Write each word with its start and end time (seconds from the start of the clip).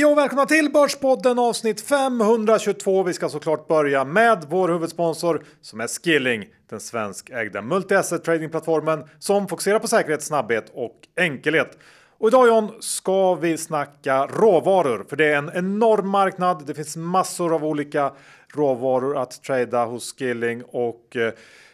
Hej 0.00 0.06
och 0.06 0.18
välkomna 0.18 0.46
till 0.46 0.70
Börspodden 0.72 1.38
avsnitt 1.38 1.80
522. 1.80 3.02
Vi 3.02 3.12
ska 3.12 3.28
såklart 3.28 3.68
börja 3.68 4.04
med 4.04 4.46
vår 4.48 4.68
huvudsponsor 4.68 5.44
som 5.60 5.80
är 5.80 5.88
Skilling, 5.88 6.44
den 6.70 6.80
svenskägda 6.80 7.60
multi-asset 7.60 8.18
tradingplattformen 8.18 9.04
som 9.18 9.48
fokuserar 9.48 9.78
på 9.78 9.88
säkerhet, 9.88 10.22
snabbhet 10.22 10.70
och 10.74 10.96
enkelhet. 11.16 11.78
Och 12.18 12.28
idag 12.28 12.48
John 12.48 12.70
ska 12.80 13.34
vi 13.34 13.58
snacka 13.58 14.26
råvaror 14.26 15.04
för 15.08 15.16
det 15.16 15.26
är 15.26 15.36
en 15.36 15.50
enorm 15.54 16.08
marknad. 16.08 16.66
Det 16.66 16.74
finns 16.74 16.96
massor 16.96 17.54
av 17.54 17.64
olika 17.64 18.12
råvaror 18.54 19.18
att 19.18 19.42
trada 19.42 19.84
hos 19.84 20.14
Skilling 20.18 20.62
och 20.64 21.16
eh, 21.16 21.32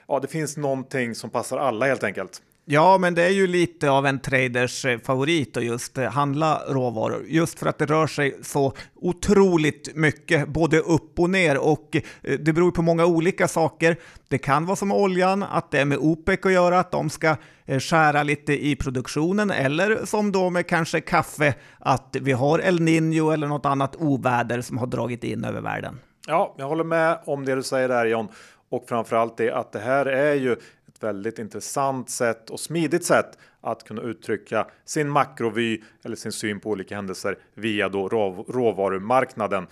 ja, 0.08 0.20
det 0.20 0.28
finns 0.28 0.56
någonting 0.56 1.14
som 1.14 1.30
passar 1.30 1.58
alla 1.58 1.86
helt 1.86 2.04
enkelt. 2.04 2.42
Ja, 2.68 2.98
men 2.98 3.14
det 3.14 3.22
är 3.22 3.30
ju 3.30 3.46
lite 3.46 3.90
av 3.90 4.06
en 4.06 4.18
traders 4.18 4.84
eh, 4.84 4.98
favorit 4.98 5.56
att 5.56 5.64
just 5.64 5.98
eh, 5.98 6.10
handla 6.10 6.62
råvaror, 6.68 7.24
just 7.26 7.58
för 7.58 7.66
att 7.66 7.78
det 7.78 7.86
rör 7.86 8.06
sig 8.06 8.38
så 8.42 8.72
otroligt 8.94 9.96
mycket, 9.96 10.48
både 10.48 10.78
upp 10.78 11.18
och 11.18 11.30
ner 11.30 11.58
och 11.58 11.96
eh, 12.22 12.38
det 12.38 12.52
beror 12.52 12.70
på 12.70 12.82
många 12.82 13.06
olika 13.06 13.48
saker. 13.48 13.96
Det 14.28 14.38
kan 14.38 14.66
vara 14.66 14.76
som 14.76 14.92
oljan, 14.92 15.42
att 15.42 15.70
det 15.70 15.80
är 15.80 15.84
med 15.84 15.98
OPEC 15.98 16.38
att 16.42 16.52
göra, 16.52 16.78
att 16.78 16.90
de 16.90 17.10
ska 17.10 17.36
skära 17.66 18.22
lite 18.22 18.66
i 18.66 18.76
produktionen, 18.76 19.50
eller 19.50 20.06
som 20.06 20.32
då 20.32 20.50
med 20.50 20.66
kanske 20.66 21.00
kaffe, 21.00 21.54
att 21.78 22.16
vi 22.20 22.32
har 22.32 22.58
El 22.58 22.80
Niño 22.80 23.32
eller 23.32 23.46
något 23.46 23.66
annat 23.66 23.96
oväder 23.96 24.60
som 24.60 24.78
har 24.78 24.86
dragit 24.86 25.24
in 25.24 25.44
över 25.44 25.60
världen. 25.60 25.98
Ja, 26.26 26.54
jag 26.58 26.68
håller 26.68 26.84
med 26.84 27.18
om 27.26 27.44
det 27.44 27.54
du 27.54 27.62
säger 27.62 27.88
där 27.88 28.06
John. 28.06 28.28
Och 28.68 28.84
framförallt 28.88 29.36
det 29.36 29.50
att 29.50 29.72
det 29.72 29.78
här 29.78 30.06
är 30.06 30.34
ju 30.34 30.56
ett 30.96 31.02
väldigt 31.02 31.38
intressant 31.38 32.10
sätt 32.10 32.50
och 32.50 32.60
smidigt 32.60 33.04
sätt 33.04 33.38
att 33.60 33.84
kunna 33.84 34.02
uttrycka 34.02 34.66
sin 34.84 35.08
makrovy 35.08 35.82
eller 36.04 36.16
sin 36.16 36.32
syn 36.32 36.60
på 36.60 36.70
olika 36.70 36.96
händelser 36.96 37.38
via 37.54 37.88
då 37.88 38.08
råvarumarknaden. 38.48 39.66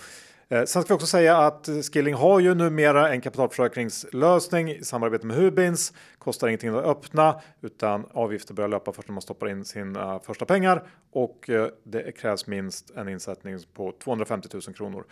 Eh, 0.49 0.65
sen 0.65 0.83
ska 0.83 0.95
vi 0.95 0.97
också 0.97 1.07
säga 1.07 1.39
att 1.39 1.69
Skilling 1.93 2.15
har 2.15 2.41
ju 2.41 2.55
numera 2.55 3.13
en 3.13 3.21
kapitalförsäkringslösning 3.21 4.71
i 4.71 4.85
samarbete 4.85 5.27
med 5.27 5.37
Hubins. 5.37 5.93
Kostar 6.19 6.49
ingenting 6.49 6.71
att 6.71 6.85
öppna 6.85 7.41
utan 7.61 8.07
avgifter 8.13 8.55
börjar 8.55 8.69
löpa 8.69 8.93
först 8.93 9.09
när 9.09 9.13
man 9.13 9.23
stoppar 9.23 9.49
in 9.49 9.65
sina 9.65 10.19
första 10.19 10.45
pengar 10.45 10.83
och 11.13 11.51
eh, 11.51 11.69
det 11.85 12.13
krävs 12.13 12.47
minst 12.47 12.91
en 12.91 13.09
insättning 13.09 13.59
på 13.75 13.93
250 14.05 14.49
000 14.53 14.63
kronor 14.63 15.05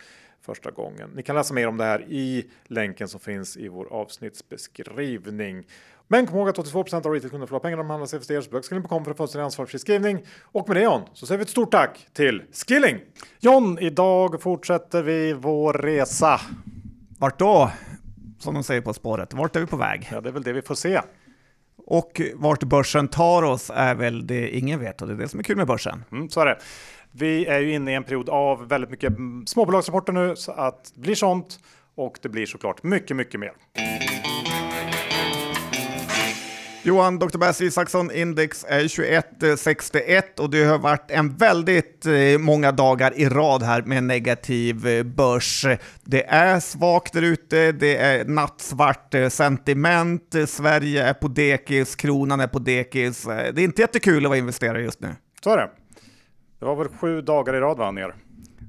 första 0.45 0.71
gången. 0.71 1.09
Ni 1.15 1.23
kan 1.23 1.35
läsa 1.35 1.53
mer 1.53 1.67
om 1.67 1.77
det 1.77 1.83
här 1.83 2.01
i 2.01 2.49
länken 2.67 3.07
som 3.07 3.19
finns 3.19 3.57
i 3.57 3.67
vår 3.67 3.93
avsnittsbeskrivning. 3.93 5.63
Men 6.07 6.27
kom 6.27 6.37
ihåg 6.37 6.49
att 6.49 6.57
82% 6.57 7.05
av 7.05 7.13
retailkunder 7.13 7.47
förlorar 7.47 7.63
pengar 7.63 7.77
om 7.77 7.87
de 7.87 7.89
handlar 7.89 8.07
sig 8.07 8.19
för 8.19 8.51
Böckskilling.com 8.51 9.03
för 9.03 9.11
en 9.11 9.17
fullständig 9.17 9.45
ansvarsfri 9.45 9.79
skrivning. 9.79 10.25
Och 10.41 10.67
med 10.67 10.77
det 10.77 10.83
John 10.83 11.01
så 11.13 11.25
säger 11.25 11.37
vi 11.37 11.41
ett 11.41 11.49
stort 11.49 11.71
tack 11.71 12.07
till 12.13 12.43
Skilling! 12.67 12.99
John, 13.39 13.79
idag 13.79 14.41
fortsätter 14.41 15.03
vi 15.03 15.33
vår 15.33 15.73
resa. 15.73 16.41
Vart 17.19 17.39
då? 17.39 17.71
Som 18.39 18.53
de 18.53 18.63
säger 18.63 18.81
på 18.81 18.93
spåret. 18.93 19.33
Vart 19.33 19.55
är 19.55 19.59
vi 19.59 19.67
på 19.67 19.77
väg? 19.77 20.09
Ja, 20.11 20.21
det 20.21 20.29
är 20.29 20.33
väl 20.33 20.43
det 20.43 20.53
vi 20.53 20.61
får 20.61 20.75
se. 20.75 21.01
Och 21.85 22.21
vart 22.35 22.63
börsen 22.63 23.07
tar 23.07 23.43
oss 23.43 23.71
är 23.75 23.95
väl 23.95 24.27
det 24.27 24.49
ingen 24.49 24.79
vet 24.79 25.01
och 25.01 25.07
det 25.07 25.13
är 25.13 25.17
det 25.17 25.27
som 25.27 25.39
är 25.39 25.43
kul 25.43 25.57
med 25.57 25.67
börsen. 25.67 26.03
Mm, 26.11 26.29
så 26.29 26.41
är 26.41 26.45
det. 26.45 26.57
Vi 27.15 27.45
är 27.45 27.59
ju 27.59 27.73
inne 27.73 27.91
i 27.91 27.95
en 27.95 28.03
period 28.03 28.29
av 28.29 28.67
väldigt 28.67 28.89
mycket 28.89 29.13
småbolagsrapporter 29.45 30.13
nu 30.13 30.35
så 30.35 30.51
att 30.51 30.91
det 30.95 31.01
blir 31.01 31.15
sånt 31.15 31.59
och 31.95 32.19
det 32.21 32.29
blir 32.29 32.45
såklart 32.45 32.83
mycket, 32.83 33.17
mycket 33.17 33.39
mer. 33.39 33.51
Johan, 36.85 37.19
Dr. 37.19 37.37
Bass 37.37 37.61
Isaksson, 37.61 38.11
index 38.11 38.65
är 38.67 38.79
2161 38.79 40.39
och 40.39 40.49
det 40.49 40.63
har 40.63 40.79
varit 40.79 41.11
en 41.11 41.37
väldigt 41.37 42.05
eh, 42.05 42.39
många 42.39 42.71
dagar 42.71 43.13
i 43.15 43.29
rad 43.29 43.63
här 43.63 43.81
med 43.81 44.03
negativ 44.03 44.87
eh, 44.87 45.03
börs. 45.03 45.65
Det 46.03 46.25
är 46.25 46.59
svagt 46.59 47.13
där 47.13 47.21
ute, 47.21 47.71
det 47.71 47.97
är 47.97 48.25
nattsvart 48.25 49.13
eh, 49.13 49.29
sentiment, 49.29 50.35
Sverige 50.47 51.03
är 51.03 51.13
på 51.13 51.27
dekis, 51.27 51.95
kronan 51.95 52.39
är 52.39 52.47
på 52.47 52.59
dekis. 52.59 53.23
Det 53.23 53.31
är 53.31 53.59
inte 53.59 53.81
jättekul 53.81 54.25
att 54.25 54.29
vara 54.29 54.39
investerare 54.39 54.81
just 54.81 55.01
nu. 55.01 55.15
Så 55.43 55.49
är 55.49 55.57
det. 55.57 55.69
Det 56.63 56.67
var 56.67 56.75
väl 56.75 56.87
sju 56.87 57.21
dagar 57.21 57.53
i 57.55 57.59
rad 57.59 57.77
var 57.77 57.91
ner. 57.91 58.15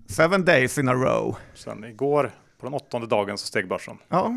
Seven 0.07 0.45
days 0.45 0.79
in 0.79 0.89
a 0.89 0.93
row. 0.93 1.37
Sen 1.55 1.85
igår 1.85 2.31
på 2.61 2.67
den 2.67 2.75
åttonde 2.75 3.07
dagen 3.07 3.39
så 3.39 3.47
steg 3.47 3.69
börsen. 3.69 3.99
Ja, 4.09 4.33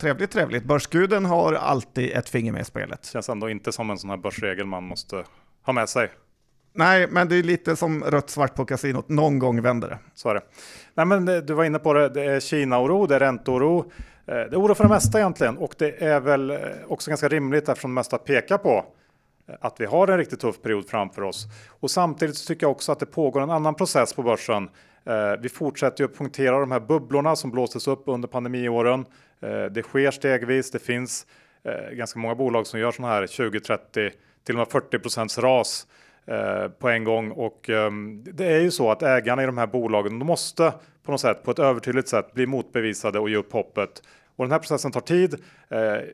Trevligt, 0.00 0.30
trevligt. 0.30 0.64
Börsguden 0.64 1.24
har 1.24 1.52
alltid 1.52 2.12
ett 2.12 2.28
finger 2.28 2.52
med 2.52 2.60
i 2.60 2.64
spelet. 2.64 3.04
Känns 3.06 3.28
ändå 3.28 3.50
inte 3.50 3.72
som 3.72 3.90
en 3.90 3.98
sån 3.98 4.10
här 4.10 4.16
börsregel 4.16 4.66
man 4.66 4.84
måste 4.84 5.24
ha 5.62 5.72
med 5.72 5.88
sig. 5.88 6.10
Nej, 6.74 7.06
men 7.10 7.28
det 7.28 7.36
är 7.36 7.42
lite 7.42 7.76
som 7.76 8.04
rött 8.04 8.30
svart 8.30 8.54
på 8.54 8.64
kasinot. 8.64 9.08
Någon 9.08 9.38
gång 9.38 9.62
vänder 9.62 9.88
det. 9.88 9.98
Så 10.14 10.28
är 10.28 10.34
det. 10.34 10.42
Nej, 10.94 11.06
men 11.06 11.24
du 11.24 11.54
var 11.54 11.64
inne 11.64 11.78
på 11.78 11.92
det. 11.92 12.08
Det 12.08 12.24
är 12.24 12.40
Kina-oro, 12.40 13.06
det 13.06 13.14
är 13.14 13.20
ränteoro. 13.20 13.78
Eh, 13.78 14.34
det 14.34 14.34
är 14.34 14.60
oro 14.60 14.74
för 14.74 14.84
det 14.84 14.90
mesta 14.90 15.18
egentligen 15.18 15.56
och 15.56 15.74
det 15.78 16.02
är 16.02 16.20
väl 16.20 16.50
eh, 16.50 16.58
också 16.88 17.10
ganska 17.10 17.28
rimligt 17.28 17.68
eftersom 17.68 17.90
det 17.90 17.94
mesta 17.94 18.18
pekar 18.18 18.58
på 18.58 18.76
eh, 18.76 18.84
att 19.60 19.80
vi 19.80 19.84
har 19.84 20.08
en 20.08 20.18
riktigt 20.18 20.40
tuff 20.40 20.62
period 20.62 20.88
framför 20.88 21.22
oss. 21.22 21.46
Och 21.80 21.90
samtidigt 21.90 22.36
så 22.36 22.46
tycker 22.46 22.66
jag 22.66 22.70
också 22.70 22.92
att 22.92 23.00
det 23.00 23.06
pågår 23.06 23.40
en 23.40 23.50
annan 23.50 23.74
process 23.74 24.12
på 24.12 24.22
börsen. 24.22 24.68
Eh, 25.04 25.40
vi 25.40 25.48
fortsätter 25.48 26.04
ju 26.04 26.10
att 26.10 26.18
punktera 26.18 26.58
de 26.58 26.70
här 26.70 26.80
bubblorna 26.80 27.36
som 27.36 27.50
blåstes 27.50 27.88
upp 27.88 28.02
under 28.06 28.28
pandemiåren. 28.28 29.06
Eh, 29.40 29.64
det 29.64 29.82
sker 29.82 30.10
stegvis. 30.10 30.70
Det 30.70 30.78
finns 30.78 31.26
eh, 31.62 31.94
ganska 31.94 32.18
många 32.18 32.34
bolag 32.34 32.66
som 32.66 32.80
gör 32.80 32.90
sådana 32.90 33.14
här 33.14 33.26
20, 33.26 33.60
30, 33.60 34.10
till 34.44 34.54
och 34.54 34.58
med 34.58 34.68
40 34.68 34.98
procents 34.98 35.38
ras 35.38 35.86
på 36.78 36.88
en 36.88 37.04
gång. 37.04 37.30
Och 37.30 37.70
ehm, 37.70 38.24
det 38.32 38.46
är 38.46 38.60
ju 38.60 38.70
så 38.70 38.90
att 38.90 39.02
ägarna 39.02 39.42
i 39.42 39.46
de 39.46 39.58
här 39.58 39.66
bolagen 39.66 40.18
de 40.18 40.24
måste 40.24 40.72
på 41.02 41.10
något 41.12 41.20
sätt 41.20 41.42
på 41.42 41.50
ett 41.50 41.58
övertydligt 41.58 42.08
sätt 42.08 42.32
bli 42.32 42.46
motbevisade 42.46 43.18
och 43.18 43.30
ge 43.30 43.36
upp 43.36 43.52
hoppet. 43.52 44.02
Och 44.36 44.44
den 44.44 44.52
här 44.52 44.58
processen 44.58 44.92
tar 44.92 45.00
tid. 45.00 45.34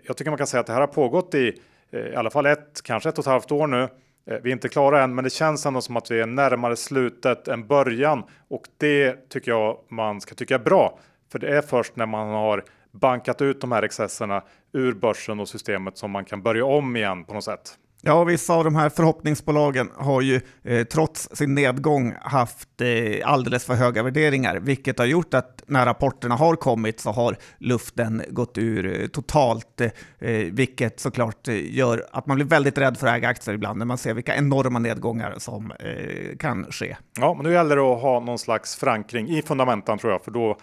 Jag 0.06 0.16
tycker 0.16 0.30
man 0.30 0.38
kan 0.38 0.46
säga 0.46 0.60
att 0.60 0.66
det 0.66 0.72
här 0.72 0.80
har 0.80 0.86
pågått 0.86 1.34
i 1.34 1.60
Eh, 1.92 2.00
i 2.00 2.14
alla 2.14 2.30
fall 2.30 2.46
ett, 2.46 2.82
kanske 2.84 3.08
ett 3.08 3.18
och 3.18 3.22
ett 3.22 3.30
halvt 3.30 3.52
år 3.52 3.66
nu. 3.66 3.82
Eh, 4.26 4.38
vi 4.42 4.50
är 4.50 4.52
inte 4.52 4.68
klara 4.68 5.02
än, 5.02 5.14
men 5.14 5.24
det 5.24 5.30
känns 5.30 5.66
ändå 5.66 5.80
som 5.80 5.96
att 5.96 6.10
vi 6.10 6.20
är 6.20 6.26
närmare 6.26 6.76
slutet 6.76 7.48
än 7.48 7.66
början 7.66 8.22
och 8.48 8.62
det 8.76 9.28
tycker 9.28 9.50
jag 9.50 9.78
man 9.88 10.20
ska 10.20 10.34
tycka 10.34 10.54
är 10.54 10.58
bra. 10.58 10.98
För 11.32 11.38
det 11.38 11.56
är 11.56 11.62
först 11.62 11.96
när 11.96 12.06
man 12.06 12.28
har 12.28 12.64
bankat 12.90 13.42
ut 13.42 13.60
de 13.60 13.72
här 13.72 13.82
excesserna 13.82 14.42
ur 14.72 14.92
börsen 14.92 15.40
och 15.40 15.48
systemet 15.48 15.98
som 15.98 16.10
man 16.10 16.24
kan 16.24 16.42
börja 16.42 16.64
om 16.64 16.96
igen 16.96 17.24
på 17.24 17.34
något 17.34 17.44
sätt. 17.44 17.78
Ja, 18.02 18.24
vissa 18.24 18.54
av 18.54 18.64
de 18.64 18.76
här 18.76 18.88
förhoppningsbolagen 18.88 19.90
har 19.96 20.20
ju 20.20 20.40
eh, 20.64 20.84
trots 20.84 21.28
sin 21.32 21.54
nedgång 21.54 22.14
haft 22.20 22.80
eh, 22.80 23.30
alldeles 23.30 23.64
för 23.64 23.74
höga 23.74 24.02
värderingar, 24.02 24.56
vilket 24.56 24.98
har 24.98 25.06
gjort 25.06 25.34
att 25.34 25.62
när 25.66 25.86
rapporterna 25.86 26.34
har 26.34 26.56
kommit 26.56 27.00
så 27.00 27.10
har 27.10 27.36
luften 27.58 28.22
gått 28.30 28.58
ur 28.58 29.00
eh, 29.00 29.06
totalt, 29.06 29.80
eh, 29.80 29.90
vilket 30.30 31.00
såklart 31.00 31.48
eh, 31.48 31.74
gör 31.76 32.06
att 32.12 32.26
man 32.26 32.34
blir 32.34 32.46
väldigt 32.46 32.78
rädd 32.78 32.96
för 32.96 33.06
att 33.06 33.16
äga 33.16 33.28
aktier 33.28 33.54
ibland 33.54 33.78
när 33.78 33.86
man 33.86 33.98
ser 33.98 34.14
vilka 34.14 34.36
enorma 34.36 34.78
nedgångar 34.78 35.34
som 35.38 35.72
eh, 35.80 36.36
kan 36.38 36.66
ske. 36.70 36.96
Ja, 37.18 37.34
men 37.34 37.46
nu 37.46 37.52
gäller 37.52 37.76
det 37.76 37.82
att 37.82 38.02
ha 38.02 38.20
någon 38.20 38.38
slags 38.38 38.76
förankring 38.76 39.28
i 39.28 39.42
fundamentan 39.42 39.98
tror 39.98 40.12
jag, 40.12 40.24
för 40.24 40.30
då 40.30 40.56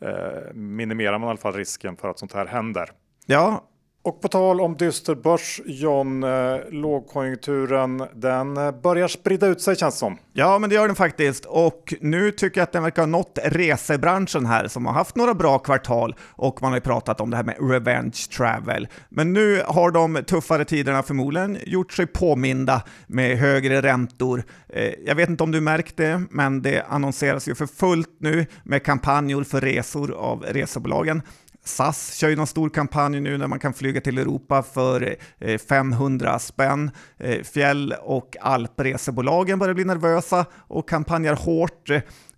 eh, 0.00 0.54
minimerar 0.54 1.18
man 1.18 1.28
i 1.28 1.30
alla 1.30 1.38
fall 1.38 1.52
risken 1.52 1.96
för 1.96 2.08
att 2.08 2.18
sånt 2.18 2.32
här 2.32 2.46
händer. 2.46 2.90
Ja, 3.26 3.64
och 4.04 4.20
på 4.20 4.28
tal 4.28 4.60
om 4.60 4.76
dyster 4.76 5.14
börs, 5.14 5.60
John, 5.64 6.22
eh, 6.22 6.56
lågkonjunkturen, 6.70 8.02
den 8.14 8.56
eh, 8.56 8.70
börjar 8.70 9.08
sprida 9.08 9.46
ut 9.46 9.60
sig 9.60 9.76
känns 9.76 9.98
som. 9.98 10.18
Ja, 10.32 10.58
men 10.58 10.70
det 10.70 10.76
gör 10.76 10.86
den 10.86 10.96
faktiskt. 10.96 11.44
Och 11.44 11.94
nu 12.00 12.30
tycker 12.30 12.60
jag 12.60 12.62
att 12.62 12.72
den 12.72 12.82
verkar 12.82 13.02
ha 13.02 13.06
nått 13.06 13.38
resebranschen 13.44 14.46
här 14.46 14.68
som 14.68 14.86
har 14.86 14.92
haft 14.92 15.16
några 15.16 15.34
bra 15.34 15.58
kvartal 15.58 16.14
och 16.30 16.62
man 16.62 16.70
har 16.70 16.76
ju 16.76 16.80
pratat 16.80 17.20
om 17.20 17.30
det 17.30 17.36
här 17.36 17.44
med 17.44 17.56
revenge 17.70 18.28
travel. 18.36 18.88
Men 19.08 19.32
nu 19.32 19.62
har 19.66 19.90
de 19.90 20.24
tuffare 20.26 20.64
tiderna 20.64 21.02
förmodligen 21.02 21.58
gjort 21.66 21.92
sig 21.92 22.06
påminda 22.06 22.82
med 23.06 23.38
högre 23.38 23.82
räntor. 23.82 24.42
Eh, 24.68 24.92
jag 25.06 25.14
vet 25.14 25.28
inte 25.28 25.44
om 25.44 25.50
du 25.50 25.60
märkt 25.60 25.96
det, 25.96 26.22
men 26.30 26.62
det 26.62 26.82
annonseras 26.88 27.48
ju 27.48 27.54
för 27.54 27.66
fullt 27.66 28.16
nu 28.18 28.46
med 28.64 28.82
kampanjer 28.82 29.44
för 29.44 29.60
resor 29.60 30.12
av 30.12 30.44
resebolagen. 30.48 31.22
SAS 31.64 32.14
kör 32.14 32.28
ju 32.28 32.36
någon 32.36 32.46
stor 32.46 32.68
kampanj 32.68 33.20
nu 33.20 33.38
när 33.38 33.46
man 33.46 33.58
kan 33.58 33.72
flyga 33.72 34.00
till 34.00 34.18
Europa 34.18 34.62
för 34.62 35.16
eh, 35.38 35.58
500 35.58 36.38
spänn. 36.38 36.90
Eh, 37.18 37.42
Fjäll 37.42 37.94
och 38.02 38.36
alpresebolagen 38.40 39.58
börjar 39.58 39.74
bli 39.74 39.84
nervösa 39.84 40.46
och 40.52 40.88
kampanjar 40.88 41.34
hårt. 41.34 41.90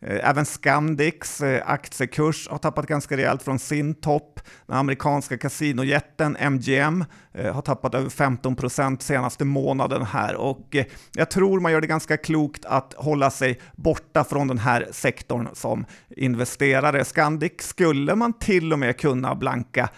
Eh, 0.06 0.28
även 0.30 0.44
Scandics 0.44 1.40
eh, 1.40 1.62
aktiekurs 1.66 2.48
har 2.48 2.58
tappat 2.58 2.86
ganska 2.86 3.16
rejält 3.16 3.42
från 3.42 3.58
sin 3.58 3.94
topp. 3.94 4.40
Den 4.66 4.76
amerikanska 4.76 5.38
kasinojätten 5.38 6.36
MGM 6.40 7.04
eh, 7.32 7.54
har 7.54 7.62
tappat 7.62 7.94
över 7.94 8.10
15 8.10 8.56
procent 8.56 9.02
senaste 9.02 9.44
månaden 9.44 10.02
här 10.02 10.36
och 10.36 10.76
jag 11.12 11.30
tror 11.30 11.60
man 11.60 11.72
gör 11.72 11.80
det 11.80 11.86
ganska 11.86 12.16
klokt 12.16 12.64
att 12.64 12.94
hålla 12.96 13.30
sig 13.30 13.60
borta 13.76 14.24
från 14.24 14.48
den 14.48 14.58
här 14.58 14.88
sektorn 14.90 15.48
som 15.52 15.86
investerare. 16.16 17.04
Scandic 17.04 17.52
skulle 17.58 18.14
man 18.14 18.32
till 18.32 18.72
och 18.72 18.78
med 18.78 18.98
kunna 18.98 19.34
blanka 19.34 19.88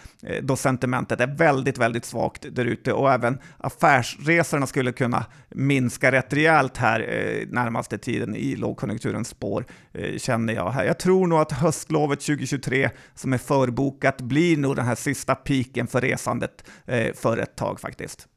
då 0.43 0.57
sentimentet 0.57 1.21
är 1.21 1.37
väldigt, 1.37 1.79
väldigt 1.79 2.05
svagt 2.05 2.47
där 2.51 2.65
ute 2.65 2.93
och 2.93 3.13
även 3.13 3.39
affärsresorna 3.59 4.67
skulle 4.67 4.93
kunna 4.93 5.25
minska 5.49 6.13
rätt 6.13 6.33
rejält 6.33 6.77
här 6.77 7.01
närmaste 7.51 7.99
tiden 7.99 8.37
i 8.37 8.57
lågkonjunkturens 8.57 9.29
spår 9.29 9.65
eh, 9.99 10.19
känner 10.19 10.55
jag 10.55 10.71
här. 10.71 10.85
Jag 10.85 10.99
tror 10.99 11.27
nog 11.27 11.39
att 11.39 11.53
höstlovet 11.53 12.21
2023 12.21 12.91
som 13.15 13.33
är 13.33 13.39
förbokat 13.39 14.21
blir 14.21 14.57
nog 14.57 14.77
den 14.77 14.87
här 14.87 14.95
sista 14.95 15.35
piken 15.35 15.87
för 15.87 16.01
resandet 16.01 16.65
eh, 16.87 17.15
för 17.15 17.39
ett 17.39 17.57
tag 17.57 17.81
faktiskt. 17.81 18.29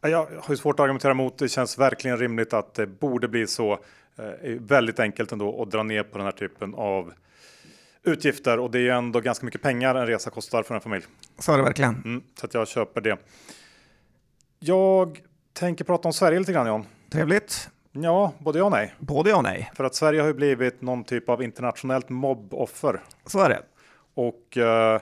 Jag 0.00 0.26
har 0.26 0.50
ju 0.50 0.56
svårt 0.56 0.80
att 0.80 0.84
argumentera 0.84 1.12
emot. 1.12 1.38
Det 1.38 1.48
känns 1.48 1.78
verkligen 1.78 2.18
rimligt 2.18 2.52
att 2.52 2.74
det 2.74 2.86
borde 2.86 3.28
bli 3.28 3.46
så. 3.46 3.72
Eh, 4.18 4.50
väldigt 4.60 5.00
enkelt 5.00 5.32
ändå 5.32 5.62
att 5.62 5.70
dra 5.70 5.82
ner 5.82 6.02
på 6.02 6.18
den 6.18 6.24
här 6.24 6.32
typen 6.32 6.74
av 6.74 7.12
utgifter 8.04 8.58
och 8.58 8.70
det 8.70 8.78
är 8.78 8.82
ju 8.82 8.90
ändå 8.90 9.20
ganska 9.20 9.44
mycket 9.46 9.62
pengar 9.62 9.94
en 9.94 10.06
resa 10.06 10.30
kostar 10.30 10.62
för 10.62 10.74
en 10.74 10.80
familj. 10.80 11.04
Så 11.38 11.52
är 11.52 11.56
det 11.56 11.62
verkligen. 11.62 11.94
Mm, 12.04 12.22
så 12.40 12.46
att 12.46 12.54
jag 12.54 12.68
köper 12.68 13.00
det. 13.00 13.18
Jag 14.58 15.20
tänker 15.52 15.84
prata 15.84 16.08
om 16.08 16.12
Sverige 16.12 16.38
lite 16.38 16.52
grann 16.52 16.66
John. 16.66 16.86
Trevligt. 17.10 17.68
Ja, 17.92 18.32
både 18.38 18.58
ja 18.58 18.64
och 18.64 18.70
nej. 18.70 18.94
Både 18.98 19.30
ja 19.30 19.36
och 19.36 19.42
nej. 19.42 19.70
För 19.74 19.84
att 19.84 19.94
Sverige 19.94 20.20
har 20.20 20.28
ju 20.28 20.34
blivit 20.34 20.82
någon 20.82 21.04
typ 21.04 21.28
av 21.28 21.42
internationellt 21.42 22.08
mobboffer. 22.08 23.00
Så 23.26 23.40
är 23.40 23.48
det. 23.48 23.62
Och 24.14 24.56
eh, 24.56 25.00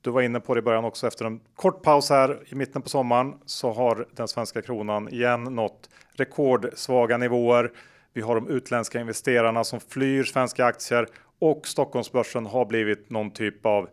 du 0.00 0.10
var 0.10 0.22
inne 0.22 0.40
på 0.40 0.54
det 0.54 0.58
i 0.58 0.62
början 0.62 0.84
också. 0.84 1.06
Efter 1.06 1.24
en 1.24 1.40
kort 1.54 1.82
paus 1.82 2.10
här 2.10 2.38
i 2.46 2.54
mitten 2.54 2.82
på 2.82 2.88
sommaren 2.88 3.34
så 3.46 3.72
har 3.72 4.06
den 4.12 4.28
svenska 4.28 4.62
kronan 4.62 5.08
igen 5.08 5.44
nått 5.44 5.88
rekordsvaga 6.12 7.16
nivåer. 7.16 7.72
Vi 8.12 8.20
har 8.20 8.34
de 8.34 8.48
utländska 8.48 9.00
investerarna 9.00 9.64
som 9.64 9.80
flyr 9.80 10.24
svenska 10.24 10.64
aktier 10.64 11.06
och 11.38 11.66
Stockholmsbörsen 11.66 12.46
har 12.46 12.64
blivit 12.64 13.10
någon 13.10 13.30
typ 13.30 13.66
av 13.66 13.88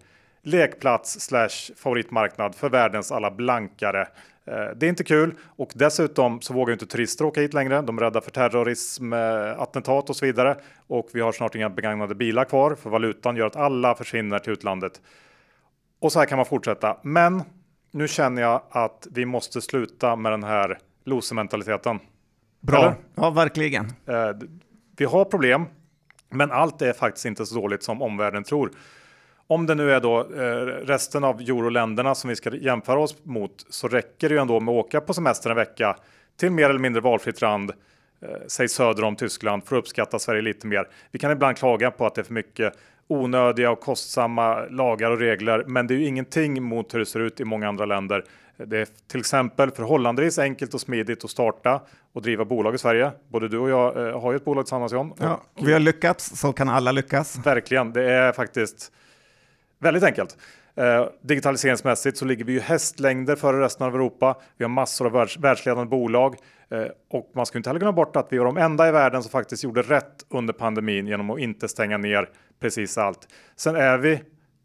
lekplats 0.48 1.20
slash 1.20 1.74
favoritmarknad 1.76 2.56
för 2.56 2.70
världens 2.70 3.12
alla 3.12 3.32
blankare. 3.32 4.02
Eh, 4.46 4.70
det 4.76 4.86
är 4.86 4.90
inte 4.90 5.04
kul 5.04 5.36
och 5.46 5.72
dessutom 5.76 6.42
så 6.42 6.54
vågar 6.54 6.74
inte 6.74 6.86
turister 6.86 7.26
åka 7.26 7.42
hit 7.42 7.54
längre. 7.54 7.82
De 7.82 7.98
är 7.98 8.02
rädda 8.02 8.22
för 8.22 8.32
terrorism, 8.32 9.14
eh, 9.14 9.62
attentat 9.62 10.10
och 10.10 10.16
så 10.16 10.26
vidare. 10.26 10.56
Och 10.88 11.10
vi 11.14 11.22
har 11.22 11.32
snart 11.32 11.56
inga 11.56 11.70
begagnade 11.70 12.16
bilar 12.16 12.46
kvar 12.46 12.76
för 12.76 12.90
valutan 12.90 13.36
gör 13.36 13.48
att 13.48 13.56
alla 13.56 13.96
försvinner 13.96 14.40
till 14.40 14.54
utlandet. 14.54 15.02
Och 16.00 16.12
så 16.12 16.20
här 16.20 16.26
kan 16.26 16.38
man 16.38 16.46
fortsätta. 16.46 16.98
Men 17.04 17.44
nu 17.92 18.08
känner 18.08 18.42
jag 18.42 18.62
att 18.70 19.08
vi 19.12 19.26
måste 19.26 19.62
sluta 19.62 20.16
med 20.16 20.32
den 20.32 20.44
här 20.44 20.78
losementaliteten. 21.06 22.00
Bra, 22.62 22.80
Eller? 22.80 22.96
ja 23.16 23.30
verkligen. 23.30 23.86
Eh, 23.86 24.48
vi 24.98 25.06
har 25.06 25.26
problem, 25.26 25.66
men 26.30 26.52
allt 26.52 26.82
är 26.82 26.94
faktiskt 26.94 27.26
inte 27.26 27.46
så 27.46 27.56
dåligt 27.56 27.84
som 27.84 28.02
omvärlden 28.02 28.44
tror. 28.44 28.72
Om 29.48 29.66
det 29.66 29.76
nu 29.76 29.92
är 29.92 30.00
då 30.00 30.20
eh, 30.20 30.66
resten 30.86 31.24
av 31.24 31.42
euroländerna 31.42 32.16
som 32.16 32.30
vi 32.30 32.36
ska 32.36 32.56
jämföra 32.56 33.00
oss 33.00 33.16
mot 33.24 33.66
så 33.70 33.88
räcker 33.88 34.30
det 34.30 34.36
ju 34.36 34.42
ändå 34.42 34.60
med 34.60 34.72
att 34.72 34.86
åka 34.86 35.02
på 35.02 35.14
semester 35.14 35.50
en 35.50 35.56
vecka 35.56 35.96
till 36.38 36.52
mer 36.52 36.70
eller 36.70 36.80
mindre 36.80 37.02
valfritt 37.02 37.42
land, 37.42 37.72
eh, 38.22 38.30
säg 38.48 38.70
söder 38.70 39.04
om 39.04 39.16
Tyskland, 39.16 39.64
för 39.66 39.76
att 39.76 39.80
uppskatta 39.80 40.20
Sverige 40.20 40.42
lite 40.42 40.68
mer. 40.68 40.88
Vi 41.12 41.20
kan 41.20 41.32
ibland 41.32 41.58
klaga 41.58 41.92
på 41.92 42.06
att 42.06 42.16
det 42.16 42.22
är 42.22 42.24
för 42.24 42.34
mycket 42.34 42.74
onödiga 43.08 43.72
och 43.72 43.80
kostsamma 43.80 44.66
lagar 44.70 45.12
och 45.12 45.20
regler, 45.20 45.64
men 45.68 45.88
det 45.88 45.94
är 45.94 45.98
ju 45.98 46.06
ingenting 46.06 46.64
mot 46.64 46.94
hur 46.94 47.00
det 47.00 47.06
ser 47.06 47.20
ut 47.20 47.40
i 47.40 47.44
många 47.44 47.68
andra 47.68 47.86
länder. 47.86 48.24
Det 48.58 48.78
är 48.78 48.88
till 49.08 49.20
exempel 49.20 49.72
förhållandevis 49.72 50.40
enkelt 50.40 50.74
och 50.74 50.82
smidigt 50.82 51.24
att 51.24 51.30
starta 51.30 51.82
och 52.14 52.22
driva 52.22 52.46
bolag 52.46 52.76
i 52.76 52.78
Sverige. 52.78 53.12
Både 53.28 53.48
du 53.48 53.58
och 53.58 53.70
jag 53.70 54.08
eh, 54.08 54.22
har 54.22 54.32
ju 54.32 54.36
ett 54.36 54.46
bolag 54.46 54.66
tillsammans 54.66 54.94
John. 54.94 55.14
Ja, 55.20 55.42
vi 55.62 55.74
har 55.74 55.80
lyckats, 55.80 56.40
så 56.40 56.54
kan 56.54 56.70
alla 56.70 56.92
lyckas. 56.92 57.40
Verkligen, 57.46 57.94
det 57.94 58.12
är 58.12 58.32
faktiskt 58.32 58.92
väldigt 59.80 60.04
enkelt. 60.04 60.38
Eh, 60.76 61.06
digitaliseringsmässigt 61.22 62.18
så 62.18 62.26
ligger 62.26 62.46
vi 62.46 62.54
ju 62.54 62.60
hästlängder 62.60 63.36
före 63.36 63.62
resten 63.62 63.88
av 63.88 63.96
Europa. 63.96 64.38
Vi 64.58 64.64
har 64.64 64.70
massor 64.70 65.06
av 65.06 65.12
världs 65.12 65.38
världsledande 65.38 65.90
bolag 65.90 66.36
eh, 66.70 66.86
och 67.10 67.32
man 67.36 67.46
ska 67.46 67.58
inte 67.58 67.70
heller 67.70 67.80
glömma 67.80 67.94
bort 67.94 68.16
att 68.16 68.28
vi 68.30 68.38
var 68.38 68.46
de 68.46 68.58
enda 68.58 68.90
i 68.90 68.92
världen 68.92 69.24
som 69.24 69.32
faktiskt 69.32 69.64
gjorde 69.64 69.82
rätt 69.82 70.26
under 70.30 70.54
pandemin 70.54 71.08
genom 71.08 71.30
att 71.30 71.40
inte 71.40 71.68
stänga 71.68 71.98
ner 71.98 72.30
precis 72.60 72.98
allt. 72.98 73.28
Sen 73.56 73.76
är 73.76 73.98
vi 73.98 74.22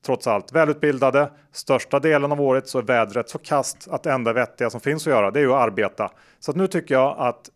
trots 0.06 0.26
allt 0.26 0.52
välutbildade. 0.52 1.30
Största 1.52 2.00
delen 2.00 2.32
av 2.32 2.40
året 2.40 2.68
så 2.68 2.78
är 2.78 2.82
vädret 2.82 3.28
så 3.28 3.38
kast 3.38 3.88
att 3.90 4.02
det 4.02 4.12
enda 4.12 4.32
vettiga 4.32 4.70
som 4.70 4.80
finns 4.80 5.06
att 5.06 5.12
göra 5.12 5.30
det 5.30 5.40
är 5.40 5.44
ju 5.44 5.52
att 5.52 5.62
arbeta. 5.62 6.10
Så 6.40 6.50
att 6.50 6.56
nu 6.56 6.66
tycker 6.66 6.94
jag 6.94 7.16
att 7.18 7.50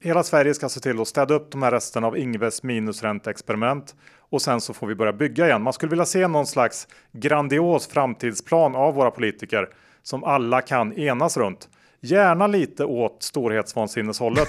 hela 0.00 0.22
Sverige 0.22 0.54
ska 0.54 0.68
se 0.68 0.80
till 0.80 1.00
att 1.00 1.08
städa 1.08 1.34
upp 1.34 1.52
de 1.52 1.62
här 1.62 1.70
resterna 1.70 2.06
av 2.06 2.18
Ingves 2.18 2.62
minusränteexperiment 2.62 3.94
och 4.18 4.42
sen 4.42 4.60
så 4.60 4.74
får 4.74 4.86
vi 4.86 4.94
börja 4.94 5.12
bygga 5.12 5.46
igen. 5.46 5.62
Man 5.62 5.72
skulle 5.72 5.90
vilja 5.90 6.04
se 6.04 6.28
någon 6.28 6.46
slags 6.46 6.88
grandios 7.12 7.86
framtidsplan 7.86 8.74
av 8.74 8.94
våra 8.94 9.10
politiker 9.10 9.68
som 10.02 10.24
alla 10.24 10.60
kan 10.60 10.92
enas 10.92 11.36
runt. 11.36 11.68
Gärna 12.00 12.46
lite 12.46 12.84
åt 12.84 13.22
storhetsvansinneshållet. 13.22 14.48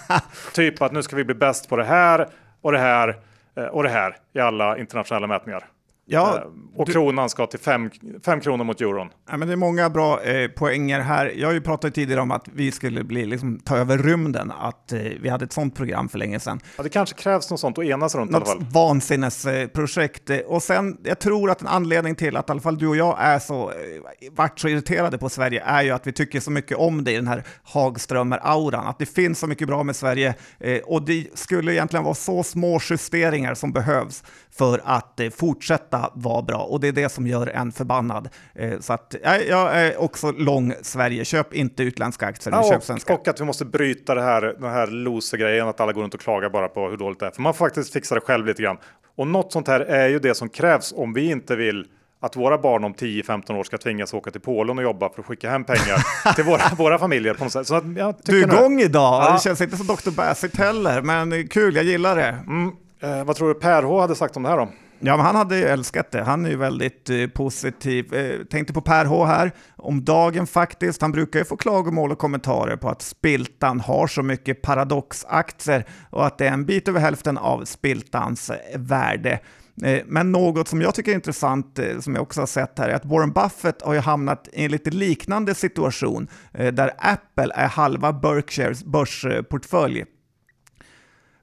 typ 0.54 0.82
att 0.82 0.92
nu 0.92 1.02
ska 1.02 1.16
vi 1.16 1.24
bli 1.24 1.34
bäst 1.34 1.68
på 1.68 1.76
det 1.76 1.84
här 1.84 2.28
och 2.60 2.72
det 2.72 2.78
här 2.78 3.18
eh, 3.56 3.64
och 3.64 3.82
det 3.82 3.88
här 3.88 4.16
i 4.32 4.40
alla 4.40 4.78
internationella 4.78 5.26
mätningar. 5.26 5.64
Ja, 6.12 6.36
eh, 6.36 6.42
och 6.76 6.86
du... 6.86 6.92
kronan 6.92 7.28
ska 7.30 7.46
till 7.46 7.58
5 7.58 7.90
kronor 8.40 8.64
mot 8.64 8.80
euron. 8.80 9.08
Ja, 9.30 9.36
men 9.36 9.48
det 9.48 9.54
är 9.54 9.56
många 9.56 9.90
bra 9.90 10.22
eh, 10.22 10.48
poänger 10.48 11.00
här. 11.00 11.32
Jag 11.36 11.48
har 11.48 11.52
ju 11.52 11.60
pratat 11.60 11.94
tidigare 11.94 12.20
om 12.20 12.30
att 12.30 12.48
vi 12.52 12.72
skulle 12.72 13.04
bli, 13.04 13.26
liksom, 13.26 13.60
ta 13.60 13.76
över 13.76 13.98
rymden, 13.98 14.52
att 14.60 14.92
eh, 14.92 14.98
vi 14.98 15.28
hade 15.28 15.44
ett 15.44 15.52
sånt 15.52 15.76
program 15.76 16.08
för 16.08 16.18
länge 16.18 16.40
sedan. 16.40 16.60
Ja, 16.76 16.82
det 16.82 16.88
kanske 16.88 17.14
krävs 17.14 17.50
något 17.50 17.60
sånt 17.60 17.78
att 17.78 17.84
enas 17.84 18.14
runt 18.14 18.30
något 18.30 18.48
i 18.48 18.50
alla 18.50 18.60
fall. 18.60 18.66
vansinnesprojekt. 18.70 20.30
Eh, 20.30 20.38
och 20.38 20.62
sen, 20.62 20.98
jag 21.04 21.18
tror 21.18 21.50
att 21.50 21.60
en 21.60 21.66
anledning 21.66 22.14
till 22.14 22.36
att 22.36 22.48
i 22.48 22.52
alla 22.52 22.60
fall 22.60 22.78
du 22.78 22.88
och 22.88 22.96
jag 22.96 23.16
är 23.20 23.38
så, 23.38 23.70
eh, 23.70 23.76
vart 24.32 24.60
så 24.60 24.68
irriterade 24.68 25.18
på 25.18 25.28
Sverige 25.28 25.62
är 25.66 25.82
ju 25.82 25.90
att 25.90 26.06
vi 26.06 26.12
tycker 26.12 26.40
så 26.40 26.50
mycket 26.50 26.76
om 26.76 27.04
det 27.04 27.12
i 27.12 27.16
den 27.16 27.28
här 27.28 27.44
Hagströmer-auran, 27.62 28.86
att 28.86 28.98
det 28.98 29.06
finns 29.06 29.38
så 29.38 29.46
mycket 29.46 29.68
bra 29.68 29.82
med 29.82 29.96
Sverige 29.96 30.34
eh, 30.60 30.78
och 30.78 31.02
det 31.02 31.26
skulle 31.34 31.74
egentligen 31.74 32.04
vara 32.04 32.14
så 32.14 32.42
små 32.42 32.80
justeringar 32.90 33.54
som 33.54 33.72
behövs 33.72 34.24
för 34.54 34.80
att 34.84 35.20
eh, 35.20 35.30
fortsätta 35.30 36.10
vara 36.14 36.42
bra 36.42 36.58
och 36.58 36.80
det 36.80 36.88
är 36.88 36.92
det 36.92 37.08
som 37.08 37.26
gör 37.26 37.46
en 37.46 37.72
förbannad. 37.72 38.28
Eh, 38.54 38.78
så 38.80 38.92
att 38.92 39.14
jag 39.48 39.76
är 39.76 40.00
också 40.00 40.32
lång 40.32 40.74
Sverige. 40.82 41.24
Köp 41.24 41.54
inte 41.54 41.82
utländska 41.82 42.26
aktier, 42.26 42.54
ja, 42.54 42.70
köp 42.70 42.82
svenska. 42.82 43.14
Och 43.14 43.28
att 43.28 43.40
vi 43.40 43.44
måste 43.44 43.64
bryta 43.64 44.14
det 44.14 44.22
här, 44.22 44.42
den 44.42 44.70
här 44.70 44.86
loser-grejen, 44.86 45.68
att 45.68 45.80
alla 45.80 45.92
går 45.92 46.02
runt 46.02 46.14
och 46.14 46.20
klagar 46.20 46.50
bara 46.50 46.68
på 46.68 46.88
hur 46.88 46.96
dåligt 46.96 47.20
det 47.20 47.26
är. 47.26 47.30
För 47.30 47.42
man 47.42 47.54
får 47.54 47.66
faktiskt 47.66 47.92
fixa 47.92 48.14
det 48.14 48.20
själv 48.20 48.46
lite 48.46 48.62
grann. 48.62 48.76
Och 49.16 49.26
något 49.26 49.52
sånt 49.52 49.68
här 49.68 49.80
är 49.80 50.08
ju 50.08 50.18
det 50.18 50.34
som 50.34 50.48
krävs 50.48 50.94
om 50.96 51.12
vi 51.12 51.30
inte 51.30 51.56
vill 51.56 51.86
att 52.20 52.36
våra 52.36 52.58
barn 52.58 52.84
om 52.84 52.94
10-15 52.94 53.58
år 53.58 53.64
ska 53.64 53.78
tvingas 53.78 54.14
åka 54.14 54.30
till 54.30 54.40
Polen 54.40 54.78
och 54.78 54.84
jobba 54.84 55.08
för 55.08 55.20
att 55.20 55.26
skicka 55.26 55.50
hem 55.50 55.64
pengar 55.64 56.34
till 56.34 56.44
våra, 56.44 56.74
våra 56.78 56.98
familjer 56.98 57.34
på 57.34 57.44
något 57.44 57.52
sätt. 57.52 57.66
Så 57.66 57.74
att 57.74 57.84
du 58.24 58.42
är 58.42 58.46
igång 58.46 58.80
idag, 58.80 59.24
ja. 59.24 59.32
det 59.32 59.40
känns 59.40 59.60
inte 59.60 59.76
som 59.76 59.86
Dr. 59.86 60.10
Bassett 60.10 60.56
heller, 60.56 61.02
men 61.02 61.48
kul, 61.48 61.76
jag 61.76 61.84
gillar 61.84 62.16
det. 62.16 62.36
Mm. 62.46 62.72
Eh, 63.02 63.24
vad 63.24 63.36
tror 63.36 63.48
du 63.48 63.54
Per 63.54 63.82
H 63.82 64.00
hade 64.00 64.14
sagt 64.14 64.36
om 64.36 64.42
det 64.42 64.48
här 64.48 64.56
då? 64.56 64.68
Ja, 65.04 65.16
men 65.16 65.26
han 65.26 65.36
hade 65.36 65.58
ju 65.58 65.64
älskat 65.64 66.10
det. 66.10 66.22
Han 66.22 66.44
är 66.44 66.50
ju 66.50 66.56
väldigt 66.56 67.10
eh, 67.10 67.26
positiv. 67.26 68.14
Eh, 68.14 68.44
tänkte 68.44 68.72
på 68.72 68.80
Per 68.80 69.04
H 69.04 69.24
här, 69.24 69.52
om 69.76 70.04
dagen 70.04 70.46
faktiskt. 70.46 71.02
Han 71.02 71.12
brukar 71.12 71.38
ju 71.38 71.44
få 71.44 71.56
klagomål 71.56 72.12
och 72.12 72.18
kommentarer 72.18 72.76
på 72.76 72.88
att 72.88 73.02
Spiltan 73.02 73.80
har 73.80 74.06
så 74.06 74.22
mycket 74.22 74.62
paradoxaktier 74.62 75.84
och 76.10 76.26
att 76.26 76.38
det 76.38 76.46
är 76.46 76.52
en 76.52 76.66
bit 76.66 76.88
över 76.88 77.00
hälften 77.00 77.38
av 77.38 77.64
Spiltans 77.64 78.50
eh, 78.50 78.56
värde. 78.80 79.40
Eh, 79.84 80.02
men 80.06 80.32
något 80.32 80.68
som 80.68 80.80
jag 80.80 80.94
tycker 80.94 81.10
är 81.10 81.14
intressant, 81.14 81.78
eh, 81.78 81.98
som 82.00 82.14
jag 82.14 82.22
också 82.22 82.40
har 82.40 82.46
sett 82.46 82.78
här, 82.78 82.88
är 82.88 82.94
att 82.94 83.04
Warren 83.04 83.32
Buffett 83.32 83.82
har 83.82 83.94
ju 83.94 84.00
hamnat 84.00 84.48
i 84.52 84.64
en 84.64 84.70
lite 84.70 84.90
liknande 84.90 85.54
situation 85.54 86.28
där 86.52 86.90
Apple 86.98 87.52
är 87.54 87.68
halva 87.68 88.12
Berkshires 88.12 88.84
börsportfölj. 88.84 90.04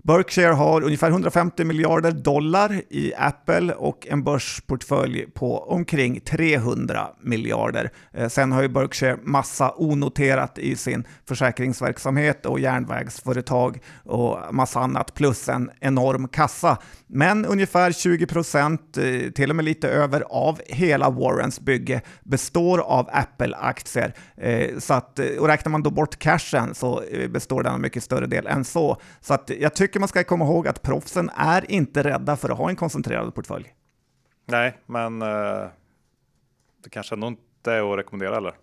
Berkshire 0.09 0.53
har 0.53 0.83
ungefär 0.83 1.09
150 1.09 1.63
miljarder 1.63 2.11
dollar 2.11 2.81
i 2.89 3.13
Apple 3.17 3.73
och 3.73 4.07
en 4.07 4.23
börsportfölj 4.23 5.25
på 5.25 5.59
omkring 5.59 6.19
300 6.19 7.07
miljarder. 7.21 7.91
Eh, 8.13 8.29
sen 8.29 8.51
har 8.51 8.61
ju 8.61 8.67
Berkshire 8.67 9.17
massa 9.23 9.73
onoterat 9.77 10.57
i 10.57 10.75
sin 10.75 11.03
försäkringsverksamhet 11.27 12.45
och 12.45 12.59
järnvägsföretag 12.59 13.79
och 14.03 14.37
massa 14.51 14.79
annat 14.79 15.13
plus 15.13 15.49
en 15.49 15.71
enorm 15.79 16.27
kassa. 16.27 16.77
Men 17.07 17.45
ungefär 17.45 17.91
20 17.91 18.25
procent, 18.25 18.97
eh, 18.97 19.31
till 19.31 19.49
och 19.49 19.55
med 19.55 19.65
lite 19.65 19.89
över, 19.89 20.23
av 20.29 20.59
hela 20.67 21.09
Warrens 21.09 21.59
bygge 21.59 22.01
består 22.23 22.79
av 22.79 23.09
Apple-aktier. 23.11 24.13
Eh, 24.37 24.77
så 24.77 24.93
att, 24.93 25.19
och 25.39 25.47
räknar 25.47 25.69
man 25.69 25.83
då 25.83 25.89
bort 25.89 26.19
cashen 26.19 26.75
så 26.75 27.03
består 27.29 27.63
den 27.63 27.73
av 27.73 27.79
mycket 27.79 28.03
större 28.03 28.25
del 28.25 28.47
än 28.47 28.65
så. 28.65 28.97
Så 29.21 29.33
att 29.33 29.51
jag 29.59 29.75
tycker 29.75 29.98
tycker 29.99 30.01
man 30.01 30.07
ska 30.07 30.23
komma 30.23 30.45
ihåg 30.45 30.67
att 30.67 30.81
proffsen 30.81 31.29
är 31.29 31.71
inte 31.71 32.03
rädda 32.03 32.37
för 32.37 32.49
att 32.49 32.57
ha 32.57 32.69
en 32.69 32.75
koncentrerad 32.75 33.35
portfölj. 33.35 33.73
Nej, 34.45 34.77
men 34.85 35.21
uh, 35.21 35.67
det 36.83 36.89
kanske 36.89 37.15
ändå 37.15 37.27
inte 37.27 37.73
är 37.73 37.91
att 37.91 37.97
rekommendera 37.97 38.37
eller? 38.37 38.53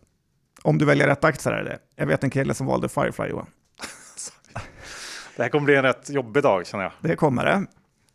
Om 0.62 0.78
du 0.78 0.84
väljer 0.84 1.06
rätt 1.06 1.24
aktier 1.24 1.52
är 1.52 1.64
det. 1.64 1.78
Jag 1.96 2.06
vet 2.06 2.24
en 2.24 2.30
kille 2.30 2.54
som 2.54 2.66
valde 2.66 2.88
Firefly 2.88 3.28
Johan. 3.28 3.46
det 5.36 5.42
här 5.42 5.48
kommer 5.48 5.64
bli 5.64 5.76
en 5.76 5.82
rätt 5.82 6.10
jobbig 6.10 6.42
dag 6.42 6.66
känner 6.66 6.84
jag. 6.84 6.92
Det 7.00 7.16
kommer 7.16 7.44
det. 7.44 7.66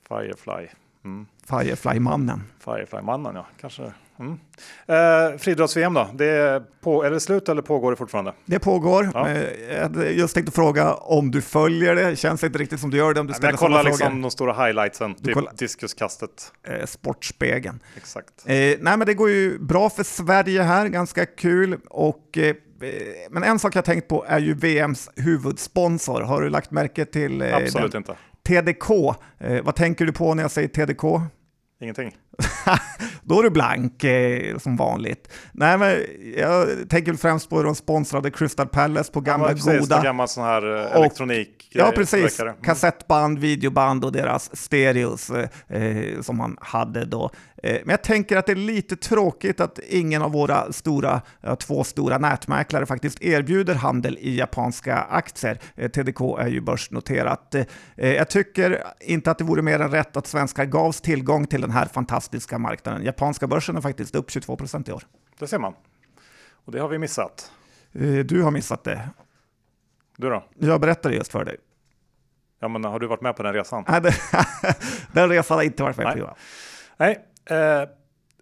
Firefly. 0.07 0.67
Mm. 1.05 1.27
Firefly-mannen. 1.49 2.43
Firefly-mannen 2.59 3.35
ja, 3.35 3.45
kanske. 3.59 3.93
Eh, 4.87 5.37
Friidrotts-VM 5.37 5.93
då? 5.93 6.07
Det 6.13 6.25
är, 6.25 6.59
på, 6.83 7.03
är 7.03 7.11
det 7.11 7.19
slut 7.19 7.49
eller 7.49 7.61
pågår 7.61 7.91
det 7.91 7.97
fortfarande? 7.97 8.33
Det 8.45 8.59
pågår. 8.59 9.09
Ja. 9.13 9.29
Jag 9.95 10.11
just 10.11 10.33
tänkte 10.33 10.51
fråga 10.51 10.93
om 10.93 11.31
du 11.31 11.41
följer 11.41 11.95
det. 11.95 12.15
Känns 12.15 12.43
inte 12.43 12.59
riktigt 12.59 12.79
som 12.79 12.89
du 12.89 12.97
gör 12.97 13.13
det 13.13 13.19
om 13.19 13.27
du 13.27 13.33
ställer 13.33 13.49
jag 13.51 13.59
kollar 13.59 13.83
liksom 13.83 14.21
de 14.21 14.31
stora 14.31 14.65
highlightsen, 14.65 15.15
typ 15.15 15.33
kollar- 15.33 15.53
diskuskastet. 15.57 16.51
Eh, 16.67 16.85
Sportspegeln. 16.85 17.79
Exakt. 17.97 18.27
Eh, 18.45 18.53
nej, 18.55 18.77
men 18.79 18.99
det 18.99 19.13
går 19.13 19.29
ju 19.29 19.59
bra 19.59 19.89
för 19.89 20.03
Sverige 20.03 20.61
här, 20.61 20.87
ganska 20.87 21.25
kul. 21.25 21.77
Och, 21.89 22.37
eh, 22.37 22.43
eh, 22.47 22.55
men 23.29 23.43
en 23.43 23.59
sak 23.59 23.75
jag 23.75 23.85
tänkt 23.85 24.07
på 24.07 24.25
är 24.27 24.39
ju 24.39 24.53
VMs 24.53 25.09
huvudsponsor. 25.15 26.21
Har 26.21 26.41
du 26.41 26.49
lagt 26.49 26.71
märke 26.71 27.05
till 27.05 27.41
eh, 27.41 27.55
Absolut 27.55 27.91
den? 27.91 27.99
inte. 27.99 28.15
TDK. 28.47 28.89
Eh, 29.39 29.63
vad 29.63 29.75
tänker 29.75 30.05
du 30.05 30.11
på 30.11 30.33
när 30.33 30.43
jag 30.43 30.51
säger 30.51 30.67
TDK? 30.67 31.03
Ingenting. 31.81 32.15
Då 33.23 33.39
är 33.39 33.43
du 33.43 33.49
blank 33.49 34.03
eh, 34.03 34.57
som 34.57 34.77
vanligt. 34.77 35.29
Nej, 35.51 35.77
men 35.77 35.97
jag 36.37 36.67
tänker 36.89 37.13
främst 37.13 37.49
på 37.49 37.57
hur 37.57 37.63
de 37.63 37.75
sponsrade 37.75 38.31
Crystal 38.31 38.67
Palace 38.67 39.11
på 39.11 39.21
gamla 39.21 39.47
ja, 39.47 39.53
precis, 39.53 39.79
goda. 39.79 40.03
Gammal 40.03 40.27
sån 40.27 40.43
här 40.43 40.77
eh, 40.77 40.85
Och- 40.85 40.95
elektronik. 40.95 41.69
Ja, 41.73 41.85
eh, 41.85 41.91
precis. 41.91 42.39
Mm. 42.39 42.53
Kassettband, 42.63 43.39
videoband 43.39 44.05
och 44.05 44.11
deras 44.11 44.55
stereos 44.57 45.29
eh, 45.29 46.21
som 46.21 46.37
man 46.37 46.57
hade 46.61 47.05
då. 47.05 47.31
Eh, 47.63 47.81
men 47.83 47.89
jag 47.89 48.03
tänker 48.03 48.37
att 48.37 48.45
det 48.45 48.51
är 48.51 48.55
lite 48.55 48.95
tråkigt 48.95 49.59
att 49.59 49.79
ingen 49.79 50.21
av 50.21 50.31
våra 50.31 50.73
stora, 50.73 51.21
två 51.59 51.83
stora 51.83 52.17
nätmäklare 52.17 52.85
faktiskt 52.85 53.21
erbjuder 53.21 53.75
handel 53.75 54.17
i 54.21 54.37
japanska 54.37 54.97
aktier. 54.97 55.59
Eh, 55.75 55.89
TDK 55.89 56.21
är 56.39 56.47
ju 56.47 56.61
börsnoterat. 56.61 57.55
Eh, 57.55 57.65
jag 57.97 58.29
tycker 58.29 58.83
inte 58.99 59.31
att 59.31 59.37
det 59.37 59.43
vore 59.43 59.61
mer 59.61 59.79
än 59.79 59.91
rätt 59.91 60.17
att 60.17 60.27
svenskar 60.27 60.65
gavs 60.65 61.01
tillgång 61.01 61.47
till 61.47 61.61
den 61.61 61.71
här 61.71 61.85
fantastiska 61.85 62.57
marknaden. 62.57 63.03
Japanska 63.03 63.47
börsen 63.47 63.77
är 63.77 63.81
faktiskt 63.81 64.15
upp 64.15 64.31
22 64.31 64.55
procent 64.55 64.89
i 64.89 64.91
år. 64.91 65.03
Det 65.39 65.47
ser 65.47 65.59
man. 65.59 65.73
Och 66.65 66.71
det 66.71 66.79
har 66.79 66.87
vi 66.87 66.97
missat. 66.97 67.51
Du 68.25 68.41
har 68.41 68.51
missat 68.51 68.83
det. 68.83 69.09
Du 70.17 70.29
då? 70.29 70.43
Jag 70.59 70.81
berättade 70.81 71.15
just 71.15 71.31
för 71.31 71.45
dig. 71.45 71.57
Ja, 72.59 72.67
men 72.67 72.83
har 72.83 72.99
du 72.99 73.07
varit 73.07 73.21
med 73.21 73.35
på 73.35 73.43
den 73.43 73.53
resan? 73.53 73.85
Nej, 73.87 74.01
den 75.11 75.29
resan 75.29 75.57
har 75.57 75.63
inte 75.63 75.83
varit 75.83 75.97
med 75.97 76.17
på. 76.17 76.35
Nej, 76.97 77.25
eh, 77.51 77.89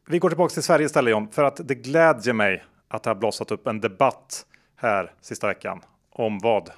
vi 0.08 0.20
går 0.20 0.30
tillbaka 0.30 0.54
till 0.54 0.64
Sverige 0.64 0.86
istället 0.86 1.12
John, 1.12 1.28
för 1.32 1.44
att 1.44 1.60
det 1.64 1.76
glädjer 1.76 2.34
mig 2.34 2.64
att 2.88 3.04
det 3.04 3.10
har 3.10 3.16
blossat 3.16 3.52
upp 3.52 3.68
en 3.68 3.82
debatt 3.82 4.46
här 4.76 5.14
sista 5.22 5.48
veckan. 5.48 5.82
Om 6.12 6.40
vad? 6.40 6.70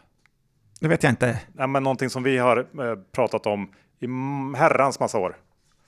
Det 0.80 0.88
vet 0.88 1.04
jag 1.04 1.12
inte. 1.12 1.40
Ja, 1.58 1.68
men 1.68 1.84
någonting 1.84 2.10
som 2.10 2.24
vi 2.24 2.38
har 2.38 2.58
eh, 2.58 2.96
pratat 3.12 3.46
om 3.46 3.74
i 4.00 4.08
herrans 4.58 5.00
massa 5.00 5.18
år. 5.18 5.38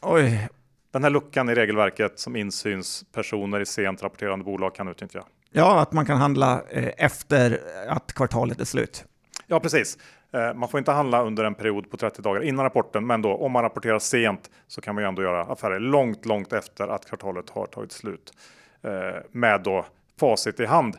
Oj, 0.02 0.48
Den 0.92 1.04
här 1.04 1.10
luckan 1.10 1.50
i 1.50 1.56
regelverket 1.56 2.20
som 2.20 2.36
insynspersoner 2.36 3.60
i 3.60 3.66
sent 3.66 4.04
rapporterande 4.04 4.46
bolag 4.46 4.76
kan 4.76 4.88
utnyttja. 4.88 5.24
Ja, 5.52 5.82
att 5.82 5.92
man 5.92 6.06
kan 6.06 6.18
handla 6.18 6.64
eh, 6.70 6.92
efter 6.98 7.60
att 7.88 8.14
kvartalet 8.14 8.62
är 8.62 8.66
slut. 8.66 9.06
Ja, 9.48 9.60
precis. 9.60 9.98
Eh, 10.34 10.54
Man 10.54 10.70
får 10.70 10.78
inte 10.78 10.92
handla 10.92 11.24
under 11.24 11.44
en 11.44 11.56
period 11.56 11.92
på 11.92 11.98
30 11.98 12.22
dagar 12.22 12.44
innan 12.44 12.64
rapporten, 12.66 13.08
men 13.08 13.22
då 13.22 13.36
om 13.36 13.52
man 13.52 13.64
rapporterar 13.64 14.00
sent 14.00 14.50
så 14.68 14.82
kan 14.82 14.96
man 14.96 15.04
ju 15.04 15.08
ändå 15.08 15.22
göra 15.22 15.42
affärer 15.42 15.80
långt, 15.80 16.26
långt 16.26 16.54
efter 16.54 16.88
att 16.88 17.06
kvartalet 17.06 17.50
har 17.50 17.66
tagit 17.66 17.92
slut 17.92 18.34
eh, 18.82 18.92
med 19.32 19.62
då 19.62 19.86
facit 20.20 20.60
i 20.60 20.66
hand. 20.66 20.96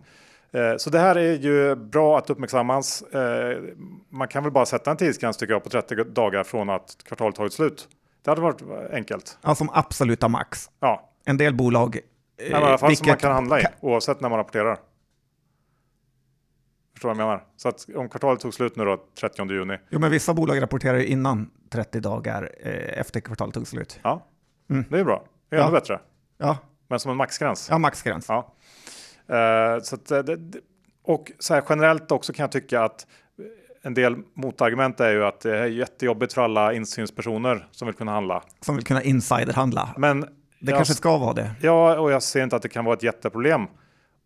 Eh, 0.52 0.76
Så 0.76 0.90
det 0.90 0.98
här 0.98 1.16
är 1.16 1.32
ju 1.32 1.74
bra 1.74 2.18
att 2.18 2.30
uppmärksammas. 2.30 3.04
Man 4.08 4.28
kan 4.28 4.42
väl 4.42 4.52
bara 4.52 4.66
sätta 4.66 4.90
en 4.90 4.96
tidsgräns 4.96 5.36
tycker 5.36 5.52
jag 5.54 5.62
på 5.64 5.68
30 5.70 6.04
dagar 6.04 6.44
från 6.44 6.70
att 6.70 6.96
kvartalet 7.04 7.34
tagit 7.36 7.52
slut. 7.52 7.88
Det 8.24 8.30
hade 8.30 8.40
varit 8.40 8.62
enkelt. 8.92 9.38
Ja, 9.42 9.54
som 9.54 9.70
absoluta 9.72 10.28
max. 10.28 10.70
Ja, 10.80 11.10
En 11.24 11.36
del 11.36 11.54
bolag... 11.54 11.96
eh, 11.96 12.02
men 12.50 12.62
i 12.62 12.64
alla 12.64 12.78
fall 12.78 12.96
som 12.96 13.06
man 13.08 13.16
kan 13.16 13.32
handla 13.32 13.60
i 13.60 13.64
oavsett 13.80 14.20
när 14.20 14.28
man 14.28 14.38
rapporterar. 14.38 14.78
Förstår 16.94 17.08
du 17.08 17.14
vad 17.14 17.22
jag 17.22 17.28
menar? 17.28 17.44
Så 17.56 17.68
att 17.68 17.86
om 17.96 18.08
kvartalet 18.08 18.40
tog 18.40 18.54
slut 18.54 18.76
nu 18.76 18.84
då 18.84 19.04
30 19.20 19.50
juni. 19.52 19.78
Jo, 19.90 19.98
men 19.98 20.10
vissa 20.10 20.34
bolag 20.34 20.62
rapporterar 20.62 20.98
ju 20.98 21.06
innan 21.06 21.50
30 21.70 22.00
dagar 22.00 22.50
eh, 22.64 22.98
efter 23.00 23.20
kvartalet 23.20 23.54
tog 23.54 23.66
slut. 23.66 24.00
Ja, 24.02 24.26
Mm. 24.70 24.84
det 24.90 24.98
är 25.00 25.04
bra. 25.04 25.24
Det 25.48 25.56
är 25.56 25.60
ännu 25.60 25.68
Ja. 25.68 25.80
bättre. 25.80 26.00
Ja, 26.38 26.56
Men 26.88 27.00
som 27.00 27.10
en 27.10 27.16
maxgräns. 27.16 27.68
ja 27.70 27.78
maxgräns. 27.78 28.26
Ja. 28.28 28.54
Eh, 29.28 29.82
så 29.82 29.94
att, 29.94 30.10
eh, 30.10 30.18
det- 30.18 30.60
och 31.04 31.32
så 31.38 31.54
här 31.54 31.62
generellt 31.68 32.12
också 32.12 32.32
kan 32.32 32.42
jag 32.42 32.52
tycka 32.52 32.82
att 32.82 33.06
en 33.82 33.94
del 33.94 34.16
motargument 34.34 35.00
är 35.00 35.10
ju 35.12 35.24
att 35.24 35.40
det 35.40 35.58
är 35.58 35.66
jättejobbigt 35.66 36.32
för 36.32 36.42
alla 36.42 36.72
insynspersoner 36.72 37.68
som 37.70 37.86
vill 37.86 37.94
kunna 37.94 38.12
handla. 38.12 38.42
Som 38.60 38.76
vill 38.76 38.84
kunna 38.84 39.02
insiderhandla. 39.02 39.94
Men 39.96 40.20
Det 40.20 40.26
jag, 40.60 40.74
kanske 40.78 40.94
ska 40.94 41.18
vara 41.18 41.32
det. 41.32 41.50
ja, 41.60 41.98
och 41.98 42.12
jag 42.12 42.22
ser 42.22 42.42
inte 42.42 42.56
att 42.56 42.62
det 42.62 42.68
kan 42.68 42.84
vara 42.84 42.94
ett 42.96 43.02
jätteproblem. 43.02 43.66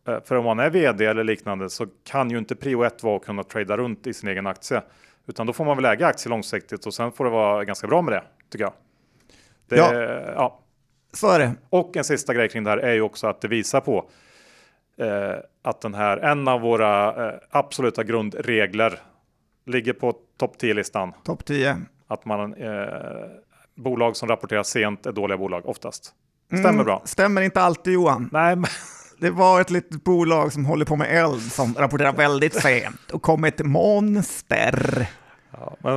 Eh, 0.08 0.18
För 0.24 0.34
om 0.36 0.44
man 0.44 0.58
är 0.58 0.70
vd 0.70 1.06
eller 1.06 1.24
liknande 1.24 1.70
så 1.70 1.86
kan 2.04 2.30
ju 2.30 2.38
inte 2.38 2.56
prio 2.56 2.82
ett 2.84 3.02
vara 3.02 3.16
att 3.16 3.24
kunna 3.24 3.42
trada 3.42 3.76
runt 3.76 4.06
i 4.06 4.14
sin 4.14 4.28
egen 4.28 4.46
aktie. 4.46 4.82
Utan 5.26 5.46
då 5.46 5.52
får 5.52 5.64
man 5.64 5.76
väl 5.76 5.84
äga 5.84 6.06
aktier 6.06 6.30
långsiktigt 6.30 6.86
och 6.86 6.94
sen 6.94 7.12
får 7.12 7.24
det 7.24 7.30
vara 7.30 7.64
ganska 7.64 7.86
bra 7.86 8.02
med 8.02 8.12
det, 8.14 8.22
tycker 8.50 8.64
jag. 8.64 8.72
Det, 9.68 9.76
Ja. 9.76 9.94
ja. 10.34 10.60
Så 11.12 11.30
är 11.30 11.38
det. 11.38 11.52
Och 11.70 11.96
en 11.96 12.04
sista 12.04 12.34
grej 12.34 12.48
kring 12.48 12.64
det 12.64 12.70
här 12.70 12.78
är 12.78 12.92
ju 12.94 13.00
också 13.00 13.26
att 13.26 13.40
det 13.40 13.48
visar 13.48 13.80
på 13.80 14.10
eh, 14.98 15.34
att 15.62 15.80
den 15.80 15.94
här, 15.94 16.16
en 16.16 16.48
av 16.48 16.60
våra 16.60 17.26
eh, 17.28 17.34
absoluta 17.50 18.04
grundregler 18.04 18.98
ligger 19.66 19.92
på 19.92 20.12
topp 20.38 20.56
10-listan. 20.62 21.12
Topp 21.24 21.44
10. 21.44 21.76
Att 22.06 22.24
man, 22.24 22.54
eh, 22.54 22.84
bolag 23.74 24.16
som 24.16 24.28
rapporterar 24.28 24.62
sent 24.62 25.06
är 25.06 25.12
dåliga 25.12 25.38
bolag 25.38 25.66
oftast. 25.68 26.12
Stämmer 26.46 26.68
Mm, 26.68 26.84
bra. 26.84 27.02
Stämmer 27.04 27.42
inte 27.42 27.60
alltid 27.62 27.92
Johan. 27.92 28.28
Nej, 28.32 28.56
men, 28.56 28.64
Det 29.20 29.30
var 29.30 29.60
ett 29.60 29.70
litet 29.70 30.04
bolag 30.04 30.52
som 30.52 30.64
håller 30.66 30.84
på 30.84 30.96
med 30.96 31.24
eld 31.24 31.52
som 31.52 31.74
rapporterar 31.74 32.12
väldigt 32.12 32.54
sent 32.62 33.10
och 33.12 33.22
kom 33.22 33.44
ett 33.44 33.66
monster. 33.66 35.06
ja, 35.52 35.76
men 35.80 35.90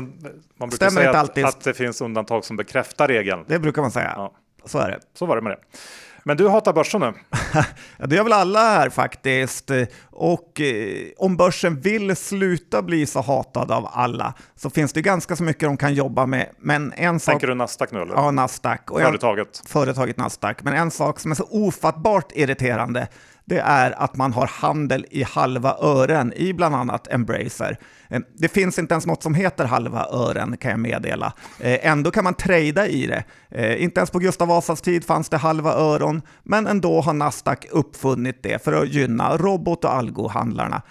man 0.60 0.70
brukar 0.70 0.76
Stämmer 0.90 1.02
säga 1.02 1.20
att, 1.20 1.38
att 1.44 1.62
det 1.64 1.74
finns 1.74 2.02
undantag 2.02 2.46
som 2.46 2.58
bekräftar 2.58 3.08
regeln. 3.08 3.46
Det 3.48 3.60
brukar 3.60 3.82
man 3.82 3.92
säga. 3.92 4.14
Ja, 4.16 4.34
Så 4.66 4.78
är 4.80 4.90
det. 4.90 5.00
så 5.14 5.26
var 5.26 5.36
det 5.36 5.42
med 5.42 5.52
det. 5.52 5.78
Men 6.24 6.38
du 6.38 6.48
hatar 6.48 6.74
börsen 6.74 7.02
nu. 7.02 7.14
Ja, 7.54 7.66
det 8.08 8.16
gör 8.16 8.24
väl 8.24 8.34
alla 8.34 8.60
här 8.60 8.90
faktiskt. 8.90 9.72
Och 10.10 10.62
eh, 10.62 11.08
om 11.18 11.38
börsen 11.38 11.80
vill 11.80 12.16
sluta 12.16 12.82
bli 12.82 13.06
så 13.06 13.22
hatad 13.22 13.72
av 13.72 13.90
alla 13.92 14.34
så 14.56 14.70
finns 14.70 14.94
det 14.94 15.02
ganska 15.02 15.36
så 15.36 15.44
mycket 15.44 15.64
de 15.64 15.78
kan 15.78 15.94
jobba 15.94 16.26
med. 16.26 16.50
Men 16.60 16.94
en 16.96 17.20
sak... 17.20 17.34
Tänker 17.34 17.48
du 17.48 17.56
Nasdaq 17.56 17.92
nu 17.92 18.02
eller? 18.02 18.14
Ja, 18.14 18.32
Nasdaq. 18.32 18.92
Och 18.92 19.02
en, 19.02 19.06
Företaget. 19.06 19.62
företaget 19.66 20.18
Nasdaq. 20.18 20.64
Men 20.64 20.74
en 20.74 20.92
sak 20.92 21.20
som 21.20 21.32
är 21.32 21.36
så 21.36 21.48
ofattbart 21.50 22.32
irriterande 22.32 23.08
det 23.52 23.60
är 23.60 24.04
att 24.04 24.16
man 24.16 24.34
har 24.34 24.48
handel 24.48 25.06
i 25.10 25.24
halva 25.24 25.76
ören 25.82 26.34
i 26.34 26.54
bland 26.54 26.76
annat 26.76 27.08
Embracer. 27.08 27.78
Ehm, 28.10 28.24
det 28.34 28.48
finns 28.48 28.80
inte 28.80 28.94
ens 28.94 29.06
något 29.06 29.24
som 29.24 29.36
heter 29.36 29.66
halva 29.66 30.06
ören 30.12 30.58
kan 30.58 30.72
jag 30.72 30.80
meddela. 30.80 31.34
Ehm, 31.60 31.80
ändå 31.82 32.12
kan 32.12 32.24
man 32.24 32.34
trada 32.34 32.88
i 32.88 33.08
det. 33.08 33.24
Ehm, 33.52 33.78
inte 33.78 34.00
ens 34.00 34.10
på 34.10 34.20
Gustav 34.20 34.48
Vasas 34.48 34.82
tid 34.82 35.06
fanns 35.06 35.30
det 35.30 35.38
halva 35.38 35.74
öron, 35.74 36.22
men 36.44 36.68
ändå 36.68 37.02
har 37.02 37.14
Nasdaq 37.14 37.66
uppfunnit 37.72 38.44
det 38.44 38.64
för 38.64 38.74
att 38.74 38.90
gynna 38.90 39.38
robot 39.38 39.86
och 39.86 39.94
algohandlarna. 39.94 40.82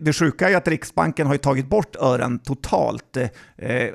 Det 0.00 0.12
sjuka 0.12 0.50
är 0.50 0.56
att 0.56 0.68
Riksbanken 0.68 1.26
har 1.26 1.34
ju 1.34 1.38
tagit 1.38 1.68
bort 1.68 1.96
ören 1.96 2.38
totalt. 2.38 3.16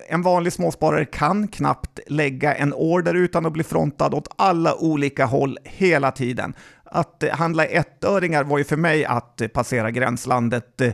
En 0.07 0.21
vanlig 0.21 0.53
småsparare 0.53 1.05
kan 1.05 1.47
knappt 1.47 1.99
lägga 2.07 2.55
en 2.55 2.73
order 2.73 3.13
utan 3.13 3.45
att 3.45 3.53
bli 3.53 3.63
frontad 3.63 4.13
åt 4.13 4.27
alla 4.35 4.75
olika 4.75 5.25
håll 5.25 5.57
hela 5.63 6.11
tiden. 6.11 6.53
Att 6.95 7.23
handla 7.31 7.65
ettöringar 7.65 8.43
var 8.43 8.57
ju 8.57 8.63
för 8.63 8.77
mig 8.77 9.05
att 9.05 9.41
passera 9.53 9.91
gränslandet 9.91 10.81
eh, 10.81 10.91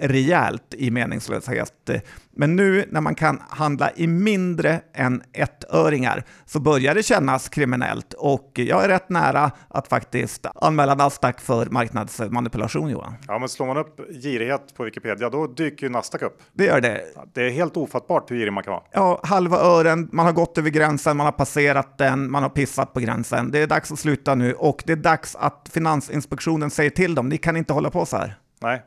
rejält 0.00 0.74
i 0.74 0.90
meningslöshet. 0.90 1.90
Men 2.36 2.56
nu 2.56 2.84
när 2.90 3.00
man 3.00 3.14
kan 3.14 3.42
handla 3.48 3.90
i 3.96 4.06
mindre 4.06 4.80
än 4.94 5.22
ettöringar 5.32 6.24
så 6.44 6.60
börjar 6.60 6.94
det 6.94 7.02
kännas 7.02 7.48
kriminellt 7.48 8.12
och 8.12 8.50
jag 8.54 8.84
är 8.84 8.88
rätt 8.88 9.10
nära 9.10 9.50
att 9.68 9.88
faktiskt 9.88 10.46
anmäla 10.54 10.94
Nasdaq 10.94 11.40
för 11.40 11.66
marknadsmanipulation 11.66 12.90
Johan. 12.90 13.14
Ja, 13.28 13.38
men 13.38 13.48
slår 13.48 13.66
man 13.66 13.76
upp 13.76 14.00
girighet 14.22 14.74
på 14.76 14.84
Wikipedia, 14.84 15.30
då 15.30 15.46
dyker 15.46 15.86
ju 15.86 15.92
Nasdaq 15.92 16.22
upp. 16.22 16.42
Det 16.52 16.64
gör 16.64 16.80
det. 16.80 17.00
Det 17.34 17.46
är 17.46 17.50
helt 17.50 17.76
ofattbart 17.76 18.30
hur 18.30 18.36
girig 18.36 18.52
man 18.52 18.64
kan 18.64 18.72
vara. 18.72 18.82
Ja, 18.92 19.20
halva 19.22 19.56
ören, 19.56 20.08
man 20.12 20.26
har 20.26 20.32
gått 20.32 20.58
över 20.58 20.70
gränsen, 20.70 21.16
man 21.16 21.26
har 21.26 21.32
passerat 21.32 21.98
den, 21.98 22.30
man 22.30 22.42
har 22.42 22.50
pissat 22.50 22.92
på 22.92 23.00
gränsen. 23.00 23.50
Det 23.50 23.58
är 23.58 23.66
dags 23.66 23.92
att 23.92 23.98
sluta 23.98 24.34
nu 24.34 24.52
och 24.52 24.82
det 24.86 24.92
är 24.92 24.96
dags 24.96 25.36
att 25.36 25.68
Finansinspektionen 25.72 26.70
säger 26.70 26.90
till 26.90 27.14
dem, 27.14 27.28
ni 27.28 27.38
kan 27.38 27.56
inte 27.56 27.72
hålla 27.72 27.90
på 27.90 28.06
så 28.06 28.16
här. 28.16 28.38
Nej. 28.60 28.82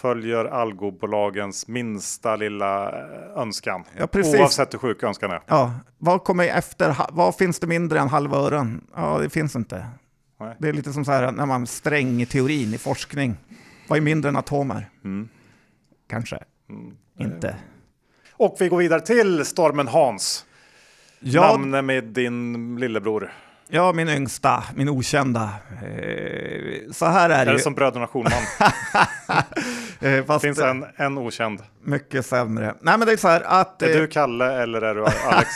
Följer 0.00 0.44
algobolagens 0.44 1.68
minsta 1.68 2.36
lilla 2.36 2.88
eh, 2.88 3.42
önskan. 3.42 3.84
Ja, 3.98 4.06
precis. 4.06 4.40
Oavsett 4.40 4.74
hur 4.74 4.78
sjuk 4.78 5.02
önskan 5.02 5.30
är. 5.30 5.40
Ja, 5.46 5.72
vad 5.98 6.24
kommer 6.24 6.48
efter? 6.48 6.96
Vad 7.12 7.34
finns 7.34 7.58
det 7.58 7.66
mindre 7.66 8.00
än 8.00 8.08
halva 8.08 8.36
ören? 8.36 8.86
Ja, 8.94 9.18
det 9.18 9.30
finns 9.30 9.56
inte. 9.56 9.86
Nej. 10.40 10.56
Det 10.58 10.68
är 10.68 10.72
lite 10.72 10.92
som 10.92 11.04
så 11.04 11.12
här 11.12 11.32
när 11.32 11.46
man 11.46 11.66
sträng 11.66 12.22
i 12.22 12.26
teorin 12.26 12.74
i 12.74 12.78
forskning. 12.78 13.36
Vad 13.88 13.96
är 13.96 14.02
mindre 14.02 14.28
än 14.28 14.36
atomer? 14.36 14.90
Mm. 15.04 15.28
Kanske. 16.08 16.38
Inte. 17.18 17.56
Och 18.32 18.56
vi 18.58 18.68
går 18.68 18.78
vidare 18.78 19.00
till 19.00 19.44
stormen 19.44 19.88
Hans. 19.88 20.44
Ja, 21.20 21.40
Namne 21.40 21.82
med 21.82 22.04
din 22.04 22.76
lillebror. 22.76 23.32
Ja, 23.70 23.92
min 23.92 24.08
yngsta, 24.08 24.64
min 24.74 24.88
okända. 24.88 25.50
Eh, 25.82 26.92
så 26.92 27.06
här 27.06 27.30
är, 27.30 27.38
är 27.38 27.46
det 27.46 27.52
ju. 27.52 27.58
som 27.58 27.74
bröderna 27.74 28.06
Schulman. 28.06 28.32
eh, 30.00 30.26
det 30.26 30.40
finns 30.40 30.58
en, 30.58 30.84
en 30.96 31.18
okänd. 31.18 31.62
Mycket 31.82 32.26
sämre. 32.26 32.74
Nej, 32.80 32.98
men 32.98 33.06
det 33.06 33.12
är 33.12 33.16
så 33.16 33.28
här 33.28 33.42
att... 33.46 33.82
Är 33.82 34.00
du 34.00 34.06
Kalle 34.06 34.62
eller 34.62 34.82
är 34.82 34.94
du 34.94 35.04
Alex? 35.26 35.50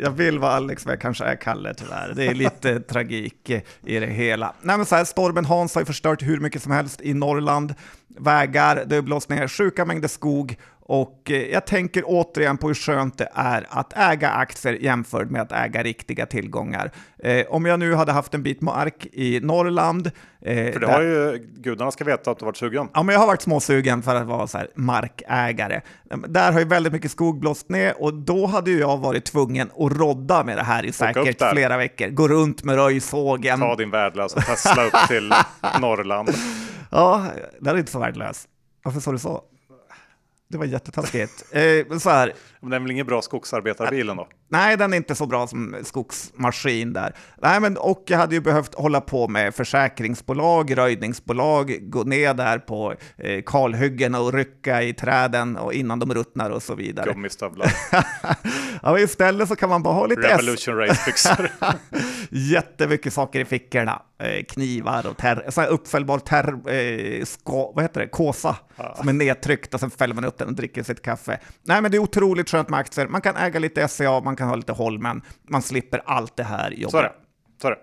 jag 0.00 0.10
vill 0.10 0.38
vara 0.38 0.52
Alex, 0.52 0.86
men 0.86 0.92
jag 0.92 1.00
kanske 1.00 1.24
är 1.24 1.36
Kalle 1.36 1.74
tyvärr. 1.74 2.12
Det 2.16 2.26
är 2.26 2.34
lite 2.34 2.80
tragik 2.88 3.50
i 3.86 3.98
det 3.98 4.06
hela. 4.06 4.54
Nej, 4.60 4.76
men 4.76 4.86
så 4.86 4.96
här, 4.96 5.04
stormen 5.04 5.44
Hans 5.44 5.74
har 5.74 5.82
ju 5.82 5.86
förstört 5.86 6.22
hur 6.22 6.40
mycket 6.40 6.62
som 6.62 6.72
helst 6.72 7.00
i 7.00 7.14
Norrland. 7.14 7.74
Vägar, 8.18 8.84
det 8.86 8.94
har 8.94 9.02
blåst 9.02 9.28
ner 9.28 9.48
sjuka 9.48 9.84
mängder 9.84 10.08
skog 10.08 10.56
och 10.84 11.30
eh, 11.30 11.42
jag 11.42 11.66
tänker 11.66 12.02
återigen 12.06 12.58
på 12.58 12.66
hur 12.66 12.74
skönt 12.74 13.18
det 13.18 13.28
är 13.34 13.66
att 13.70 13.92
äga 13.96 14.30
aktier 14.30 14.72
jämfört 14.72 15.30
med 15.30 15.42
att 15.42 15.52
äga 15.52 15.82
riktiga 15.82 16.26
tillgångar. 16.26 16.90
Eh, 17.18 17.46
om 17.48 17.66
jag 17.66 17.80
nu 17.80 17.94
hade 17.94 18.12
haft 18.12 18.34
en 18.34 18.42
bit 18.42 18.60
mark 18.60 19.06
i 19.12 19.40
Norrland. 19.40 20.06
Eh, 20.40 20.72
för 20.72 20.80
det 20.80 20.86
där... 20.86 20.92
har 20.92 21.02
ju 21.02 21.38
gudarna 21.56 21.90
ska 21.90 22.04
veta 22.04 22.30
att 22.30 22.38
du 22.38 22.44
varit 22.44 22.56
sugen. 22.56 22.88
Ja, 22.94 23.02
men 23.02 23.12
jag 23.12 23.20
har 23.20 23.26
varit 23.26 23.42
småsugen 23.42 24.02
för 24.02 24.14
att 24.14 24.26
vara 24.26 24.46
så 24.46 24.58
här 24.58 24.68
markägare. 24.74 25.80
Där 26.28 26.52
har 26.52 26.58
ju 26.58 26.66
väldigt 26.66 26.92
mycket 26.92 27.10
skog 27.10 27.40
blåst 27.40 27.68
ner 27.68 28.02
och 28.02 28.14
då 28.14 28.46
hade 28.46 28.70
ju 28.70 28.78
jag 28.78 28.98
varit 28.98 29.24
tvungen 29.24 29.70
att 29.78 29.92
rodda 29.92 30.44
med 30.44 30.56
det 30.56 30.62
här 30.62 30.84
i 30.84 30.92
säkert 30.92 31.52
flera 31.52 31.76
veckor. 31.76 32.08
Gå 32.08 32.28
runt 32.28 32.64
med 32.64 32.76
röjsågen. 32.76 33.60
Ta 33.60 33.76
din 33.76 33.90
värdelösa 33.90 34.40
Tesla 34.40 34.84
upp 34.84 35.08
till 35.08 35.32
Norrland. 35.80 36.30
Ja, 36.90 37.26
det 37.60 37.70
är 37.70 37.78
inte 37.78 37.92
så 37.92 37.98
värdelös. 37.98 38.48
Varför 38.84 39.00
sa 39.00 39.12
du 39.12 39.18
så? 39.18 39.42
Det 40.52 40.58
var 40.58 40.64
jättetaskigt. 40.64 41.44
Eh, 41.50 41.98
så 41.98 42.10
här. 42.10 42.32
Men 42.60 42.70
det 42.70 42.76
är 42.76 42.80
väl 42.80 42.90
ingen 42.90 43.06
bra 43.06 43.22
skogsarbetarbil 43.22 44.08
ändå? 44.08 44.28
Nej, 44.52 44.76
den 44.76 44.92
är 44.92 44.96
inte 44.96 45.14
så 45.14 45.26
bra 45.26 45.46
som 45.46 45.76
skogsmaskin 45.82 46.92
där. 46.92 47.14
Nej, 47.42 47.60
men, 47.60 47.76
och 47.76 48.04
jag 48.06 48.18
hade 48.18 48.34
ju 48.34 48.40
behövt 48.40 48.74
hålla 48.74 49.00
på 49.00 49.28
med 49.28 49.54
försäkringsbolag, 49.54 50.78
röjningsbolag, 50.78 51.78
gå 51.82 52.02
ner 52.02 52.34
där 52.34 52.58
på 52.58 52.94
eh, 53.18 53.42
kalhyggen 53.46 54.14
och 54.14 54.32
rycka 54.32 54.82
i 54.82 54.94
träden 54.94 55.56
och 55.56 55.72
innan 55.72 55.98
de 55.98 56.14
ruttnar 56.14 56.50
och 56.50 56.62
så 56.62 56.74
vidare. 56.74 57.12
Gummistövlar. 57.12 57.72
ja, 58.82 58.98
istället 58.98 59.48
så 59.48 59.56
kan 59.56 59.68
man 59.68 59.82
bara 59.82 59.94
ha 59.94 60.06
lite... 60.06 60.20
Revolution 60.20 60.76
race 60.76 61.48
Jättemycket 62.30 63.12
saker 63.12 63.40
i 63.40 63.44
fickorna. 63.44 64.02
Eh, 64.22 64.44
knivar 64.44 65.06
och 65.06 65.16
ter 65.16 65.50
så 65.50 65.60
här 65.60 65.68
uppfällbar 65.68 66.18
ter 66.18 66.72
eh, 66.72 67.24
ska, 67.24 67.72
vad 67.74 67.84
heter 67.84 68.00
det? 68.00 68.08
kåsa 68.08 68.56
ja. 68.76 68.94
som 68.96 69.08
är 69.08 69.12
nedtryckt 69.12 69.74
och 69.74 69.80
sen 69.80 69.90
fäller 69.90 70.14
man 70.14 70.24
upp 70.24 70.38
den 70.38 70.48
och 70.48 70.54
dricker 70.54 70.82
sitt 70.82 71.02
kaffe. 71.02 71.38
Nej, 71.62 71.82
men 71.82 71.90
det 71.90 71.96
är 71.96 71.98
otroligt 71.98 72.50
skönt 72.50 72.68
med 72.68 72.80
aktier. 72.80 73.08
Man 73.08 73.20
kan 73.20 73.36
äga 73.36 73.58
lite 73.58 73.88
SCA, 73.88 74.20
man 74.20 74.36
kan 74.36 74.41
kan 74.42 74.48
ha 74.48 74.56
lite 74.56 74.72
Holmen. 74.72 75.22
Man 75.42 75.62
slipper 75.62 76.02
allt 76.04 76.36
det 76.36 76.42
här 76.42 76.70
jobbet. 76.70 76.90
Så 76.90 76.98
är 76.98 77.02
det. 77.02 77.12
Så 77.62 77.68
är 77.68 77.70
det. 77.70 77.80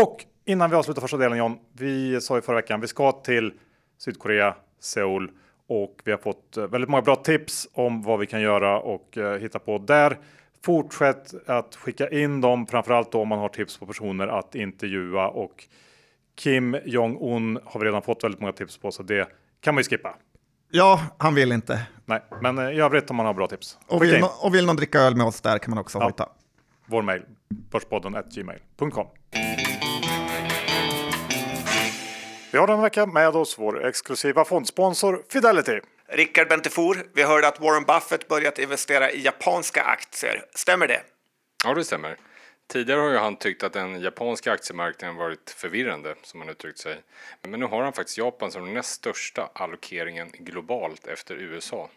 Och 0.00 0.24
innan 0.44 0.70
vi 0.70 0.76
avslutar 0.76 1.00
första 1.00 1.16
delen 1.16 1.38
John, 1.38 1.58
vi 1.72 2.20
sa 2.20 2.36
ju 2.36 2.42
förra 2.42 2.56
veckan, 2.56 2.80
vi 2.80 2.86
ska 2.86 3.12
till 3.12 3.52
Sydkorea, 3.98 4.54
Seoul 4.80 5.30
och 5.68 6.00
vi 6.04 6.10
har 6.10 6.18
fått 6.18 6.56
eh, 6.56 6.66
väldigt 6.66 6.90
många 6.90 7.02
bra 7.02 7.16
tips 7.16 7.68
om 7.72 8.02
vad 8.02 8.18
vi 8.18 8.26
kan 8.26 8.40
göra 8.40 8.80
och 8.80 9.18
eh, 9.18 9.40
hitta 9.40 9.58
på 9.58 9.78
där. 9.78 10.18
Fortsätt 10.64 11.48
att 11.48 11.76
skicka 11.76 12.08
in 12.08 12.40
dem, 12.40 12.66
framförallt 12.66 13.12
då 13.12 13.20
om 13.20 13.28
man 13.28 13.38
har 13.38 13.48
tips 13.48 13.78
på 13.78 13.86
personer 13.86 14.28
att 14.28 14.54
intervjua 14.54 15.28
och 15.28 15.64
Kim 16.34 16.76
Jong-Un 16.84 17.58
har 17.64 17.80
vi 17.80 17.86
redan 17.86 18.02
fått 18.02 18.24
väldigt 18.24 18.40
många 18.40 18.52
tips 18.52 18.78
på 18.78 18.90
så 18.90 19.02
det 19.02 19.28
kan 19.60 19.74
man 19.74 19.82
ju 19.82 19.88
skippa. 19.88 20.14
Ja, 20.70 21.00
han 21.18 21.34
vill 21.34 21.52
inte. 21.52 21.86
Nej, 22.04 22.22
men 22.40 22.58
eh, 22.58 22.70
i 22.70 22.80
övrigt 22.80 23.10
om 23.10 23.16
man 23.16 23.26
har 23.26 23.34
bra 23.34 23.46
tips. 23.46 23.78
Och 23.86 24.02
vill, 24.02 24.20
no 24.20 24.26
och 24.26 24.54
vill 24.54 24.66
någon 24.66 24.76
dricka 24.76 25.00
öl 25.00 25.16
med 25.16 25.26
oss 25.26 25.40
där 25.40 25.58
kan 25.58 25.70
man 25.70 25.78
också 25.78 25.98
ja. 25.98 26.04
hojta. 26.04 26.28
Vår 26.86 27.02
mejl, 27.02 27.22
börspodden 27.48 28.16
gmail.com. 28.34 29.06
Vi 32.52 32.58
har 32.58 32.66
den 32.66 32.80
vecka 32.80 33.06
med 33.06 33.28
oss 33.28 33.58
vår 33.58 33.86
exklusiva 33.86 34.44
fondsponsor 34.44 35.22
Fidelity. 35.32 35.80
Rickard 36.08 36.48
Bentefor, 36.48 37.06
vi 37.14 37.22
hörde 37.22 37.48
att 37.48 37.60
Warren 37.60 37.84
Buffett 37.84 38.28
börjat 38.28 38.58
investera 38.58 39.10
i 39.10 39.24
japanska 39.24 39.82
aktier. 39.82 40.44
Stämmer 40.54 40.88
det? 40.88 41.00
Ja, 41.64 41.74
det 41.74 41.84
stämmer. 41.84 42.16
Tidigare 42.66 43.00
har 43.00 43.10
ju 43.10 43.16
han 43.16 43.36
tyckt 43.36 43.62
att 43.62 43.72
den 43.72 44.00
japanska 44.00 44.52
aktiemarknaden 44.52 45.16
varit 45.16 45.50
förvirrande, 45.50 46.14
som 46.22 46.40
han 46.40 46.48
uttryckt 46.48 46.78
sig. 46.78 47.02
Men 47.42 47.60
nu 47.60 47.66
har 47.66 47.82
han 47.82 47.92
faktiskt 47.92 48.18
Japan 48.18 48.50
som 48.50 48.64
den 48.64 48.74
näst 48.74 48.90
största 48.90 49.50
allokeringen 49.52 50.30
globalt 50.32 51.06
efter 51.06 51.34
USA. 51.34 51.90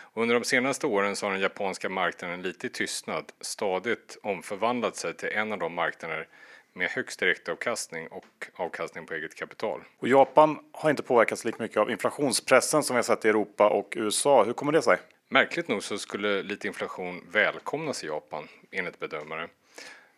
Och 0.00 0.22
under 0.22 0.34
de 0.34 0.44
senaste 0.44 0.86
åren 0.86 1.16
så 1.16 1.26
har 1.26 1.32
den 1.32 1.40
japanska 1.40 1.88
marknaden 1.88 2.42
lite 2.42 2.66
i 2.66 2.70
tystnad 2.70 3.32
stadigt 3.40 4.18
omförvandlat 4.22 4.96
sig 4.96 5.14
till 5.14 5.28
en 5.28 5.52
av 5.52 5.58
de 5.58 5.74
marknader 5.74 6.28
med 6.72 6.90
högst 6.90 7.20
direktavkastning 7.20 8.08
och 8.08 8.46
avkastning 8.54 9.06
på 9.06 9.14
eget 9.14 9.34
kapital. 9.34 9.80
Och 9.98 10.08
Japan 10.08 10.58
har 10.72 10.90
inte 10.90 11.02
påverkats 11.02 11.44
lika 11.44 11.62
mycket 11.62 11.76
av 11.76 11.90
inflationspressen 11.90 12.82
som 12.82 12.94
vi 12.94 12.98
har 12.98 13.02
sett 13.02 13.24
i 13.24 13.28
Europa 13.28 13.68
och 13.68 13.94
USA. 13.96 14.44
Hur 14.44 14.52
kommer 14.52 14.72
det 14.72 14.82
sig? 14.82 14.98
Märkligt 15.28 15.68
nog 15.68 15.82
så 15.82 15.98
skulle 15.98 16.42
lite 16.42 16.66
inflation 16.66 17.24
välkomnas 17.30 18.04
i 18.04 18.06
Japan 18.06 18.48
enligt 18.70 18.98
bedömare. 18.98 19.48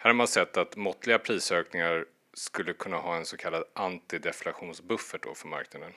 Här 0.03 0.11
har 0.11 0.15
man 0.15 0.29
sett 0.29 0.57
att 0.57 0.77
måttliga 0.77 1.19
prisökningar 1.19 2.05
skulle 2.35 2.73
kunna 2.73 2.97
ha 2.97 3.17
en 3.17 3.25
så 3.25 3.37
kallad 3.37 3.65
antideflationsbuffert 3.73 5.23
då 5.23 5.35
för 5.35 5.49
marknaden. 5.49 5.93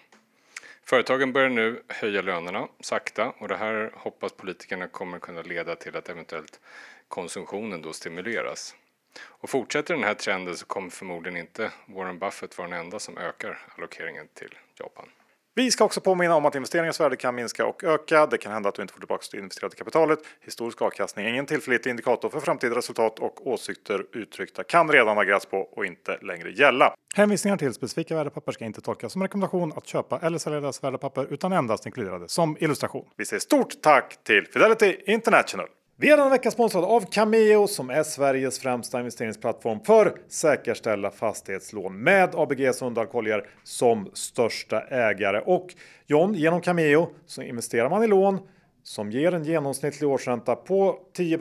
Företagen 0.83 1.33
börjar 1.33 1.49
nu 1.49 1.83
höja 1.87 2.21
lönerna 2.21 2.67
sakta 2.79 3.33
och 3.37 3.47
det 3.47 3.55
här 3.55 3.91
hoppas 3.95 4.33
politikerna 4.33 4.87
kommer 4.87 5.19
kunna 5.19 5.41
leda 5.41 5.75
till 5.75 5.97
att 5.97 6.09
eventuellt 6.09 6.59
konsumtionen 7.07 7.81
då 7.81 7.93
stimuleras. 7.93 8.75
Och 9.21 9.49
fortsätter 9.49 9.93
den 9.93 10.03
här 10.03 10.13
trenden 10.13 10.57
så 10.57 10.65
kommer 10.65 10.89
förmodligen 10.89 11.39
inte 11.39 11.71
Warren 11.85 12.19
Buffett 12.19 12.57
vara 12.57 12.67
den 12.67 12.79
enda 12.79 12.99
som 12.99 13.17
ökar 13.17 13.59
allokeringen 13.77 14.27
till 14.33 14.57
Japan. 14.79 15.09
Vi 15.55 15.71
ska 15.71 15.83
också 15.83 16.01
påminna 16.01 16.35
om 16.35 16.45
att 16.45 16.55
investeringens 16.55 16.99
värde 16.99 17.15
kan 17.15 17.35
minska 17.35 17.65
och 17.65 17.83
öka. 17.83 18.25
Det 18.25 18.37
kan 18.37 18.51
hända 18.51 18.69
att 18.69 18.75
du 18.75 18.81
inte 18.81 18.93
får 18.93 18.99
tillbaka 18.99 19.23
det 19.31 19.37
investerade 19.37 19.75
kapitalet. 19.75 20.19
Historisk 20.41 20.81
avkastning 20.81 21.25
är 21.25 21.29
ingen 21.29 21.45
tillförlitlig 21.45 21.89
indikator 21.91 22.29
för 22.29 22.39
framtida 22.39 22.75
resultat 22.75 23.19
och 23.19 23.47
åsikter 23.47 24.05
uttryckta 24.13 24.63
kan 24.63 24.91
redan 24.91 25.17
ha 25.17 25.23
grätts 25.23 25.45
på 25.45 25.57
och 25.57 25.85
inte 25.85 26.17
längre 26.21 26.51
gälla. 26.51 26.93
Hänvisningar 27.15 27.57
till 27.57 27.73
specifika 27.73 28.15
värdepapper 28.15 28.51
ska 28.51 28.65
inte 28.65 28.81
tolkas 28.81 29.13
som 29.13 29.21
rekommendation 29.21 29.73
att 29.75 29.87
köpa 29.87 30.19
eller 30.19 30.37
sälja 30.37 30.59
deras 30.59 30.83
värdepapper 30.83 31.27
utan 31.29 31.53
endast 31.53 31.85
inkluderade 31.85 32.29
som 32.29 32.57
illustration. 32.59 33.05
Vi 33.17 33.25
säger 33.25 33.39
stort 33.39 33.81
tack 33.81 34.23
till 34.23 34.47
Fidelity 34.47 34.97
International! 35.05 35.67
Vi 36.03 36.09
är 36.09 36.17
denna 36.17 36.29
vecka 36.29 36.51
sponsrade 36.51 36.87
av 36.87 37.01
Cameo 37.11 37.67
som 37.67 37.89
är 37.89 38.03
Sveriges 38.03 38.59
främsta 38.59 38.99
investeringsplattform 38.99 39.79
för 39.79 40.15
säkerställa 40.27 41.11
fastighetslån 41.11 42.03
med 42.03 42.35
ABG 42.35 42.75
Sundal 42.75 43.07
Collier 43.07 43.47
som 43.63 44.09
största 44.13 44.81
ägare. 44.81 45.41
Och 45.45 45.73
John, 46.07 46.33
genom 46.33 46.61
Cameo 46.61 47.09
så 47.25 47.41
investerar 47.41 47.89
man 47.89 48.03
i 48.03 48.07
lån 48.07 48.39
som 48.83 49.11
ger 49.11 49.33
en 49.33 49.43
genomsnittlig 49.43 50.09
årsränta 50.09 50.55
på 50.55 50.99
10 51.13 51.39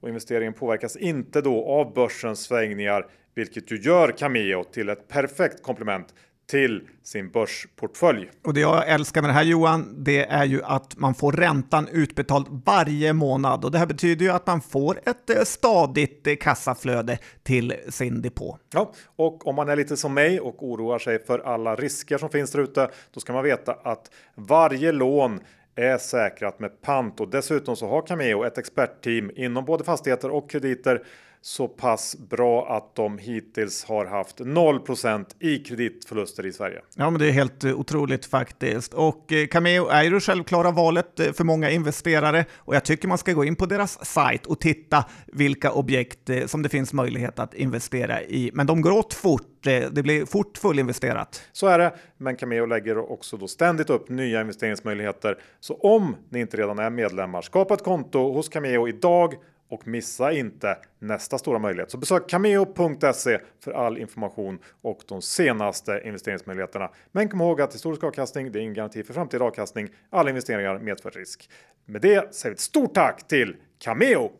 och 0.00 0.08
investeringen 0.08 0.52
påverkas 0.52 0.96
inte 0.96 1.40
då 1.40 1.64
av 1.64 1.94
börsens 1.94 2.42
svängningar, 2.42 3.06
vilket 3.34 3.72
ju 3.72 3.80
gör 3.80 4.08
Cameo 4.08 4.64
till 4.64 4.88
ett 4.88 5.08
perfekt 5.08 5.62
komplement 5.62 6.14
till 6.46 6.82
sin 7.02 7.30
börsportfölj. 7.30 8.30
Och 8.44 8.54
det 8.54 8.60
jag 8.60 8.88
älskar 8.88 9.22
med 9.22 9.30
det 9.30 9.34
här 9.34 9.42
Johan, 9.42 10.04
det 10.04 10.24
är 10.24 10.44
ju 10.44 10.62
att 10.64 10.96
man 10.96 11.14
får 11.14 11.32
räntan 11.32 11.88
utbetald 11.88 12.62
varje 12.66 13.12
månad 13.12 13.64
och 13.64 13.70
det 13.70 13.78
här 13.78 13.86
betyder 13.86 14.24
ju 14.24 14.32
att 14.32 14.46
man 14.46 14.60
får 14.60 15.00
ett 15.06 15.30
eh, 15.30 15.42
stadigt 15.44 16.26
eh, 16.26 16.34
kassaflöde 16.36 17.18
till 17.42 17.74
sin 17.88 18.22
depå. 18.22 18.58
Ja, 18.72 18.92
och 19.16 19.46
om 19.46 19.54
man 19.54 19.68
är 19.68 19.76
lite 19.76 19.96
som 19.96 20.14
mig 20.14 20.40
och 20.40 20.68
oroar 20.68 20.98
sig 20.98 21.24
för 21.24 21.38
alla 21.38 21.76
risker 21.76 22.18
som 22.18 22.28
finns 22.28 22.50
där 22.50 22.60
ute, 22.60 22.90
då 23.10 23.20
ska 23.20 23.32
man 23.32 23.44
veta 23.44 23.72
att 23.72 24.10
varje 24.34 24.92
lån 24.92 25.40
är 25.74 25.98
säkrat 25.98 26.60
med 26.60 26.82
pant 26.82 27.20
och 27.20 27.28
dessutom 27.28 27.76
så 27.76 27.88
har 27.88 28.06
Cameo 28.06 28.44
ett 28.44 28.58
expertteam 28.58 29.30
inom 29.36 29.64
både 29.64 29.84
fastigheter 29.84 30.30
och 30.30 30.50
krediter 30.50 31.02
så 31.44 31.68
pass 31.68 32.16
bra 32.18 32.76
att 32.76 32.94
de 32.94 33.18
hittills 33.18 33.84
har 33.84 34.06
haft 34.06 34.40
0% 34.40 35.26
i 35.38 35.58
kreditförluster 35.58 36.46
i 36.46 36.52
Sverige. 36.52 36.82
Ja, 36.96 37.10
men 37.10 37.20
det 37.20 37.26
är 37.26 37.32
helt 37.32 37.64
eh, 37.64 37.80
otroligt 37.80 38.26
faktiskt. 38.26 38.94
Och 38.94 39.32
eh, 39.32 39.46
Cameo 39.46 39.88
är 39.88 40.02
ju 40.02 40.10
det 40.10 40.20
självklara 40.20 40.70
valet 40.70 41.20
eh, 41.20 41.32
för 41.32 41.44
många 41.44 41.70
investerare 41.70 42.44
och 42.58 42.74
jag 42.74 42.84
tycker 42.84 43.08
man 43.08 43.18
ska 43.18 43.32
gå 43.32 43.44
in 43.44 43.56
på 43.56 43.66
deras 43.66 44.04
sajt 44.04 44.46
och 44.46 44.60
titta 44.60 45.04
vilka 45.26 45.72
objekt 45.72 46.30
som 46.46 46.62
det 46.62 46.68
finns 46.68 46.92
möjlighet 46.92 47.38
att 47.38 47.54
investera 47.54 48.22
i. 48.22 48.50
Men 48.54 48.66
de 48.66 48.80
går 48.80 48.90
åt 48.90 49.14
fort. 49.14 49.48
Det 49.62 50.02
blir 50.02 50.26
fort 50.26 50.58
fullinvesterat. 50.58 51.42
Så 51.52 51.66
är 51.66 51.78
det, 51.78 51.94
men 52.18 52.36
Cameo 52.36 52.66
lägger 52.66 53.12
också 53.12 53.36
då 53.36 53.48
ständigt 53.48 53.90
upp 53.90 54.08
nya 54.08 54.40
investeringsmöjligheter. 54.40 55.38
Så 55.60 55.74
om 55.74 56.16
ni 56.28 56.40
inte 56.40 56.56
redan 56.56 56.78
är 56.78 56.90
medlemmar, 56.90 57.42
skapa 57.42 57.74
ett 57.74 57.84
konto 57.84 58.32
hos 58.32 58.48
Cameo 58.48 58.88
idag 58.88 59.34
och 59.72 59.86
missa 59.86 60.32
inte 60.32 60.78
nästa 60.98 61.38
stora 61.38 61.58
möjlighet. 61.58 61.90
Så 61.90 61.98
besök 61.98 62.30
cameo.se 62.30 63.38
för 63.64 63.72
all 63.72 63.98
information 63.98 64.58
och 64.82 65.00
de 65.08 65.22
senaste 65.22 66.02
investeringsmöjligheterna. 66.04 66.90
Men 67.12 67.28
kom 67.28 67.40
ihåg 67.40 67.60
att 67.60 67.74
historisk 67.74 68.04
avkastning, 68.04 68.52
det 68.52 68.58
är 68.58 68.60
ingen 68.60 68.74
garanti 68.74 69.02
för 69.02 69.14
framtida 69.14 69.44
avkastning. 69.44 69.88
Alla 70.10 70.30
investeringar 70.30 70.78
medför 70.78 71.10
risk. 71.10 71.50
Med 71.86 72.00
det 72.00 72.34
säger 72.34 72.50
vi 72.50 72.54
ett 72.54 72.60
stort 72.60 72.94
tack 72.94 73.28
till 73.28 73.56
Cameo! 73.78 74.32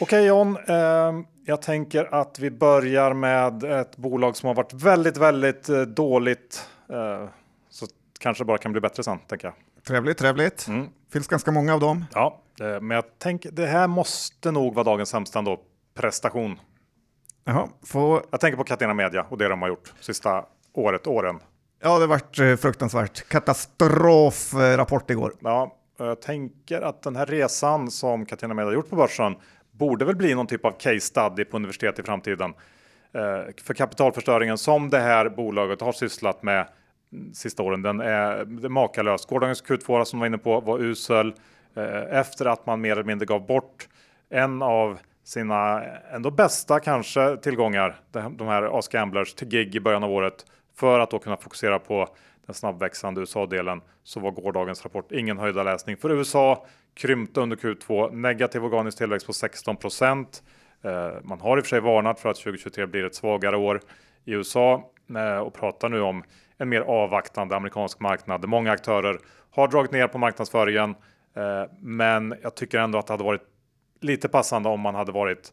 Okej 0.00 0.26
John, 0.26 0.56
eh, 0.68 1.12
jag 1.44 1.62
tänker 1.62 2.14
att 2.14 2.38
vi 2.38 2.50
börjar 2.50 3.14
med 3.14 3.64
ett 3.64 3.96
bolag 3.96 4.36
som 4.36 4.46
har 4.46 4.54
varit 4.54 4.72
väldigt, 4.72 5.16
väldigt 5.16 5.68
eh, 5.68 5.80
dåligt. 5.80 6.68
Eh, 6.90 7.28
så 7.70 7.86
kanske 8.18 8.44
bara 8.44 8.58
kan 8.58 8.72
bli 8.72 8.80
bättre 8.80 9.02
sen, 9.02 9.18
tänker 9.18 9.46
jag. 9.46 9.54
Trevligt, 9.86 10.18
trevligt. 10.18 10.68
Mm. 10.68 10.88
Finns 11.12 11.28
ganska 11.28 11.50
många 11.50 11.74
av 11.74 11.80
dem. 11.80 12.04
Ja, 12.14 12.40
eh, 12.60 12.80
men 12.80 12.90
jag 12.90 13.18
tänker 13.18 13.50
det 13.50 13.66
här 13.66 13.88
måste 13.88 14.50
nog 14.50 14.74
vara 14.74 14.84
dagens 14.84 15.08
sämsta 15.08 15.38
ändå. 15.38 15.60
Prestation. 15.94 16.60
Jaha, 17.44 17.68
få... 17.86 18.22
Jag 18.30 18.40
tänker 18.40 18.56
på 18.56 18.64
Catena 18.64 18.94
Media 18.94 19.26
och 19.28 19.38
det 19.38 19.48
de 19.48 19.62
har 19.62 19.68
gjort 19.68 19.92
sista 20.00 20.44
året, 20.72 21.06
åren. 21.06 21.40
Ja, 21.82 21.98
det 21.98 22.06
vart 22.06 22.38
eh, 22.38 22.56
fruktansvärt. 22.56 23.28
Katastrofrapport 23.28 25.10
igår. 25.10 25.34
Ja, 25.40 25.76
jag 25.98 26.22
tänker 26.22 26.82
att 26.82 27.02
den 27.02 27.16
här 27.16 27.26
resan 27.26 27.90
som 27.90 28.26
Catena 28.26 28.54
Media 28.54 28.72
gjort 28.72 28.90
på 28.90 28.96
börsen 28.96 29.36
borde 29.70 30.04
väl 30.04 30.16
bli 30.16 30.34
någon 30.34 30.46
typ 30.46 30.64
av 30.64 30.72
case 30.72 31.00
study 31.00 31.44
på 31.44 31.56
universitet 31.56 31.98
i 31.98 32.02
framtiden. 32.02 32.54
Eh, 33.14 33.54
för 33.64 33.74
kapitalförstöringen 33.74 34.58
som 34.58 34.90
det 34.90 35.00
här 35.00 35.28
bolaget 35.28 35.80
har 35.80 35.92
sysslat 35.92 36.42
med 36.42 36.68
sista 37.32 37.62
åren, 37.62 37.82
den 37.82 38.00
är, 38.00 38.64
är 38.64 38.68
makalös. 38.68 39.26
Gårdagens 39.26 39.64
Q2 39.64 40.04
som 40.04 40.18
var 40.18 40.26
inne 40.26 40.38
på 40.38 40.60
var 40.60 40.78
usel 40.78 41.34
eh, 41.74 42.18
efter 42.18 42.46
att 42.46 42.66
man 42.66 42.80
mer 42.80 42.92
eller 42.92 43.04
mindre 43.04 43.26
gav 43.26 43.46
bort 43.46 43.88
en 44.30 44.62
av 44.62 44.98
sina 45.24 45.84
ändå 46.12 46.30
bästa 46.30 46.80
kanske 46.80 47.36
tillgångar, 47.36 48.00
de 48.12 48.48
här 48.48 48.78
Ask 48.78 48.92
Gamblers 48.92 49.34
till 49.34 49.48
gig 49.48 49.74
i 49.74 49.80
början 49.80 50.02
av 50.02 50.10
året 50.10 50.46
för 50.76 51.00
att 51.00 51.10
då 51.10 51.18
kunna 51.18 51.36
fokusera 51.36 51.78
på 51.78 52.08
den 52.46 52.54
snabbväxande 52.54 53.20
USA-delen 53.20 53.80
så 54.04 54.20
var 54.20 54.30
gårdagens 54.30 54.84
rapport 54.84 55.12
ingen 55.12 55.38
höjda 55.38 55.62
läsning 55.62 55.96
för 55.96 56.10
USA 56.10 56.66
krympte 56.94 57.40
under 57.40 57.56
Q2 57.56 58.12
negativ 58.14 58.64
organisk 58.64 58.98
tillväxt 58.98 59.26
på 59.26 59.32
16 59.32 59.76
procent. 59.76 60.42
Eh, 60.82 61.10
man 61.22 61.40
har 61.40 61.58
i 61.58 61.60
och 61.60 61.64
för 61.64 61.68
sig 61.68 61.80
varnat 61.80 62.20
för 62.20 62.30
att 62.30 62.36
2023 62.36 62.86
blir 62.86 63.04
ett 63.04 63.14
svagare 63.14 63.56
år 63.56 63.80
i 64.24 64.32
USA 64.32 64.90
eh, 65.16 65.38
och 65.38 65.54
pratar 65.54 65.88
nu 65.88 66.00
om 66.00 66.22
en 66.62 66.68
mer 66.68 66.80
avvaktande 66.80 67.56
amerikansk 67.56 68.00
marknad 68.00 68.40
där 68.40 68.48
många 68.48 68.72
aktörer 68.72 69.18
har 69.50 69.68
dragit 69.68 69.92
ner 69.92 70.08
på 70.08 70.18
marknadsföringen. 70.18 70.90
Eh, 71.36 71.70
men 71.80 72.34
jag 72.42 72.54
tycker 72.54 72.78
ändå 72.78 72.98
att 72.98 73.06
det 73.06 73.12
hade 73.12 73.24
varit 73.24 73.42
lite 74.00 74.28
passande 74.28 74.68
om 74.68 74.80
man 74.80 74.94
hade 74.94 75.12
varit 75.12 75.52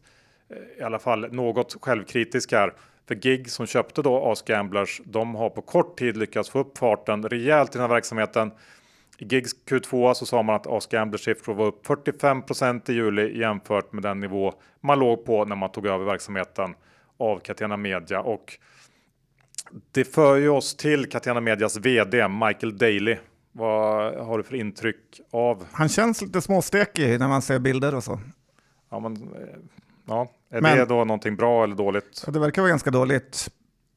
eh, 0.50 0.80
i 0.80 0.82
alla 0.82 0.98
fall 0.98 1.32
något 1.32 1.76
självkritisk 1.80 2.52
här. 2.52 2.72
För 3.08 3.14
GIG 3.14 3.50
som 3.50 3.66
köpte 3.66 4.02
då 4.02 4.30
Ask 4.30 4.46
Gamblers, 4.46 5.00
de 5.04 5.34
har 5.34 5.50
på 5.50 5.62
kort 5.62 5.98
tid 5.98 6.16
lyckats 6.16 6.50
få 6.50 6.58
upp 6.58 6.78
farten 6.78 7.28
rejält 7.28 7.70
i 7.70 7.72
den 7.72 7.82
här 7.82 7.94
verksamheten. 7.94 8.52
I 9.18 9.24
Gigs 9.24 9.52
Q2 9.66 10.14
så 10.14 10.26
sa 10.26 10.42
man 10.42 10.56
att 10.56 10.66
Ask 10.66 10.90
Gamblers 10.90 11.24
siffror 11.24 11.54
var 11.54 11.66
upp 11.66 11.86
45% 11.86 12.90
i 12.90 12.94
juli 12.94 13.38
jämfört 13.38 13.92
med 13.92 14.02
den 14.02 14.20
nivå 14.20 14.54
man 14.80 14.98
låg 14.98 15.24
på 15.24 15.44
när 15.44 15.56
man 15.56 15.72
tog 15.72 15.86
över 15.86 16.04
verksamheten 16.04 16.74
av 17.18 17.38
Catena 17.38 17.76
Media 17.76 18.20
och 18.20 18.58
det 19.92 20.04
för 20.04 20.36
ju 20.36 20.48
oss 20.48 20.76
till 20.76 21.10
Catena 21.10 21.40
Medias 21.40 21.76
vd 21.76 22.28
Michael 22.28 22.78
Daly. 22.78 23.16
Vad 23.52 24.14
har 24.14 24.38
du 24.38 24.44
för 24.44 24.54
intryck 24.54 25.20
av? 25.30 25.66
Han 25.72 25.88
känns 25.88 26.22
lite 26.22 26.40
småstekig 26.40 27.18
när 27.20 27.28
man 27.28 27.42
ser 27.42 27.58
bilder 27.58 27.94
och 27.94 28.04
så. 28.04 28.20
Ja, 28.90 28.98
men, 29.00 29.34
ja. 30.08 30.30
Är 30.50 30.60
Men- 30.60 30.78
det 30.78 30.84
då 30.84 30.94
någonting 31.04 31.36
bra 31.36 31.64
eller 31.64 31.74
dåligt? 31.76 32.24
Det 32.28 32.38
verkar 32.38 32.62
vara 32.62 32.70
ganska 32.70 32.90
dåligt. 32.90 33.50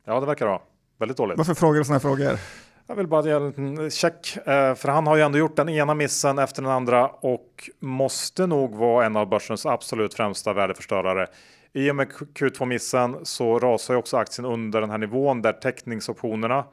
Ja, 0.05 0.19
det 0.19 0.25
verkar 0.25 0.45
vara 0.45 0.59
väldigt 0.99 1.17
dåligt. 1.17 1.37
Varför 1.37 1.53
frågar 1.53 1.77
du 1.79 1.83
sådana 1.85 1.95
här 1.95 1.99
frågor? 1.99 2.39
Jag 2.87 2.95
vill 2.95 3.07
bara 3.07 3.25
ge 3.25 3.31
en 3.31 3.47
liten 3.47 3.91
check, 3.91 4.37
eh, 4.37 4.75
för 4.75 4.87
han 4.87 5.07
har 5.07 5.15
ju 5.15 5.21
ändå 5.21 5.37
gjort 5.37 5.55
den 5.55 5.69
ena 5.69 5.93
missen 5.93 6.39
efter 6.39 6.61
den 6.61 6.71
andra 6.71 7.07
och 7.07 7.69
måste 7.79 8.47
nog 8.47 8.75
vara 8.75 9.05
en 9.05 9.15
av 9.15 9.29
börsens 9.29 9.65
absolut 9.65 10.13
främsta 10.13 10.53
värdeförstörare. 10.53 11.27
I 11.75 11.91
och 11.91 11.95
med 11.95 12.07
Q2-missen 12.11 13.25
så 13.25 13.59
rasar 13.59 13.93
ju 13.93 13.97
också 13.97 14.17
aktien 14.17 14.45
under 14.45 14.81
den 14.81 14.89
här 14.89 14.97
nivån 14.97 15.41
där 15.41 15.53
täckningsoptionerna 15.53 16.65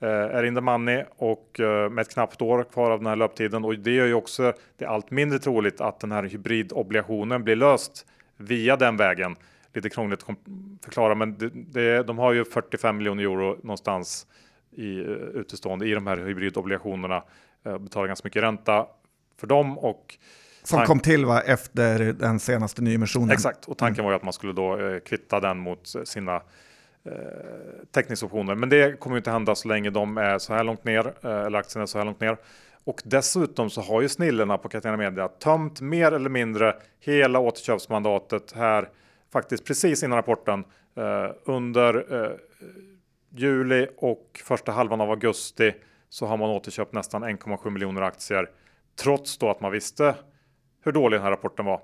eh, 0.00 0.08
är 0.08 0.44
in 0.44 0.54
the 0.54 0.60
money 0.60 1.04
och 1.16 1.60
eh, 1.60 1.90
med 1.90 2.02
ett 2.02 2.12
knappt 2.12 2.42
år 2.42 2.64
kvar 2.72 2.90
av 2.90 2.98
den 2.98 3.06
här 3.06 3.16
löptiden 3.16 3.64
och 3.64 3.78
det 3.78 3.90
gör 3.90 4.06
ju 4.06 4.14
också 4.14 4.52
det 4.76 4.86
allt 4.86 5.10
mindre 5.10 5.38
troligt 5.38 5.80
att 5.80 6.00
den 6.00 6.12
här 6.12 6.22
hybridobligationen 6.22 7.44
blir 7.44 7.56
löst 7.56 8.06
via 8.36 8.76
den 8.76 8.96
vägen. 8.96 9.36
Lite 9.74 9.90
krångligt 9.90 10.22
att 10.26 10.36
förklara, 10.84 11.14
men 11.14 11.38
det, 11.38 11.50
det, 11.54 12.02
de 12.02 12.18
har 12.18 12.32
ju 12.32 12.44
45 12.44 12.96
miljoner 12.96 13.22
euro 13.22 13.56
någonstans 13.62 14.26
i 14.72 14.98
eh, 14.98 15.06
utestående 15.10 15.86
i 15.86 15.94
de 15.94 16.06
här 16.06 16.16
hybridobligationerna. 16.16 17.22
Betalar 17.62 18.06
ganska 18.06 18.26
mycket 18.26 18.42
ränta 18.42 18.86
för 19.36 19.46
dem 19.46 19.78
och 19.78 20.18
som 20.68 20.84
kom 20.84 21.00
till 21.00 21.24
va, 21.24 21.40
efter 21.40 22.12
den 22.12 22.40
senaste 22.40 22.82
nyemissionen. 22.82 23.30
Exakt, 23.30 23.64
och 23.64 23.78
tanken 23.78 24.04
var 24.04 24.10
ju 24.10 24.16
att 24.16 24.24
man 24.24 24.32
skulle 24.32 24.52
då 24.52 24.80
eh, 24.80 24.98
kvitta 24.98 25.40
den 25.40 25.58
mot 25.58 25.94
sina 26.04 26.34
eh, 26.36 27.12
täckningsoptioner. 27.90 28.54
Men 28.54 28.68
det 28.68 29.00
kommer 29.00 29.16
ju 29.16 29.18
inte 29.18 29.30
hända 29.30 29.54
så 29.54 29.68
länge 29.68 29.90
de 29.90 30.18
är 30.18 30.38
så 30.38 30.54
här 30.54 30.64
långt 30.64 30.84
ner, 30.84 31.12
eh, 31.22 31.30
eller 31.30 31.58
aktien 31.58 31.82
är 31.82 31.86
så 31.86 31.98
här 31.98 32.04
långt 32.04 32.20
ner. 32.20 32.36
Och 32.84 33.02
dessutom 33.04 33.70
så 33.70 33.80
har 33.80 34.02
ju 34.02 34.08
snillena 34.08 34.58
på 34.58 34.68
Catena 34.68 34.96
Media 34.96 35.28
tömt 35.28 35.80
mer 35.80 36.12
eller 36.12 36.30
mindre 36.30 36.76
hela 37.00 37.38
återköpsmandatet 37.38 38.52
här 38.52 38.88
faktiskt 39.32 39.64
precis 39.64 40.02
innan 40.02 40.16
rapporten 40.16 40.64
eh, 40.96 41.30
under 41.44 42.22
eh, 42.24 42.32
juli 43.30 43.86
och 43.96 44.40
första 44.44 44.72
halvan 44.72 45.00
av 45.00 45.10
augusti 45.10 45.74
så 46.08 46.26
har 46.26 46.36
man 46.36 46.50
återköpt 46.50 46.92
nästan 46.92 47.24
1,7 47.24 47.70
miljoner 47.70 48.02
aktier 48.02 48.50
trots 49.02 49.38
då 49.38 49.50
att 49.50 49.60
man 49.60 49.72
visste 49.72 50.14
hur 50.82 50.92
dålig 50.92 51.18
den 51.18 51.24
här 51.24 51.30
rapporten 51.30 51.64
var. 51.64 51.80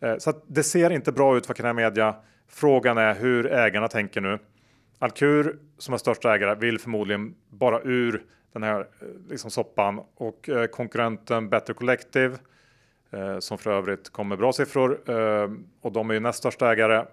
Eh, 0.00 0.16
så 0.18 0.30
att 0.30 0.44
det 0.46 0.62
ser 0.62 0.90
inte 0.90 1.12
bra 1.12 1.36
ut 1.36 1.46
för 1.46 1.54
Catena 1.54 1.72
Media. 1.72 2.14
Frågan 2.48 2.98
är 2.98 3.14
hur 3.14 3.52
ägarna 3.52 3.88
tänker 3.88 4.20
nu. 4.20 4.38
Alkur 4.98 5.58
som 5.78 5.94
är 5.94 5.98
största 5.98 6.34
ägare 6.34 6.54
vill 6.54 6.78
förmodligen 6.78 7.34
bara 7.48 7.80
ur 7.80 8.24
den 8.52 8.62
här 8.62 8.80
eh, 8.80 9.06
liksom 9.28 9.50
soppan 9.50 10.00
och 10.14 10.48
eh, 10.48 10.66
konkurrenten 10.66 11.48
Better 11.48 11.74
Collective 11.74 12.38
eh, 13.10 13.38
som 13.38 13.58
för 13.58 13.70
övrigt 13.70 14.10
kom 14.10 14.28
med 14.28 14.38
bra 14.38 14.52
siffror 14.52 15.10
eh, 15.10 15.50
och 15.80 15.92
de 15.92 16.10
är 16.10 16.14
ju 16.14 16.20
näst 16.20 16.38
största 16.38 16.72
ägare. 16.72 17.04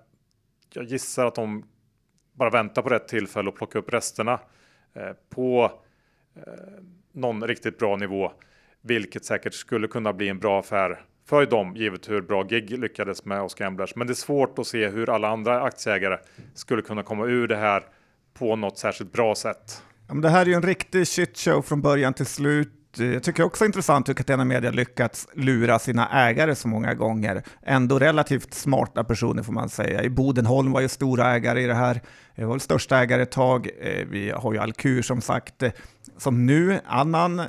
Jag 0.73 0.85
gissar 0.85 1.25
att 1.25 1.35
de 1.35 1.63
bara 2.33 2.49
väntar 2.49 2.81
på 2.81 2.89
rätt 2.89 3.07
tillfälle 3.07 3.49
och 3.49 3.55
plocka 3.55 3.79
upp 3.79 3.93
resterna 3.93 4.39
eh, 4.93 5.11
på 5.29 5.71
någon 7.11 7.47
riktigt 7.47 7.79
bra 7.79 7.95
nivå, 7.95 8.31
vilket 8.81 9.25
säkert 9.25 9.53
skulle 9.53 9.87
kunna 9.87 10.13
bli 10.13 10.29
en 10.29 10.39
bra 10.39 10.59
affär 10.59 11.05
för 11.29 11.45
dem, 11.45 11.75
givet 11.75 12.09
hur 12.09 12.21
bra 12.21 12.43
gig 12.43 12.79
lyckades 12.79 13.25
med 13.25 13.41
Oscar 13.41 13.65
Gamblers. 13.65 13.95
Men 13.95 14.07
det 14.07 14.13
är 14.13 14.15
svårt 14.15 14.59
att 14.59 14.67
se 14.67 14.87
hur 14.87 15.09
alla 15.09 15.27
andra 15.27 15.61
aktieägare 15.61 16.17
skulle 16.53 16.81
kunna 16.81 17.03
komma 17.03 17.25
ur 17.25 17.47
det 17.47 17.55
här 17.55 17.83
på 18.39 18.55
något 18.55 18.77
särskilt 18.77 19.11
bra 19.11 19.35
sätt. 19.35 19.83
Ja, 20.07 20.13
men 20.13 20.21
det 20.21 20.29
här 20.29 20.41
är 20.41 20.45
ju 20.45 20.53
en 20.53 20.61
riktig 20.61 21.07
shitshow 21.07 21.61
från 21.61 21.81
början 21.81 22.13
till 22.13 22.25
slut. 22.25 22.73
Jag 22.97 23.23
tycker 23.23 23.43
också 23.43 23.65
intressant 23.65 24.09
hur 24.09 24.13
Catena 24.13 24.45
Media 24.45 24.71
lyckats 24.71 25.27
lura 25.33 25.79
sina 25.79 26.09
ägare 26.29 26.55
så 26.55 26.67
många 26.67 26.93
gånger. 26.93 27.43
Ändå 27.61 27.99
relativt 27.99 28.53
smarta 28.53 29.03
personer 29.03 29.43
får 29.43 29.53
man 29.53 29.69
säga. 29.69 30.03
I 30.03 30.09
Bodenholm 30.09 30.71
var 30.71 30.81
ju 30.81 30.87
stora 30.87 31.31
ägare 31.35 31.61
i 31.61 31.67
det 31.67 31.73
här. 31.73 32.01
Det 32.35 32.45
var 32.45 32.53
väl 32.53 32.59
största 32.59 32.97
ägare 32.97 33.21
ett 33.21 33.31
tag. 33.31 33.69
Eh, 33.81 34.05
vi 34.09 34.31
har 34.31 34.53
ju 34.53 34.59
Alkur 34.59 35.01
som 35.01 35.21
sagt, 35.21 35.63
eh, 35.63 35.71
som 36.17 36.45
nu 36.45 36.79
annan 36.85 37.39
eh, 37.39 37.45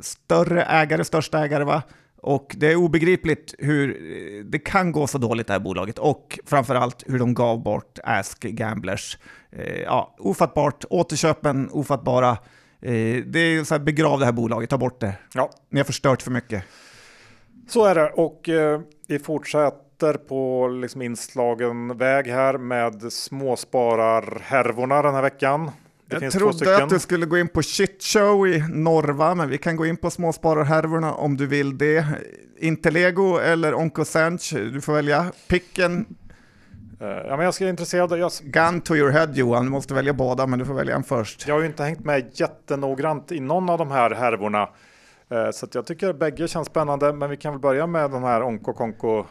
större 0.00 0.64
ägare, 0.64 1.04
största 1.04 1.44
ägare 1.44 1.64
va? 1.64 1.82
Och 2.26 2.54
det 2.58 2.72
är 2.72 2.76
obegripligt 2.76 3.54
hur 3.58 3.98
det 4.44 4.58
kan 4.58 4.92
gå 4.92 5.06
så 5.06 5.18
dåligt 5.18 5.46
det 5.46 5.52
här 5.52 5.60
bolaget 5.60 5.98
och 5.98 6.38
framförallt 6.46 7.04
hur 7.06 7.18
de 7.18 7.34
gav 7.34 7.62
bort 7.62 7.98
Ask 8.04 8.40
Gamblers. 8.42 9.18
Eh, 9.50 9.80
ja, 9.80 10.14
ofattbart, 10.18 10.84
återköpen 10.90 11.70
ofattbara. 11.70 12.30
Eh, 12.80 13.24
det 13.26 13.38
är 13.38 13.64
så 13.64 13.74
här, 13.74 13.78
begrav 13.78 14.18
det 14.18 14.24
här 14.24 14.32
bolaget, 14.32 14.70
ta 14.70 14.78
bort 14.78 15.00
det. 15.00 15.14
Ja, 15.34 15.50
Ni 15.70 15.80
har 15.80 15.84
förstört 15.84 16.22
för 16.22 16.30
mycket. 16.30 16.64
Så 17.68 17.84
är 17.84 17.94
det 17.94 18.10
och 18.10 18.48
eh, 18.48 18.80
vi 19.08 19.18
fortsätter 19.18 20.14
på 20.14 20.68
liksom 20.68 21.02
inslagen 21.02 21.98
väg 21.98 22.26
här 22.26 22.58
med 22.58 23.12
småspararhärvorna 23.12 25.02
den 25.02 25.14
här 25.14 25.22
veckan. 25.22 25.70
Det 26.08 26.22
jag 26.22 26.32
trodde 26.32 26.84
att 26.84 26.90
du 26.90 26.98
skulle 26.98 27.26
gå 27.26 27.38
in 27.38 27.48
på 27.48 27.62
shitshow 27.62 28.48
i 28.48 28.64
Norva, 28.68 29.34
men 29.34 29.48
vi 29.48 29.58
kan 29.58 29.76
gå 29.76 29.86
in 29.86 29.96
på 29.96 30.10
småspararhärvorna 30.10 31.14
om 31.14 31.36
du 31.36 31.46
vill 31.46 31.78
det. 31.78 32.06
Intellego 32.58 33.38
eller 33.38 33.74
Oncosench, 33.74 34.54
du 34.54 34.80
får 34.80 34.92
välja. 34.92 35.32
Picken, 35.48 36.06
Eh, 37.00 37.08
ja, 37.08 37.36
men 37.36 37.44
jag 37.44 37.54
ska 37.54 37.68
intresserad. 37.68 38.18
Jag, 38.18 38.32
gun 38.42 38.80
to 38.80 38.96
your 38.96 39.10
head 39.10 39.28
Johan, 39.34 39.64
du 39.64 39.70
måste 39.70 39.94
välja 39.94 40.12
båda, 40.12 40.46
men 40.46 40.58
du 40.58 40.64
får 40.64 40.74
välja 40.74 40.96
en 40.96 41.04
först. 41.04 41.48
jag 41.48 41.54
har 41.54 41.60
ju 41.60 41.66
inte 41.66 41.82
hängt 41.82 42.04
med 42.04 42.30
jättenoggrant 42.32 43.32
i 43.32 43.40
någon 43.40 43.70
av 43.70 43.78
de 43.78 43.90
här 43.90 44.10
härvorna. 44.10 44.68
Eh, 45.30 45.50
så 45.52 45.66
jag 45.72 45.86
tycker 45.86 46.12
bägge 46.12 46.48
känns 46.48 46.68
spännande. 46.68 47.12
Men 47.12 47.30
vi 47.30 47.36
kan 47.36 47.52
väl 47.52 47.60
börja 47.60 47.86
med 47.86 48.10
den 48.10 48.22
här 48.22 48.42
Onko 48.42 48.72
Konko. 48.72 49.24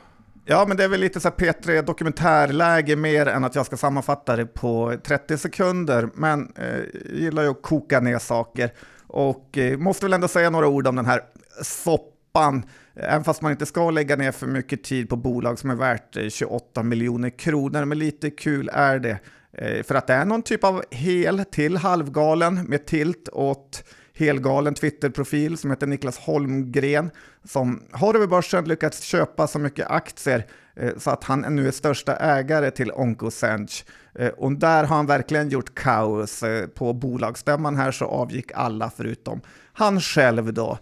Ja, 0.48 0.66
men 0.68 0.78
det 0.78 0.84
är 0.84 0.88
väl 0.88 1.00
lite 1.00 1.20
så 1.20 1.30
här 1.30 1.36
P3 1.36 1.82
dokumentärläge 1.82 2.96
mer 2.96 3.26
än 3.26 3.44
att 3.44 3.56
jag 3.56 3.66
ska 3.66 3.78
sammanfatta 3.78 4.36
det 4.36 4.46
på 4.46 4.98
30 5.04 5.38
sekunder. 5.38 6.10
Men 6.14 6.54
eh, 6.56 6.66
jag 6.66 7.20
gillar 7.20 7.44
ju 7.44 7.50
att 7.50 7.62
koka 7.62 8.00
ner 8.00 8.20
saker 8.20 8.74
och 9.08 9.58
eh, 9.58 9.78
måste 9.78 10.06
väl 10.06 10.14
ändå 10.14 10.28
säga 10.28 10.50
några 10.50 10.68
ord 10.68 10.88
om 10.88 10.96
den 10.96 11.06
här 11.06 11.22
soppan. 11.62 12.64
även 12.96 13.24
fast 13.24 13.42
man 13.42 13.52
inte 13.52 13.66
ska 13.66 13.90
lägga 13.92 14.16
ner 14.16 14.32
för 14.32 14.48
mycket 14.48 14.84
tid 14.84 15.10
på 15.10 15.16
bolag 15.16 15.60
som 15.60 15.70
är 15.70 15.76
värt 15.76 16.18
eh, 16.18 16.30
28 16.30 16.84
miljoner 16.84 17.30
kronor. 17.30 17.86
Men 17.86 18.00
lite 18.00 18.30
kul 18.30 18.70
är 18.74 19.00
det, 19.00 19.18
eh, 19.54 19.84
för 19.84 19.96
att 19.96 20.08
det 20.08 20.14
är 20.14 20.26
någon 20.26 20.42
typ 20.42 20.64
av 20.64 20.84
hel 20.92 21.46
till 21.46 21.78
halvgalen 21.78 22.64
med 22.64 22.86
tilt 22.86 23.30
åt 23.32 23.84
helgalen 24.16 24.74
Twitterprofil 24.74 25.58
som 25.58 25.70
heter 25.70 25.88
Niklas 25.88 26.18
Holmgren 26.18 27.12
som 27.44 27.84
har 27.92 28.14
över 28.14 28.28
börsen 28.28 28.66
lyckats 28.66 29.02
köpa 29.02 29.48
så 29.48 29.60
mycket 29.60 29.88
aktier 29.88 30.46
eh, 30.76 30.92
så 30.98 31.12
att 31.12 31.24
han 31.24 31.42
nu 31.42 31.68
är 31.68 31.72
största 31.72 32.16
ägare 32.16 32.72
till 32.72 32.92
OncoSench. 32.92 33.86
Eh, 34.16 34.28
och 34.30 34.52
där 34.52 34.84
har 34.84 34.96
han 34.96 35.06
verkligen 35.06 35.50
gjort 35.50 35.76
kaos. 35.76 36.44
Eh, 36.44 36.68
på 36.68 36.94
bolagsstämman 36.94 37.76
här 37.76 37.92
så 37.92 38.06
avgick 38.06 38.52
alla 38.56 38.90
förutom 38.90 39.42
han 39.74 40.02
själv 40.02 40.54
då 40.54 40.80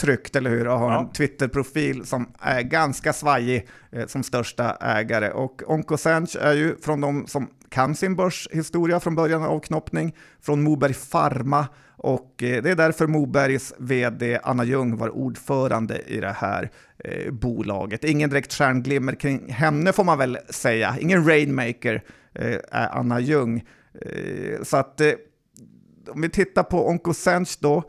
tryggt, 0.00 0.36
eller 0.36 0.50
hur? 0.50 0.68
Och 0.68 0.78
har 0.78 0.92
ja. 0.92 1.00
en 1.00 1.12
Twitter-profil 1.12 2.06
som 2.06 2.32
är 2.40 2.62
ganska 2.62 3.12
svajig 3.12 3.68
eh, 3.90 4.06
som 4.06 4.22
största 4.22 4.76
ägare. 4.80 5.30
Och 5.30 5.62
OncoSench 5.66 6.36
är 6.40 6.52
ju 6.52 6.76
från 6.76 7.00
de 7.00 7.26
som 7.26 7.50
kan 7.68 7.94
sin 7.94 8.16
börshistoria 8.16 9.00
från 9.00 9.14
början 9.14 9.42
av 9.42 9.50
avknoppning, 9.50 10.14
från 10.40 10.62
Moberg 10.62 10.94
Pharma 10.94 11.66
och 12.04 12.42
eh, 12.42 12.62
det 12.62 12.70
är 12.70 12.76
därför 12.76 13.06
Mobergs 13.06 13.74
vd 13.78 14.38
Anna 14.42 14.64
Ljung 14.64 14.96
var 14.96 15.08
ordförande 15.08 15.98
i 16.06 16.20
det 16.20 16.36
här 16.38 16.70
eh, 16.98 17.32
bolaget. 17.32 18.04
Ingen 18.04 18.30
direkt 18.30 18.52
stjärnglimmer 18.52 19.14
kring 19.14 19.52
henne 19.52 19.92
får 19.92 20.04
man 20.04 20.18
väl 20.18 20.38
säga. 20.48 20.96
Ingen 21.00 21.26
rainmaker 21.26 22.02
eh, 22.34 22.58
är 22.70 22.88
Anna 22.98 23.20
Ljung. 23.20 23.64
Eh, 24.00 24.62
så 24.62 24.76
att 24.76 25.00
om 26.08 26.20
vi 26.20 26.28
tittar 26.28 26.62
på 26.62 26.88
Oncosench 26.88 27.58
då, 27.60 27.82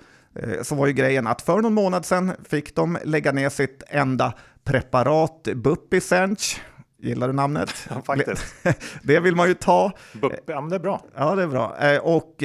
så 0.62 0.76
var 0.76 0.88
ju 0.88 0.94
grejen 0.94 1.28
att 1.28 1.42
för 1.42 1.62
någon 1.62 1.74
månad 1.74 2.06
sedan 2.06 2.32
fick 2.50 2.76
de 2.76 2.98
lägga 3.04 3.32
ner 3.32 3.50
sitt 3.50 3.84
enda 3.88 4.34
preparat, 4.64 5.44
Bupisench. 5.44 6.62
Gillar 7.00 7.28
du 7.28 7.34
namnet? 7.34 7.70
Ja, 7.90 8.02
faktiskt. 8.02 8.56
det 9.04 9.20
vill 9.20 9.36
man 9.36 9.48
ju 9.48 9.54
ta. 9.54 9.92
Bup, 10.14 10.34
ja, 10.46 10.62
men 10.62 10.70
det 10.70 10.76
är 10.76 10.80
bra. 10.80 11.06
Ja, 11.16 11.36
det 11.36 11.44
är 11.44 11.48
bra. 11.48 12.00
Och 12.02 12.36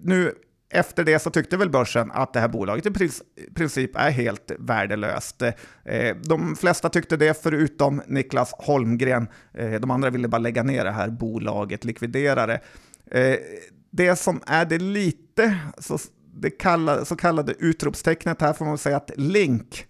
nu 0.00 0.34
efter 0.74 1.04
det 1.04 1.18
så 1.18 1.30
tyckte 1.30 1.56
väl 1.56 1.70
börsen 1.70 2.10
att 2.10 2.32
det 2.32 2.40
här 2.40 2.48
bolaget 2.48 2.86
i 2.86 3.10
princip 3.54 3.96
är 3.96 4.10
helt 4.10 4.52
värdelöst. 4.58 5.42
Eh, 5.84 6.16
de 6.24 6.56
flesta 6.56 6.88
tyckte 6.88 7.16
det 7.16 7.42
förutom 7.42 8.02
Niklas 8.06 8.52
Holmgren. 8.58 9.28
Eh, 9.54 9.80
de 9.80 9.90
andra 9.90 10.10
ville 10.10 10.28
bara 10.28 10.38
lägga 10.38 10.62
ner 10.62 10.84
det 10.84 10.90
här 10.90 11.10
bolaget, 11.10 11.84
likvidera 11.84 12.46
det. 12.46 12.60
Eh, 13.10 13.36
det 13.90 14.16
som 14.16 14.40
är 14.46 14.64
det 14.64 14.78
lite, 14.78 15.58
så, 15.78 15.98
det 16.34 16.50
kallade, 16.50 17.04
så 17.04 17.16
kallade 17.16 17.54
utropstecknet 17.58 18.40
här 18.40 18.52
får 18.52 18.64
man 18.64 18.78
säga 18.78 18.96
att 18.96 19.10
Link 19.16 19.86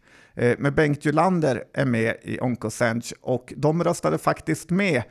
med 0.59 0.75
Bengt 0.75 1.05
Julander 1.05 1.65
är 1.75 1.85
med 1.85 2.17
i 2.23 2.39
Oncosench 2.41 3.15
och 3.21 3.53
de 3.57 3.85
röstade 3.85 4.19
faktiskt 4.19 4.71
med 4.71 5.03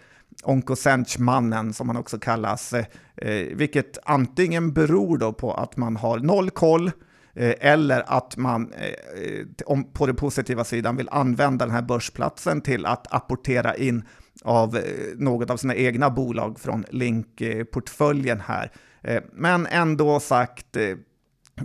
Onkosench-mannen 0.44 1.74
som 1.74 1.90
han 1.90 1.98
också 1.98 2.20
kallas, 2.20 2.74
eh, 2.74 2.86
eh, 3.16 3.48
vilket 3.56 3.98
antingen 4.04 4.74
beror 4.74 5.18
då 5.18 5.34
på 5.34 5.54
att 5.54 5.78
man 5.78 5.96
har 5.96 6.20
noll 6.20 6.50
koll 6.50 6.92
eh, 7.34 7.54
eller 7.60 8.04
att 8.08 8.38
man 8.38 8.74
eh, 8.74 8.88
eh, 9.24 9.46
om, 9.66 9.84
på 9.84 10.06
den 10.06 10.16
positiva 10.16 10.64
sidan 10.64 10.96
vill 10.96 11.10
använda 11.10 11.66
den 11.66 11.76
här 11.76 11.82
börsplatsen 11.82 12.62
till 12.62 12.86
att 12.86 13.14
apportera 13.14 13.76
in 13.76 14.04
av 14.44 14.78
eh, 14.78 14.84
något 15.16 15.50
av 15.50 15.58
sina 15.58 15.76
egna 15.76 16.10
bolag 16.10 16.60
från 16.60 16.86
Link-portföljen 16.90 18.38
eh, 18.38 18.44
här. 18.44 18.72
Eh, 19.02 19.24
men 19.34 19.66
ändå 19.66 20.20
sagt, 20.20 20.76
eh, 20.76 20.96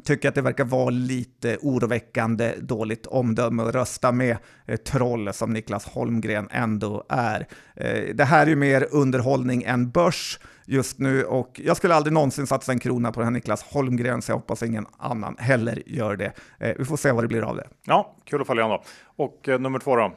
tycker 0.05 0.29
att 0.29 0.35
det 0.35 0.42
verkar 0.42 0.64
vara 0.64 0.90
lite 0.90 1.59
oroväckande 1.62 2.55
dåligt 2.61 3.07
omdöme 3.07 3.62
att 3.62 3.74
rösta 3.74 4.12
med 4.12 4.37
eh, 4.66 4.77
troll 4.77 5.33
som 5.33 5.53
Niklas 5.53 5.87
Holmgren 5.87 6.48
ändå 6.51 7.05
är. 7.09 7.46
Eh, 7.77 8.14
det 8.14 8.24
här 8.24 8.42
är 8.42 8.51
ju 8.51 8.57
mer 8.57 8.87
underhållning 8.90 9.62
än 9.62 9.90
börs 9.90 10.38
just 10.66 10.98
nu 10.98 11.24
och 11.24 11.61
jag 11.64 11.77
skulle 11.77 11.94
aldrig 11.94 12.12
någonsin 12.12 12.46
satsa 12.46 12.72
en 12.72 12.79
krona 12.79 13.12
på 13.12 13.20
den 13.20 13.27
här 13.27 13.33
Niklas 13.33 13.62
Holmgren 13.62 14.22
så 14.22 14.33
jag 14.33 14.37
hoppas 14.37 14.62
ingen 14.62 14.87
annan 14.98 15.37
heller 15.38 15.83
gör 15.87 16.16
det. 16.16 16.33
Eh, 16.61 16.74
vi 16.79 16.85
får 16.85 16.96
se 16.96 17.12
vad 17.12 17.24
det 17.24 17.29
blir 17.29 17.42
av 17.42 17.57
det. 17.57 17.68
Ja, 17.85 18.16
kul 18.24 18.40
att 18.40 18.46
följa 18.46 18.62
honom. 18.62 18.81
Och 19.16 19.48
eh, 19.48 19.61
nummer 19.61 19.79
två 19.79 19.96
då? 19.96 20.12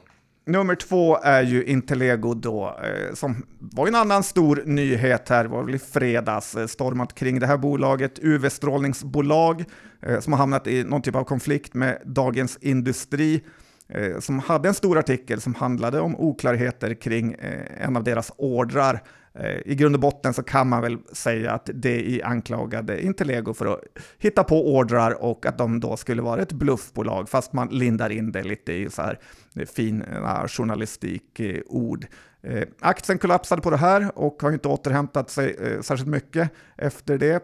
Nummer 0.45 0.75
två 0.75 1.17
är 1.17 1.43
ju 1.43 1.63
Intellego 1.63 2.33
då, 2.33 2.79
eh, 2.83 3.13
som 3.13 3.45
var 3.59 3.87
en 3.87 3.95
annan 3.95 4.23
stor 4.23 4.63
nyhet 4.65 5.29
här, 5.29 5.45
var 5.45 5.63
väl 5.63 5.75
i 5.75 5.79
fredags, 5.79 6.55
eh, 6.55 6.67
stormat 6.67 7.15
kring 7.15 7.39
det 7.39 7.47
här 7.47 7.57
bolaget, 7.57 8.19
UV-strålningsbolag, 8.19 9.65
eh, 10.01 10.19
som 10.19 10.33
har 10.33 10.37
hamnat 10.37 10.67
i 10.67 10.83
någon 10.83 11.01
typ 11.01 11.15
av 11.15 11.23
konflikt 11.23 11.73
med 11.73 12.01
Dagens 12.05 12.57
Industri, 12.61 13.41
Eh, 13.91 14.19
som 14.19 14.39
hade 14.39 14.67
en 14.67 14.73
stor 14.73 14.97
artikel 14.97 15.41
som 15.41 15.55
handlade 15.55 15.99
om 15.99 16.15
oklarheter 16.15 16.93
kring 16.93 17.33
eh, 17.33 17.85
en 17.85 17.97
av 17.97 18.03
deras 18.03 18.31
ordrar 18.37 19.01
Eh, 19.33 19.57
I 19.65 19.75
grund 19.75 19.95
och 19.95 20.01
botten 20.01 20.33
så 20.33 20.43
kan 20.43 20.69
man 20.69 20.81
väl 20.81 20.97
säga 21.11 21.51
att 21.51 21.69
DI 21.73 22.21
anklagade 22.23 23.01
Intellego 23.05 23.53
för 23.53 23.65
att 23.65 23.79
hitta 24.17 24.43
på 24.43 24.75
ordrar 24.75 25.23
och 25.23 25.45
att 25.45 25.57
de 25.57 25.79
då 25.79 25.97
skulle 25.97 26.21
vara 26.21 26.41
ett 26.41 26.51
bluffbolag, 26.51 27.29
fast 27.29 27.53
man 27.53 27.67
lindar 27.67 28.09
in 28.09 28.31
det 28.31 28.43
lite 28.43 28.73
i 28.73 28.89
så 28.89 29.01
här 29.01 29.19
eh, 29.55 29.65
fina 29.65 30.41
eh, 30.41 30.47
journalistikord. 30.47 32.05
Eh, 32.43 32.63
aktien 32.79 33.17
kollapsade 33.17 33.61
på 33.61 33.69
det 33.69 33.77
här 33.77 34.11
och 34.15 34.41
har 34.41 34.51
inte 34.51 34.67
återhämtat 34.67 35.29
sig 35.29 35.55
eh, 35.59 35.81
särskilt 35.81 36.09
mycket 36.09 36.51
efter 36.77 37.17
det. 37.17 37.43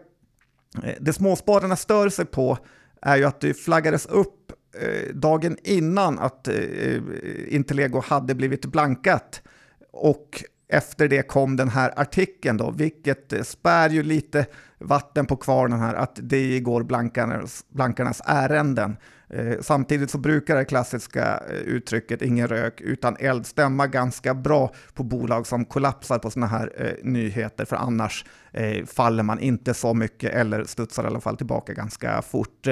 Det 1.00 1.12
småspararna 1.12 1.76
stör 1.76 2.08
sig 2.08 2.24
på 2.24 2.58
är 3.02 3.16
ju 3.16 3.24
att 3.24 3.40
det 3.40 3.54
flaggades 3.54 4.06
upp 4.06 4.52
Eh, 4.80 5.14
dagen 5.14 5.56
innan 5.62 6.18
att 6.18 6.48
eh, 6.48 6.54
eh, 6.54 7.00
Interlego 7.48 8.00
hade 8.00 8.34
blivit 8.34 8.66
blankat. 8.66 9.42
Och 9.90 10.44
efter 10.68 11.08
det 11.08 11.22
kom 11.22 11.56
den 11.56 11.68
här 11.68 11.92
artikeln 11.96 12.56
då, 12.56 12.70
vilket 12.70 13.32
eh, 13.32 13.42
spär 13.42 13.90
ju 13.90 14.02
lite 14.02 14.46
vatten 14.78 15.26
på 15.26 15.36
kvarnen 15.36 15.80
här, 15.80 15.94
att 15.94 16.18
det 16.22 16.60
går 16.60 16.82
blankarnas, 16.82 17.64
blankarnas 17.68 18.22
ärenden. 18.24 18.96
Eh, 19.30 19.54
samtidigt 19.60 20.10
så 20.10 20.18
brukar 20.18 20.56
det 20.56 20.64
klassiska 20.64 21.42
eh, 21.50 21.56
uttrycket 21.56 22.22
ingen 22.22 22.48
rök 22.48 22.80
utan 22.80 23.16
eld 23.20 23.46
stämma 23.46 23.86
ganska 23.86 24.34
bra 24.34 24.72
på 24.94 25.02
bolag 25.02 25.46
som 25.46 25.64
kollapsar 25.64 26.18
på 26.18 26.30
sådana 26.30 26.46
här 26.46 26.72
eh, 26.76 26.92
nyheter, 27.02 27.64
för 27.64 27.76
annars 27.76 28.24
eh, 28.52 28.84
faller 28.86 29.22
man 29.22 29.38
inte 29.38 29.74
så 29.74 29.94
mycket 29.94 30.34
eller 30.34 30.64
studsar 30.64 31.04
i 31.04 31.06
alla 31.06 31.20
fall 31.20 31.36
tillbaka 31.36 31.72
ganska 31.72 32.22
fort. 32.22 32.66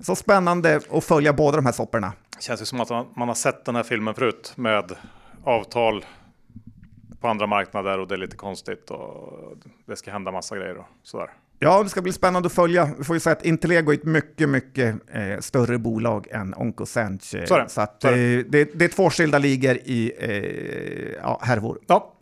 Så 0.00 0.16
spännande 0.16 0.80
att 0.90 1.04
följa 1.04 1.32
båda 1.32 1.56
de 1.56 1.66
här 1.66 1.72
sopporna. 1.72 2.12
Känns 2.40 2.62
ju 2.62 2.64
som 2.64 2.80
att 2.80 3.16
man 3.16 3.28
har 3.28 3.34
sett 3.34 3.64
den 3.64 3.76
här 3.76 3.82
filmen 3.82 4.14
förut 4.14 4.52
med 4.56 4.92
avtal 5.44 6.04
på 7.22 7.28
andra 7.28 7.46
marknader 7.46 7.98
och 7.98 8.08
det 8.08 8.14
är 8.14 8.18
lite 8.18 8.36
konstigt 8.36 8.90
och 8.90 9.56
det 9.86 9.96
ska 9.96 10.10
hända 10.10 10.32
massa 10.32 10.56
grejer 10.56 10.76
och 10.76 10.86
sådär. 11.02 11.30
Ja, 11.64 11.82
det 11.82 11.88
ska 11.88 12.02
bli 12.02 12.12
spännande 12.12 12.46
att 12.46 12.52
följa. 12.52 12.90
Vi 12.98 13.04
får 13.04 13.16
ju 13.16 13.20
säga 13.20 13.36
att 13.36 13.44
Intellego 13.44 13.92
är 13.92 13.94
ett 13.94 14.04
mycket, 14.04 14.48
mycket 14.48 14.96
eh, 15.12 15.38
större 15.40 15.78
bolag 15.78 16.28
än 16.30 16.54
Oncosench. 16.54 17.34
Eh, 17.34 17.44
så, 17.44 17.64
så 17.68 17.80
att, 17.80 18.02
så 18.02 18.10
det. 18.10 18.38
Eh, 18.38 18.44
det, 18.48 18.78
det, 18.78 18.84
är 18.84 18.88
två 18.88 19.10
skilda 19.10 19.38
ligor 19.38 19.76
i 19.84 20.12
eh, 20.18 21.20
ja, 21.22 21.40
härvor. 21.42 21.78
Ja. 21.86 22.14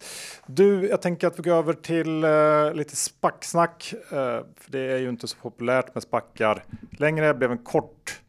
Du, 0.47 0.89
jag 0.89 1.03
tänker 1.03 1.27
att 1.27 1.39
vi 1.39 1.43
går 1.43 1.55
över 1.55 1.73
till 1.73 2.25
eh, 2.25 2.75
lite 2.75 2.97
spacksnack. 2.97 3.95
Eh, 3.95 4.41
för 4.57 4.71
det 4.71 4.81
är 4.81 4.99
ju 4.99 5.09
inte 5.09 5.29
så 5.29 5.37
populärt 5.37 5.95
med 5.95 6.03
spackar 6.03 6.65
längre. 6.91 7.27
Det 7.27 7.35
blev 7.35 7.53
en 7.53 7.59
kort 7.59 8.21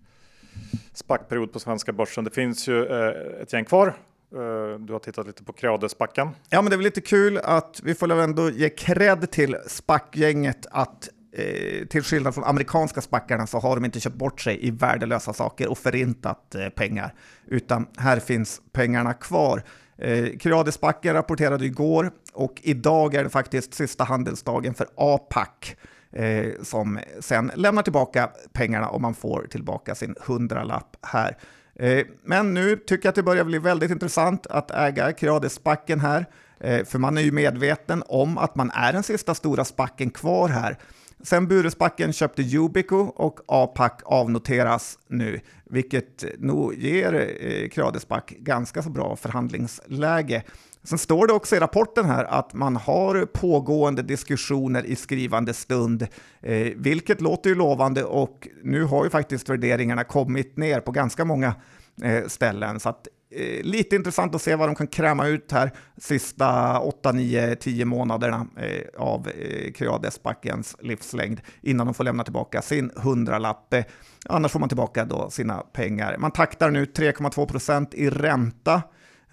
spackperiod 0.94 1.54
på 1.54 1.60
svenska 1.60 1.94
börsen. 1.94 2.24
Det 2.24 2.32
finns 2.32 2.68
ju 2.68 2.86
eh, 2.86 3.42
ett 3.42 3.54
gäng 3.54 3.66
kvar 3.66 3.94
Eh, 4.34 4.80
du 4.80 4.94
har 4.94 5.00
tittat 5.00 5.28
lite 5.28 5.44
på 5.44 5.54
Creades-spacken. 5.54 6.30
Ja, 6.50 6.62
men 6.62 6.70
det 6.70 6.76
är 6.76 6.78
väl 6.78 6.84
lite 6.84 7.02
kul 7.02 7.38
att 7.38 7.82
vi 7.84 7.96
får 7.96 8.12
ändå 8.12 8.50
ge 8.50 8.70
cred 8.70 9.32
till 9.32 9.58
spackgänget 9.68 10.66
att 10.72 11.10
eh, 11.34 11.88
till 11.88 12.04
skillnad 12.04 12.36
från 12.36 12.44
amerikanska 12.44 13.02
spackarna 13.02 13.48
så 13.48 13.60
har 13.60 13.76
de 13.76 13.86
inte 13.86 14.00
köpt 14.00 14.16
bort 14.16 14.42
sig 14.42 14.68
i 14.68 14.72
värdelösa 14.72 15.34
saker 15.34 15.68
och 15.68 15.78
förintat 15.78 16.56
eh, 16.56 16.70
pengar, 16.70 17.14
utan 17.48 17.88
här 17.98 18.20
finns 18.20 18.62
pengarna 18.72 19.14
kvar. 19.14 19.64
Eh, 19.98 20.38
Kradesbacken 20.40 21.14
rapporterade 21.14 21.66
igår 21.66 22.12
och 22.34 22.62
idag 22.64 23.16
är 23.16 23.24
det 23.24 23.30
faktiskt 23.30 23.74
sista 23.74 24.04
handelsdagen 24.04 24.74
för 24.74 24.88
APAC. 24.96 25.76
Eh, 26.14 26.52
som 26.64 27.00
sen 27.20 27.52
lämnar 27.56 27.84
tillbaka 27.84 28.30
pengarna 28.54 28.90
om 28.90 29.02
man 29.02 29.14
får 29.14 29.48
tillbaka 29.50 29.96
sin 29.96 30.16
hundralapp 30.26 30.98
här. 31.02 31.38
Eh, 31.82 32.06
men 32.24 32.54
nu 32.54 32.76
tycker 32.76 33.06
jag 33.06 33.10
att 33.10 33.16
det 33.16 33.24
börjar 33.24 33.44
bli 33.44 33.60
väldigt 33.60 33.92
intressant 33.92 34.48
att 34.48 34.72
äga 34.72 35.14
Creades-spacken 35.14 36.00
här, 36.00 36.26
eh, 36.60 36.86
för 36.86 37.00
man 37.00 37.18
är 37.18 37.22
ju 37.22 37.32
medveten 37.32 38.04
om 38.08 38.38
att 38.38 38.56
man 38.56 38.72
är 38.74 38.94
den 38.94 39.04
sista 39.04 39.36
stora 39.36 39.66
spacken 39.66 40.10
kvar 40.10 40.50
här. 40.50 40.78
Sen 41.24 41.48
Buresbacken 41.48 42.14
köpte 42.14 42.42
Yubico 42.42 42.98
och 42.98 43.40
APAC 43.48 43.92
avnoteras 44.04 45.00
nu, 45.08 45.40
vilket 45.66 46.26
nog 46.38 46.74
ger 46.74 47.38
eh, 47.40 47.70
Creadesback 47.70 48.30
ganska 48.30 48.84
så 48.84 48.90
bra 48.90 49.16
förhandlingsläge. 49.16 50.44
Sen 50.84 50.98
står 50.98 51.28
det 51.28 51.34
också 51.34 51.56
i 51.56 51.60
rapporten 51.60 52.06
här 52.06 52.24
att 52.24 52.54
man 52.54 52.76
har 52.76 53.26
pågående 53.26 54.02
diskussioner 54.02 54.86
i 54.86 54.96
skrivande 54.96 55.54
stund, 55.54 56.08
eh, 56.42 56.68
vilket 56.76 57.22
låter 57.22 57.50
ju 57.50 57.56
lovande 57.56 58.04
och 58.04 58.48
nu 58.64 58.84
har 58.84 59.04
ju 59.04 59.10
faktiskt 59.10 59.50
värderingarna 59.50 60.04
kommit 60.04 60.58
ner 60.58 60.80
på 60.80 60.92
ganska 60.92 61.26
många 61.26 61.56
eh, 62.04 62.28
ställen. 62.28 62.80
Så 62.80 62.90
att, 62.90 63.08
eh, 63.32 63.64
lite 63.64 63.96
intressant 63.96 64.36
att 64.36 64.42
se 64.42 64.56
vad 64.56 64.70
de 64.70 64.76
kan 64.76 64.88
kräma 64.88 65.28
ut 65.28 65.52
här 65.52 65.72
sista 65.98 66.80
8, 66.80 67.12
9, 67.12 67.56
10 67.56 67.86
månaderna 67.86 68.48
eh, 68.58 69.02
av 69.02 69.28
eh, 69.28 69.72
Creades-backens 69.72 70.76
livslängd 70.80 71.42
innan 71.62 71.88
de 71.88 71.94
får 71.94 72.04
lämna 72.04 72.24
tillbaka 72.24 72.62
sin 72.62 72.92
hundralapp. 72.96 73.74
Eh, 73.74 73.84
annars 74.26 74.52
får 74.52 74.60
man 74.60 74.70
tillbaka 74.70 75.06
då 75.06 75.30
sina 75.30 75.58
pengar. 75.58 76.18
Man 76.18 76.32
taktar 76.32 76.72
nu 76.72 76.86
3,2 76.86 77.46
procent 77.46 77.94
i 77.94 78.10
ränta 78.10 78.82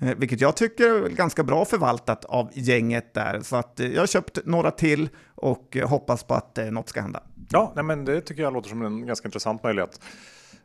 Eh, 0.00 0.14
vilket 0.16 0.40
jag 0.40 0.56
tycker 0.56 0.84
är 0.84 1.08
ganska 1.08 1.42
bra 1.42 1.64
förvaltat 1.64 2.24
av 2.24 2.50
gänget 2.52 3.14
där. 3.14 3.40
Så 3.40 3.56
att 3.56 3.80
eh, 3.80 3.86
jag 3.86 4.02
har 4.02 4.06
köpt 4.06 4.38
några 4.44 4.70
till 4.70 5.08
och 5.34 5.76
eh, 5.76 5.88
hoppas 5.88 6.24
på 6.24 6.34
att 6.34 6.58
något 6.70 6.88
ska 6.88 7.00
hända. 7.00 7.22
Ja, 7.50 7.72
nej 7.74 7.84
men 7.84 8.04
det 8.04 8.20
tycker 8.20 8.42
jag 8.42 8.52
låter 8.52 8.68
som 8.68 8.82
en 8.82 9.06
ganska 9.06 9.28
intressant 9.28 9.62
möjlighet. 9.62 10.00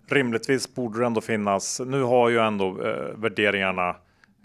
Rimligtvis 0.08 0.76
borde 0.76 1.00
det 1.00 1.06
ändå 1.06 1.22
finnas. 1.22 1.82
Nu 1.86 2.04
har 2.04 2.30
ju 2.30 2.40
ändå 2.40 2.82
eh, 2.82 3.18
värderingarna 3.18 3.96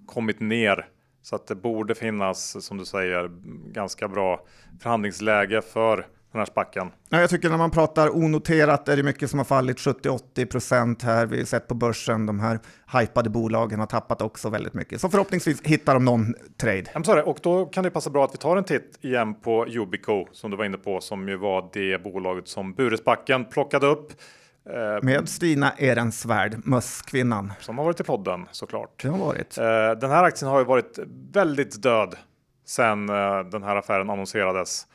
kommit 0.06 0.40
ner 0.40 0.88
så 1.22 1.36
att 1.36 1.46
det 1.46 1.54
borde 1.54 1.94
finnas, 1.94 2.64
som 2.64 2.78
du 2.78 2.84
säger, 2.84 3.30
ganska 3.72 4.08
bra 4.08 4.40
förhandlingsläge 4.80 5.62
för 5.62 6.06
den 6.32 6.38
här 6.38 6.46
spacken. 6.46 6.90
Ja, 7.08 7.20
jag 7.20 7.30
tycker 7.30 7.50
när 7.50 7.56
man 7.56 7.70
pratar 7.70 8.16
onoterat 8.16 8.88
är 8.88 8.96
det 8.96 9.02
mycket 9.02 9.30
som 9.30 9.38
har 9.38 9.44
fallit 9.44 9.76
70-80 9.78 10.46
procent 10.46 11.02
här. 11.02 11.26
Vi 11.26 11.38
har 11.38 11.44
sett 11.44 11.68
på 11.68 11.74
börsen, 11.74 12.26
de 12.26 12.40
här 12.40 12.58
hypade 13.00 13.30
bolagen 13.30 13.80
har 13.80 13.86
tappat 13.86 14.22
också 14.22 14.48
väldigt 14.50 14.74
mycket. 14.74 15.00
Så 15.00 15.08
förhoppningsvis 15.08 15.62
hittar 15.62 15.94
de 15.94 16.04
någon 16.04 16.34
trade. 16.60 16.82
I'm 16.82 17.02
sorry, 17.02 17.22
och 17.22 17.38
då 17.42 17.66
kan 17.66 17.84
det 17.84 17.90
passa 17.90 18.10
bra 18.10 18.24
att 18.24 18.34
vi 18.34 18.38
tar 18.38 18.56
en 18.56 18.64
titt 18.64 18.98
igen 19.00 19.34
på 19.34 19.68
Yubico 19.68 20.26
som 20.32 20.50
du 20.50 20.56
var 20.56 20.64
inne 20.64 20.78
på, 20.78 21.00
som 21.00 21.28
ju 21.28 21.36
var 21.36 21.70
det 21.72 22.02
bolaget 22.02 22.48
som 22.48 22.72
Buresbacken 22.74 23.44
plockade 23.44 23.86
upp. 23.86 24.12
Eh, 24.70 25.02
Med 25.02 25.28
Stina 25.28 25.72
Ehrensvärd, 25.78 26.56
mösskvinnan. 26.64 27.52
Som 27.60 27.78
har 27.78 27.84
varit 27.84 28.00
i 28.00 28.04
podden 28.04 28.48
såklart. 28.50 29.02
Det 29.02 29.08
har 29.08 29.18
varit. 29.18 29.58
Eh, 29.58 29.90
den 30.00 30.10
här 30.10 30.24
aktien 30.24 30.50
har 30.50 30.58
ju 30.58 30.64
varit 30.64 30.98
väldigt 31.32 31.82
död 31.82 32.14
sedan 32.66 33.08
eh, 33.08 33.40
den 33.50 33.62
här 33.62 33.76
affären 33.76 34.10
annonserades. 34.10 34.86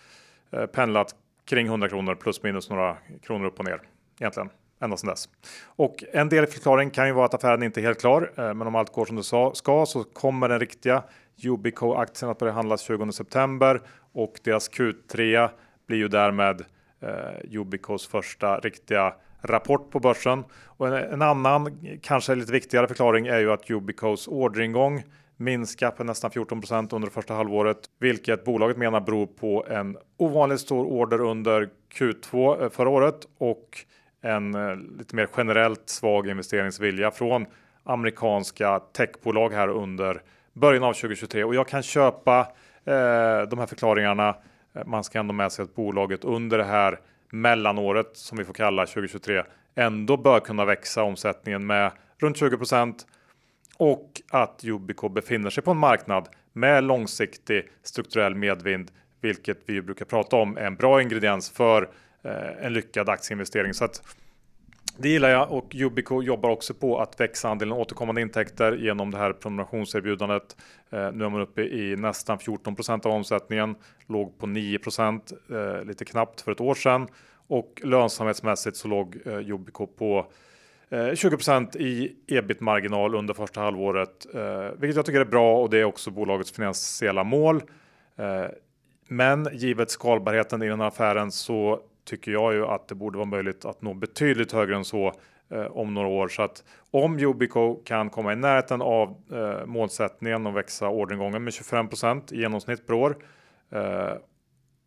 Pendlat 0.74 1.16
kring 1.46 1.68
100 1.68 1.90
kronor 1.90 2.16
plus 2.16 2.44
minus 2.44 2.70
några 2.70 2.98
kronor 3.22 3.46
upp 3.46 3.60
och 3.60 3.66
ner 3.66 3.82
egentligen 4.20 4.50
ända 4.82 4.98
sedan 4.98 5.10
dess. 5.10 5.30
Och 5.66 6.04
en 6.14 6.30
del 6.30 6.48
förklaring 6.48 6.90
kan 6.90 7.08
ju 7.08 7.14
vara 7.14 7.26
att 7.26 7.34
affären 7.34 7.64
inte 7.64 7.82
är 7.82 7.84
helt 7.84 8.00
klar, 8.00 8.32
eh, 8.38 8.54
men 8.54 8.68
om 8.68 8.76
allt 8.76 8.94
går 8.94 9.06
som 9.06 9.16
det 9.16 9.56
ska 9.56 9.86
så 9.86 10.04
kommer 10.04 10.50
den 10.50 10.60
riktiga 10.60 11.04
Yubico-aktien 11.36 12.32
att 12.32 12.40
börja 12.40 12.54
handlas 12.54 12.82
20 12.82 13.12
september 13.12 13.82
och 14.14 14.40
deras 14.44 14.72
Q3 14.72 15.50
blir 15.88 15.98
ju 15.98 16.08
därmed 16.08 16.62
eh, 17.02 17.52
Yubicos 17.52 18.08
första 18.08 18.60
riktiga 18.60 19.14
rapport 19.42 19.92
på 19.92 20.00
börsen. 20.00 20.44
Och 20.66 20.88
en, 20.88 20.94
en, 20.94 21.22
annan, 21.22 21.80
kanske 22.02 22.36
lite 22.36 22.52
viktigare 22.52 22.88
förklaring 22.88 23.28
är 23.28 23.40
ju 23.40 23.52
att 23.52 23.70
Yubicos 23.70 24.28
orderingång 24.28 25.04
minska 25.44 25.92
på 25.92 26.04
nästan 26.04 26.32
14 26.32 26.62
procent 26.62 26.94
under 26.94 27.10
första 27.10 27.34
halvåret, 27.34 27.78
vilket 28.00 28.46
bolaget 28.46 28.78
menar 28.78 29.02
beror 29.02 29.26
på 29.26 29.66
en 29.70 29.98
ovanligt 30.18 30.60
stor 30.60 30.86
order 30.86 31.22
under 31.22 31.70
Q2 31.94 32.64
eh, 32.64 32.70
förra 32.70 32.90
året 32.90 33.28
och 33.38 33.86
en 34.22 34.56
eh, 34.56 34.76
lite 34.76 35.16
mer 35.16 35.28
generellt 35.38 35.90
svag 35.90 36.28
investeringsvilja 36.28 37.12
från 37.12 37.46
amerikanska 37.84 38.80
techbolag 38.80 39.54
här 39.54 39.68
under 39.68 40.22
början 40.54 40.84
av 40.84 40.94
2023 40.94 41.44
och 41.44 41.56
jag 41.56 41.68
kan 41.68 41.84
köpa 41.84 42.40
eh, 42.86 43.42
de 43.50 43.60
här 43.60 43.66
förklaringarna. 43.66 44.36
Eh, 44.76 44.86
man 44.86 45.04
ska 45.04 45.20
ändå 45.20 45.34
med 45.34 45.52
sig 45.52 45.64
att 45.64 45.76
bolaget 45.76 46.24
under 46.24 46.58
det 46.58 46.64
här 46.64 47.00
mellanåret 47.30 48.18
som 48.18 48.38
vi 48.38 48.44
får 48.44 48.54
kalla 48.54 48.86
2023 48.86 49.44
ändå 49.76 50.18
bör 50.18 50.40
kunna 50.40 50.66
växa 50.66 51.04
omsättningen 51.04 51.66
med 51.66 51.92
runt 52.18 52.38
20 52.38 52.58
och 53.78 54.22
att 54.30 54.62
Yubico 54.64 55.10
befinner 55.10 55.50
sig 55.50 55.64
på 55.64 55.72
en 55.72 55.78
marknad 55.78 56.30
med 56.54 56.84
långsiktig 56.84 57.70
strukturell 57.84 58.36
medvind, 58.36 58.92
vilket 59.22 59.60
vi 59.66 59.82
brukar 59.82 60.06
prata 60.06 60.36
om 60.36 60.58
är 60.58 60.66
en 60.66 60.76
bra 60.76 61.02
ingrediens 61.02 61.50
för 61.50 61.90
eh, 62.24 62.66
en 62.66 62.74
lyckad 62.74 63.10
aktieinvestering. 63.10 63.74
Så 63.74 63.86
att 63.86 64.02
det 64.98 65.10
gillar 65.10 65.30
jag 65.30 65.52
och 65.52 65.76
Yubico 65.76 66.22
jobbar 66.22 66.50
också 66.50 66.74
på 66.74 67.00
att 67.00 67.20
växa 67.20 67.50
andelen 67.50 67.74
återkommande 67.74 68.22
intäkter 68.22 68.76
genom 68.76 69.12
det 69.12 69.18
här 69.18 69.34
prenumerationserbjudandet. 69.34 70.58
Eh, 70.90 71.12
nu 71.12 71.26
är 71.26 71.30
man 71.30 71.42
uppe 71.42 71.62
i 71.62 71.96
nästan 71.96 72.38
14% 72.38 73.06
av 73.06 73.12
omsättningen, 73.12 73.76
låg 74.08 74.38
på 74.38 74.48
9 74.48 74.80
eh, 75.50 75.86
lite 75.86 76.06
knappt 76.06 76.42
för 76.42 76.52
ett 76.52 76.62
år 76.62 76.76
sedan 76.76 77.08
och 77.48 77.82
lönsamhetsmässigt 77.84 78.78
så 78.78 78.88
låg 78.88 79.18
eh, 79.26 79.40
Yubico 79.40 79.88
på 79.88 80.26
Eh, 80.90 81.14
20 81.16 81.38
i 81.76 82.16
ebit-marginal 82.28 83.16
under 83.16 83.34
första 83.34 83.62
halvåret, 83.62 84.36
eh, 84.36 84.70
vilket 84.78 84.96
jag 84.96 85.06
tycker 85.06 85.22
är 85.22 85.26
bra 85.26 85.58
och 85.58 85.70
det 85.70 85.78
är 85.78 85.84
också 85.84 86.12
bolagets 86.12 86.52
finansiella 86.52 87.24
mål. 87.24 87.64
Eh, 88.16 88.46
men 89.08 89.48
givet 89.54 89.92
skalbarheten 89.92 90.64
i 90.64 90.68
den 90.68 90.80
här 90.80 90.88
affären 90.88 91.32
så 91.32 91.80
tycker 92.06 92.32
jag 92.32 92.54
ju 92.54 92.66
att 92.66 92.88
det 92.88 92.96
borde 92.96 93.18
vara 93.18 93.28
möjligt 93.28 93.66
att 93.66 93.82
nå 93.82 93.94
betydligt 93.94 94.52
högre 94.52 94.76
än 94.76 94.86
så 94.86 95.14
om 95.70 95.94
några 95.94 96.08
år. 96.08 96.28
Så 96.28 96.42
att 96.42 96.64
om 96.92 97.20
Yubico 97.20 97.84
kan 97.86 98.10
komma 98.10 98.34
i 98.34 98.36
närheten 98.36 98.82
av 98.82 99.16
målsättningen 99.66 100.48
och 100.48 100.58
växa 100.58 100.90
orderingången 100.90 101.44
med 101.44 101.54
25% 101.54 102.34
i 102.34 102.40
genomsnitt 102.40 102.88
per 102.88 102.94
år 102.94 103.16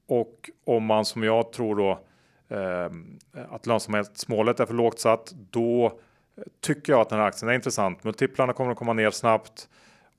och 0.09 0.51
om 0.65 0.85
man 0.85 1.05
som 1.05 1.23
jag 1.23 1.53
tror 1.53 1.77
då 1.77 2.01
Ehm, 2.49 3.19
att 3.51 3.67
lönsamhetsmålet 3.67 4.61
är 4.61 4.67
för 4.67 4.75
lågt 4.75 5.01
satt, 5.01 5.35
då 5.51 5.87
eh, 5.87 6.43
tycker 6.61 6.93
jag 6.93 7.01
att 7.01 7.09
den 7.09 7.19
här 7.19 7.27
aktien 7.27 7.49
är 7.49 7.55
intressant. 7.55 8.05
Multiplarna 8.05 8.53
kommer 8.53 8.73
att 8.73 8.79
komma 8.79 8.93
ner 8.93 9.11
snabbt 9.11 9.69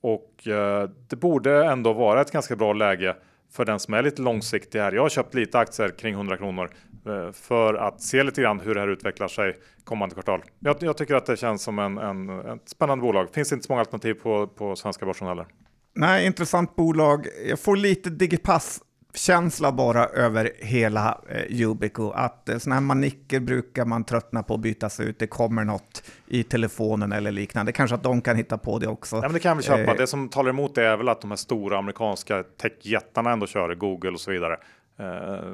och 0.02 0.48
eh, 0.48 0.90
det 1.08 1.16
borde 1.16 1.66
ändå 1.66 1.94
vara 1.94 2.22
ett 2.22 2.32
ganska 2.32 2.56
bra 2.56 2.74
läge 2.74 3.16
för 3.52 3.66
den 3.66 3.80
som 3.80 3.94
är 3.94 4.04
lite 4.04 4.22
långsiktig 4.22 4.80
här. 4.80 4.92
Jag 4.92 5.02
har 5.02 5.10
köpt 5.10 5.34
lite 5.34 5.60
aktier 5.60 5.90
kring 5.90 6.14
100 6.14 6.38
kronor 6.38 6.70
eh, 7.06 7.32
för 7.32 7.74
att 7.74 8.02
se 8.02 8.24
lite 8.24 8.42
grann 8.42 8.60
hur 8.60 8.76
det 8.76 8.82
här 8.82 8.88
utvecklar 8.88 9.28
sig 9.28 9.58
kommande 9.84 10.14
kvartal. 10.16 10.42
Jag, 10.60 10.76
jag 10.80 10.98
tycker 10.98 11.16
att 11.16 11.26
det 11.26 11.38
känns 11.38 11.64
som 11.64 11.80
en, 11.80 11.98
en, 11.98 12.30
ett 12.30 12.70
spännande 12.70 13.02
bolag. 13.02 13.34
Finns 13.34 13.54
inte 13.54 13.66
så 13.66 13.72
många 13.72 13.80
alternativ 13.80 14.14
på, 14.14 14.48
på 14.48 14.76
svenska 14.76 15.06
börsen 15.06 15.28
heller. 15.28 15.46
Nej, 15.94 16.26
intressant 16.26 16.76
bolag. 16.76 17.28
Jag 17.50 17.60
får 17.60 17.76
lite 17.76 18.10
Digipass 18.10 18.82
känsla 19.18 19.72
bara 19.72 20.06
över 20.06 20.52
hela 20.60 21.22
eh, 21.30 21.52
Yubico. 21.52 22.12
Att 22.12 22.50
eh, 22.50 22.58
sådana 22.58 22.76
här 22.76 22.82
manicker 22.82 23.40
brukar 23.40 23.86
man 23.86 24.04
tröttna 24.04 24.44
på 24.44 24.54
att 24.54 24.60
bytas 24.60 25.00
ut. 25.00 25.20
Det 25.20 25.28
kommer 25.28 25.64
något 25.64 26.04
i 26.28 26.44
telefonen 26.44 27.12
eller 27.12 27.32
liknande. 27.32 27.72
Kanske 27.72 27.96
att 27.96 28.04
de 28.04 28.22
kan 28.22 28.36
hitta 28.36 28.58
på 28.58 28.80
det 28.80 28.88
också. 28.88 29.16
Ja, 29.16 29.22
men 29.22 29.34
det 29.34 29.40
kan 29.40 29.58
vi 29.58 29.64
köpa. 29.64 29.92
Eh, 29.92 29.98
det 29.98 30.08
som 30.08 30.30
talar 30.30 30.50
emot 30.50 30.76
det 30.76 30.86
är 30.86 30.98
väl 30.98 31.10
att 31.10 31.22
de 31.22 31.32
här 31.32 31.36
stora 31.36 31.78
amerikanska 31.78 32.44
techjättarna 32.44 33.32
ändå 33.32 33.48
kör 33.48 33.76
Google 33.76 34.12
och 34.12 34.20
så 34.20 34.32
vidare. 34.32 34.58
Eh, 35.00 35.52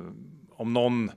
om 0.55 0.73
någon 0.73 1.11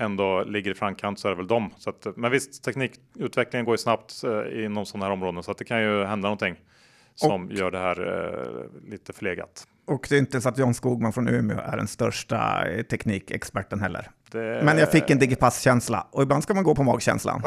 ändå 0.00 0.44
ligger 0.44 0.70
i 0.70 0.74
framkant 0.74 1.18
så 1.18 1.28
är 1.28 1.32
det 1.32 1.36
väl 1.36 1.46
de. 1.46 1.70
Så 1.78 1.90
att, 1.90 2.06
men 2.16 2.30
visst, 2.30 2.64
teknikutvecklingen 2.64 3.64
går 3.64 3.74
ju 3.74 3.78
snabbt 3.78 4.24
eh, 4.24 4.64
inom 4.64 4.86
sådana 4.86 5.04
här 5.04 5.12
områden 5.12 5.42
så 5.42 5.50
att 5.50 5.58
det 5.58 5.64
kan 5.64 5.82
ju 5.82 6.04
hända 6.04 6.28
någonting 6.28 6.56
som 7.14 7.46
och, 7.46 7.52
gör 7.52 7.70
det 7.70 7.78
här 7.78 8.00
eh, 8.08 8.90
lite 8.90 9.12
förlegat. 9.12 9.66
Och 9.90 10.06
det 10.08 10.14
är 10.14 10.18
inte 10.18 10.40
så 10.40 10.48
att 10.48 10.58
John 10.58 10.74
Skogman 10.74 11.12
från 11.12 11.28
Umeå 11.28 11.58
är 11.58 11.76
den 11.76 11.88
största 11.88 12.68
eh, 12.68 12.82
teknikexperten 12.82 13.80
heller. 13.80 14.10
Det... 14.30 14.62
Men 14.64 14.78
jag 14.78 14.92
fick 14.92 15.10
en 15.10 15.18
Digipass-känsla 15.18 16.06
och 16.10 16.22
ibland 16.22 16.42
ska 16.42 16.54
man 16.54 16.64
gå 16.64 16.74
på 16.74 16.82
magkänslan. 16.82 17.42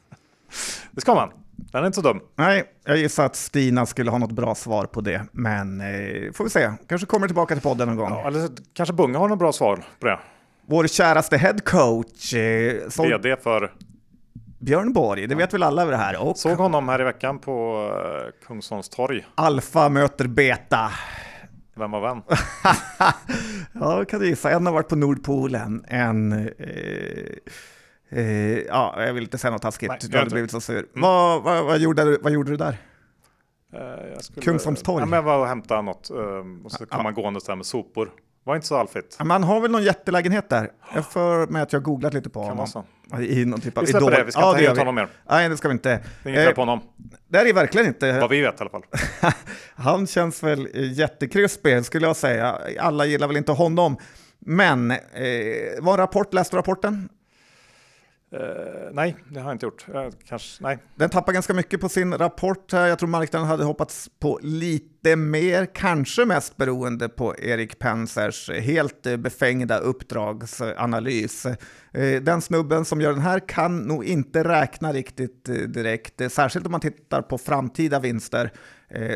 det 0.90 1.00
ska 1.00 1.14
man. 1.14 1.30
Den 1.56 1.82
är 1.82 1.86
inte 1.86 1.96
så 1.96 2.02
dum. 2.02 2.20
Nej, 2.36 2.64
jag 2.84 2.96
gissar 2.96 3.26
att 3.26 3.36
Stina 3.36 3.86
skulle 3.86 4.10
ha 4.10 4.18
något 4.18 4.32
bra 4.32 4.54
svar 4.54 4.84
på 4.84 5.00
det. 5.00 5.22
Men 5.32 5.80
eh, 5.80 6.32
får 6.32 6.44
vi 6.44 6.50
se, 6.50 6.72
kanske 6.88 7.06
kommer 7.06 7.26
tillbaka 7.26 7.54
till 7.54 7.62
podden 7.62 7.88
någon 7.88 7.96
gång. 7.96 8.10
Ja, 8.10 8.26
eller 8.26 8.48
kanske 8.74 8.92
Bunga 8.92 9.18
har 9.18 9.28
något 9.28 9.38
bra 9.38 9.52
svar 9.52 9.84
på 10.00 10.06
det. 10.06 10.18
Vår 10.66 10.86
käraste 10.86 11.36
headcoach. 11.36 12.34
Eh, 12.34 12.88
så... 12.88 13.02
VD 13.02 13.36
för 13.36 13.72
Björn 14.58 14.92
Borg, 14.92 15.26
det 15.26 15.34
vet 15.34 15.54
väl 15.54 15.62
alla 15.62 15.82
över 15.82 15.92
det 15.92 15.98
här. 15.98 16.22
Och 16.22 16.36
Såg 16.36 16.58
honom 16.58 16.88
här 16.88 17.00
i 17.00 17.04
veckan 17.04 17.38
på 17.38 17.84
uh, 17.84 18.46
Kungsholms 18.46 18.88
torg. 18.88 19.26
Alfa 19.34 19.88
möter 19.88 20.26
beta. 20.26 20.90
Vem 21.80 21.90
var 21.90 22.00
vem? 22.00 22.22
ja, 23.80 24.04
kan 24.04 24.20
du 24.20 24.28
gissa. 24.28 24.50
En 24.50 24.66
har 24.66 24.72
varit 24.72 24.88
på 24.88 24.96
Nordpolen, 24.96 25.84
en... 25.88 26.32
Eh, 26.32 28.18
eh, 28.18 28.58
ja, 28.58 28.94
jag 28.98 29.12
vill 29.12 29.22
inte 29.22 29.38
säga 29.38 29.50
något 29.50 29.62
taskigt, 29.62 29.88
Nej, 29.88 29.98
du 30.10 30.18
hade 30.18 30.30
blivit 30.30 30.50
så 30.50 30.60
sur. 30.60 30.78
Mm. 30.78 30.88
Vad, 30.94 31.42
vad, 31.42 31.64
vad, 31.64 31.78
gjorde 31.78 32.04
du, 32.04 32.18
vad 32.22 32.32
gjorde 32.32 32.50
du 32.50 32.56
där? 32.56 32.76
Uh, 33.74 34.40
Kungsholms 34.42 34.82
torg? 34.82 35.04
Ja, 35.10 35.16
jag 35.16 35.22
var 35.22 35.38
och 35.38 35.46
hämtade 35.46 35.82
något 35.82 36.10
uh, 36.10 36.64
och 36.64 36.72
så 36.72 36.86
kom 36.86 37.02
man 37.02 37.14
gående 37.14 37.40
där 37.46 37.56
med 37.56 37.66
sopor. 37.66 38.10
Var 38.44 38.54
inte 38.54 38.66
så 38.66 38.76
alfigt. 38.76 39.16
Man 39.24 39.42
har 39.42 39.60
väl 39.60 39.70
någon 39.70 39.82
jättelägenhet 39.82 40.48
där. 40.48 40.70
Jag 40.94 41.06
för 41.06 41.46
mig 41.46 41.62
att 41.62 41.72
jag 41.72 41.82
googlat 41.82 42.14
lite 42.14 42.30
på 42.30 42.44
kan 42.44 42.58
honom. 42.58 42.84
I 43.20 43.44
någon 43.44 43.60
typ 43.60 43.78
av 43.78 43.84
vi 43.84 43.90
släpper 43.90 44.06
idol. 44.06 44.18
det, 44.18 44.24
vi 44.24 44.32
ska 44.32 44.40
ja, 44.40 44.50
inte 44.58 44.68
hänga 44.68 44.80
honom 44.80 44.94
mer. 44.94 45.08
Nej, 45.30 45.48
det 45.48 45.56
ska 45.56 45.68
vi 45.68 45.72
inte. 45.72 46.02
Det 46.22 46.30
är 46.30 46.32
inget 46.32 46.48
eh, 46.48 46.54
på 46.54 46.60
honom. 46.60 46.80
Det 47.28 47.38
är 47.38 47.44
det 47.44 47.52
verkligen 47.52 47.86
inte. 47.86 48.20
Vad 48.20 48.30
vi 48.30 48.40
vet 48.40 48.54
i 48.54 48.56
alla 48.60 48.70
fall. 48.70 48.82
Han 49.74 50.06
känns 50.06 50.42
väl 50.42 50.68
jättekrispig 50.74 51.84
skulle 51.84 52.06
jag 52.06 52.16
säga. 52.16 52.58
Alla 52.78 53.06
gillar 53.06 53.26
väl 53.26 53.36
inte 53.36 53.52
honom. 53.52 53.96
Men 54.38 54.90
eh, 54.90 54.96
var 55.80 55.98
rapport, 55.98 56.34
läste 56.34 56.56
du 56.56 56.58
rapporten? 56.58 57.08
Uh, 58.34 58.90
nej, 58.92 59.16
det 59.28 59.40
har 59.40 59.48
jag 59.48 59.54
inte 59.54 59.66
gjort. 59.66 59.86
Uh, 59.88 60.08
kanske, 60.28 60.62
nej. 60.62 60.78
Den 60.94 61.10
tappar 61.10 61.32
ganska 61.32 61.54
mycket 61.54 61.80
på 61.80 61.88
sin 61.88 62.14
rapport 62.14 62.72
här. 62.72 62.86
Jag 62.86 62.98
tror 62.98 63.08
marknaden 63.08 63.48
hade 63.48 63.64
hoppats 63.64 64.10
på 64.18 64.38
lite 64.42 65.16
mer, 65.16 65.66
kanske 65.66 66.24
mest 66.24 66.56
beroende 66.56 67.08
på 67.08 67.34
Erik 67.38 67.78
Pensers 67.78 68.50
helt 68.50 69.02
befängda 69.18 69.78
uppdragsanalys. 69.78 71.46
Uh, 71.46 72.20
den 72.22 72.40
snubben 72.40 72.84
som 72.84 73.00
gör 73.00 73.12
den 73.12 73.22
här 73.22 73.48
kan 73.48 73.78
nog 73.78 74.04
inte 74.04 74.44
räkna 74.44 74.92
riktigt 74.92 75.48
eh, 75.48 75.54
direkt, 75.54 76.32
särskilt 76.32 76.66
om 76.66 76.72
man 76.72 76.80
tittar 76.80 77.22
på 77.22 77.38
framtida 77.38 78.00
vinster 78.00 78.52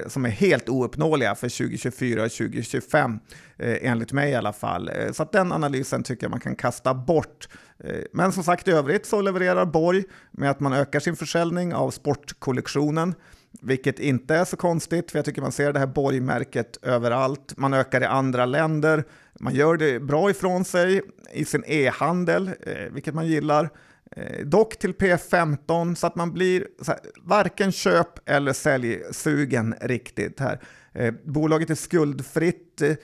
som 0.06 0.24
är 0.24 0.30
helt 0.30 0.68
ouppnåeliga 0.68 1.34
för 1.34 1.48
2024 1.48 2.24
och 2.24 2.30
2025, 2.30 3.18
enligt 3.58 4.12
mig 4.12 4.30
i 4.30 4.34
alla 4.34 4.52
fall. 4.52 4.90
Så 5.12 5.22
att 5.22 5.32
den 5.32 5.52
analysen 5.52 6.02
tycker 6.02 6.24
jag 6.24 6.30
man 6.30 6.40
kan 6.40 6.56
kasta 6.56 6.94
bort. 6.94 7.48
Eh, 7.78 8.00
men 8.12 8.32
som 8.32 8.44
sagt, 8.44 8.68
i 8.68 8.70
övrigt 8.70 9.06
så 9.06 9.20
levererar 9.20 9.66
Borg 9.66 10.04
med 10.30 10.50
att 10.50 10.60
man 10.60 10.72
ökar 10.72 11.00
sin 11.00 11.16
försäljning 11.16 11.74
av 11.74 11.90
sportkollektionen, 11.90 13.14
vilket 13.60 13.98
inte 13.98 14.34
är 14.34 14.44
så 14.44 14.56
konstigt, 14.56 15.10
för 15.10 15.18
jag 15.18 15.24
tycker 15.24 15.42
man 15.42 15.52
ser 15.52 15.72
det 15.72 15.78
här 15.78 15.86
Borg-märket 15.86 16.78
överallt. 16.82 17.56
Man 17.56 17.74
ökar 17.74 18.02
i 18.02 18.04
andra 18.04 18.46
länder, 18.46 19.04
man 19.40 19.54
gör 19.54 19.76
det 19.76 20.00
bra 20.00 20.30
ifrån 20.30 20.64
sig 20.64 21.02
i 21.32 21.44
sin 21.44 21.64
e-handel, 21.66 22.50
eh, 22.60 22.92
vilket 22.92 23.14
man 23.14 23.26
gillar. 23.26 23.70
Eh, 24.16 24.46
dock 24.46 24.78
till 24.78 24.92
P15 24.94 25.94
så 25.94 26.06
att 26.06 26.16
man 26.16 26.32
blir 26.32 26.66
här, 26.86 26.98
varken 27.22 27.72
köp 27.72 28.28
eller 28.28 28.52
säljsugen 28.52 29.74
riktigt 29.80 30.40
här. 30.40 30.60
Eh, 30.92 31.14
bolaget 31.24 31.70
är 31.70 31.74
skuldfritt, 31.74 32.82
eh, 32.82 32.94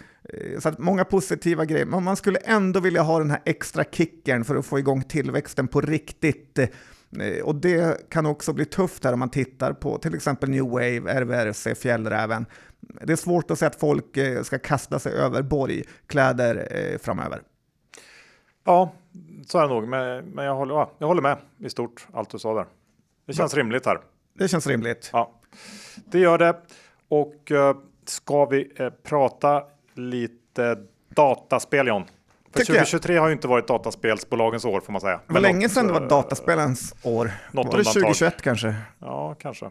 så 0.58 0.68
att 0.68 0.78
många 0.78 1.04
positiva 1.04 1.64
grejer, 1.64 1.86
men 1.86 2.04
man 2.04 2.16
skulle 2.16 2.38
ändå 2.38 2.80
vilja 2.80 3.02
ha 3.02 3.18
den 3.18 3.30
här 3.30 3.42
extra 3.44 3.84
kicken 3.84 4.44
för 4.44 4.56
att 4.56 4.66
få 4.66 4.78
igång 4.78 5.02
tillväxten 5.02 5.68
på 5.68 5.80
riktigt. 5.80 6.58
Eh, 6.58 6.68
eh 7.20 7.42
och 7.42 7.54
det 7.54 8.10
kan 8.10 8.26
också 8.26 8.52
bli 8.52 8.64
tufft 8.64 9.04
här 9.04 9.12
om 9.12 9.18
man 9.18 9.30
tittar 9.30 9.72
på 9.72 9.98
till 9.98 10.14
exempel 10.14 10.50
New 10.50 10.64
Wave, 10.64 11.20
RVRC, 11.20 11.74
Fjällräven. 11.74 12.46
Det 13.02 13.12
är 13.12 13.16
svårt 13.16 13.50
att 13.50 13.58
säga 13.58 13.68
att 13.68 13.80
folk 13.80 14.16
eh, 14.16 14.42
ska 14.42 14.58
kasta 14.58 14.98
sig 14.98 15.12
över 15.12 15.42
borgkläder 15.42 16.68
eh, 16.70 16.98
framöver. 16.98 17.42
Ja, 18.64 18.94
så 19.46 19.58
är 19.58 19.62
det 19.62 19.68
nog, 19.68 19.88
men, 19.88 20.24
men 20.24 20.44
jag, 20.44 20.54
håller, 20.54 20.74
ja, 20.74 20.90
jag 20.98 21.06
håller 21.06 21.22
med 21.22 21.38
i 21.58 21.70
stort 21.70 22.06
allt 22.12 22.30
du 22.30 22.38
sa 22.38 22.54
där. 22.54 22.66
Det 23.26 23.32
känns 23.32 23.54
Bra. 23.54 23.60
rimligt 23.62 23.86
här. 23.86 23.98
Det 24.38 24.48
känns 24.48 24.66
rimligt. 24.66 25.10
Ja, 25.12 25.32
det 25.94 26.18
gör 26.18 26.38
det. 26.38 26.56
Och 27.08 27.50
uh, 27.50 27.72
ska 28.04 28.44
vi 28.44 28.72
uh, 28.80 28.90
prata 29.02 29.64
lite 29.94 30.76
dataspel 31.08 31.86
John? 31.86 32.04
För 32.52 32.64
2023 32.64 33.14
jag. 33.14 33.22
har 33.22 33.28
ju 33.28 33.32
inte 33.32 33.48
varit 33.48 33.68
dataspelsbolagens 33.68 34.64
år 34.64 34.80
får 34.80 34.92
man 34.92 35.00
säga. 35.00 35.20
Det 35.26 35.32
var 35.32 35.40
länge 35.40 35.68
sedan 35.68 35.86
det 35.86 35.92
var 35.92 36.08
dataspelens 36.08 36.94
år. 37.02 37.30
Något 37.52 37.66
var 37.66 37.78
det 37.78 37.84
2021 37.84 38.42
kanske? 38.42 38.74
Ja, 38.98 39.34
kanske. 39.34 39.70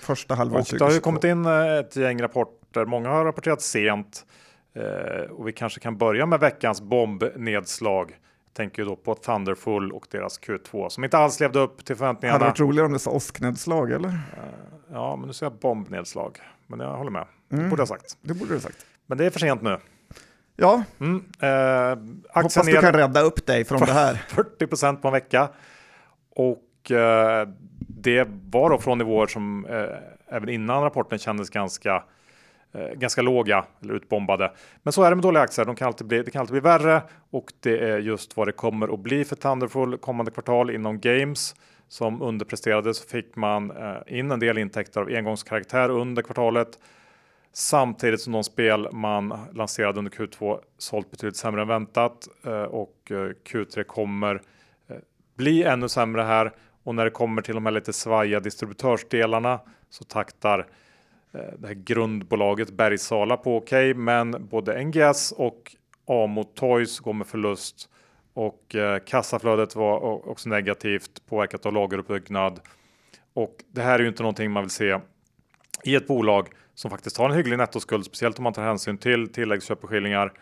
Första 0.00 0.34
halvåret 0.34 0.66
2022. 0.66 0.84
Det 0.84 0.90
har 0.90 0.94
ju 0.94 1.00
kommit 1.00 1.24
in 1.24 1.46
ett 1.46 1.96
gäng 1.96 2.22
rapporter. 2.22 2.84
Många 2.84 3.08
har 3.08 3.24
rapporterat 3.24 3.62
sent. 3.62 4.26
Eh, 4.74 5.30
och 5.30 5.48
vi 5.48 5.52
kanske 5.52 5.80
kan 5.80 5.96
börja 5.96 6.26
med 6.26 6.40
veckans 6.40 6.80
bombnedslag. 6.80 8.12
Tänker 8.52 8.82
ju 8.82 8.88
då 8.88 8.96
på 8.96 9.14
Thunderfull 9.14 9.92
och 9.92 10.06
deras 10.10 10.40
Q2 10.40 10.88
som 10.88 11.04
inte 11.04 11.18
alls 11.18 11.40
levde 11.40 11.58
upp 11.58 11.84
till 11.84 11.96
förväntningarna. 11.96 12.38
Hade 12.38 12.44
varit 12.50 12.60
roligare 12.60 12.86
om 12.86 12.92
det 12.92 12.98
sa 12.98 13.10
åsknedslag 13.10 13.90
eller? 13.90 14.08
Eh, 14.08 14.14
ja, 14.92 15.16
men 15.16 15.26
nu 15.26 15.32
säger 15.32 15.52
jag 15.52 15.60
bombnedslag. 15.60 16.38
Men 16.66 16.80
jag 16.80 16.96
håller 16.96 17.10
med. 17.10 17.26
Mm. 17.52 17.64
Det 17.64 17.70
borde 17.70 17.80
jag 17.80 17.88
sagt. 17.88 18.16
Det 18.22 18.34
borde 18.34 18.54
du 18.54 18.60
sagt. 18.60 18.86
Men 19.06 19.18
det 19.18 19.26
är 19.26 19.30
för 19.30 19.40
sent 19.40 19.62
nu. 19.62 19.78
Ja, 20.56 20.82
mm, 21.00 21.24
eh, 21.40 22.42
hoppas 22.42 22.66
du 22.66 22.72
kan 22.72 22.92
rädda 22.92 23.20
upp 23.20 23.46
dig 23.46 23.64
från 23.64 23.80
det 23.80 23.92
här. 23.92 24.14
40 24.28 24.66
procent 24.66 25.02
på 25.02 25.08
en 25.08 25.12
vecka. 25.12 25.48
Och 26.30 26.90
eh, 26.90 27.48
det 27.78 28.28
var 28.50 28.70
då 28.70 28.78
från 28.78 28.98
nivåer 28.98 29.26
som 29.26 29.66
eh, 29.66 30.36
även 30.36 30.48
innan 30.48 30.82
rapporten 30.82 31.18
kändes 31.18 31.50
ganska 31.50 32.02
Eh, 32.74 32.94
ganska 32.94 33.22
låga 33.22 33.64
eller 33.82 33.94
utbombade. 33.94 34.52
Men 34.82 34.92
så 34.92 35.02
är 35.02 35.10
det 35.10 35.16
med 35.16 35.22
dåliga 35.22 35.42
aktier. 35.42 35.64
De 35.64 35.76
kan 35.76 35.86
alltid 35.86 36.06
bli, 36.06 36.22
det 36.22 36.30
kan 36.30 36.40
alltid 36.40 36.52
bli 36.52 36.60
värre 36.60 37.02
och 37.30 37.52
det 37.60 37.78
är 37.78 37.98
just 37.98 38.36
vad 38.36 38.48
det 38.48 38.52
kommer 38.52 38.94
att 38.94 39.00
bli 39.00 39.24
för 39.24 39.36
Thunderful 39.36 39.98
kommande 39.98 40.30
kvartal 40.30 40.70
inom 40.70 41.00
Games 41.00 41.54
som 41.88 42.22
underpresterade 42.22 42.94
så 42.94 43.08
fick 43.08 43.36
man 43.36 43.70
eh, 43.70 44.18
in 44.18 44.30
en 44.30 44.40
del 44.40 44.58
intäkter 44.58 45.00
av 45.00 45.08
engångskaraktär 45.08 45.88
under 45.88 46.22
kvartalet. 46.22 46.78
Samtidigt 47.52 48.20
som 48.20 48.32
de 48.32 48.44
spel 48.44 48.88
man 48.92 49.34
lanserade 49.52 49.98
under 49.98 50.12
Q2 50.12 50.58
sålt 50.78 51.10
betydligt 51.10 51.36
sämre 51.36 51.62
än 51.62 51.68
väntat 51.68 52.28
eh, 52.46 52.62
och 52.62 52.96
Q3 53.44 53.82
kommer 53.82 54.42
bli 55.36 55.62
ännu 55.62 55.88
sämre 55.88 56.22
här 56.22 56.52
och 56.82 56.94
när 56.94 57.04
det 57.04 57.10
kommer 57.10 57.42
till 57.42 57.54
de 57.54 57.66
här 57.66 57.72
lite 57.72 57.92
svajiga 57.92 58.40
distributörsdelarna 58.40 59.60
så 59.90 60.04
taktar 60.04 60.58
Eh, 60.58 60.64
Eh, 61.34 61.58
det 61.58 61.66
här 61.66 61.74
grundbolaget 61.74 62.70
Bergsala 62.70 63.36
på 63.36 63.56
okej, 63.56 63.90
okay, 63.90 64.02
men 64.02 64.46
både 64.46 64.84
NGS 64.84 65.32
och 65.32 65.76
Amo 66.06 66.44
Toys 66.44 67.00
går 67.00 67.12
med 67.12 67.26
förlust 67.26 67.88
och 68.34 68.74
eh, 68.74 68.98
kassaflödet 68.98 69.76
var 69.76 70.28
också 70.28 70.48
negativt 70.48 71.26
påverkat 71.26 71.66
av 71.66 71.72
lageruppbyggnad. 71.72 72.60
Och 73.34 73.56
det 73.72 73.82
här 73.82 73.98
är 73.98 74.02
ju 74.02 74.08
inte 74.08 74.22
någonting 74.22 74.50
man 74.50 74.62
vill 74.62 74.70
se 74.70 74.98
i 75.84 75.94
ett 75.94 76.06
bolag 76.06 76.48
som 76.74 76.90
faktiskt 76.90 77.16
har 77.16 77.30
en 77.30 77.36
hygglig 77.36 77.58
nettoskuld, 77.58 78.04
speciellt 78.04 78.38
om 78.38 78.42
man 78.42 78.52
tar 78.52 78.62
hänsyn 78.62 78.98
till 78.98 79.32
tilläggsköpeskillingar 79.32 80.32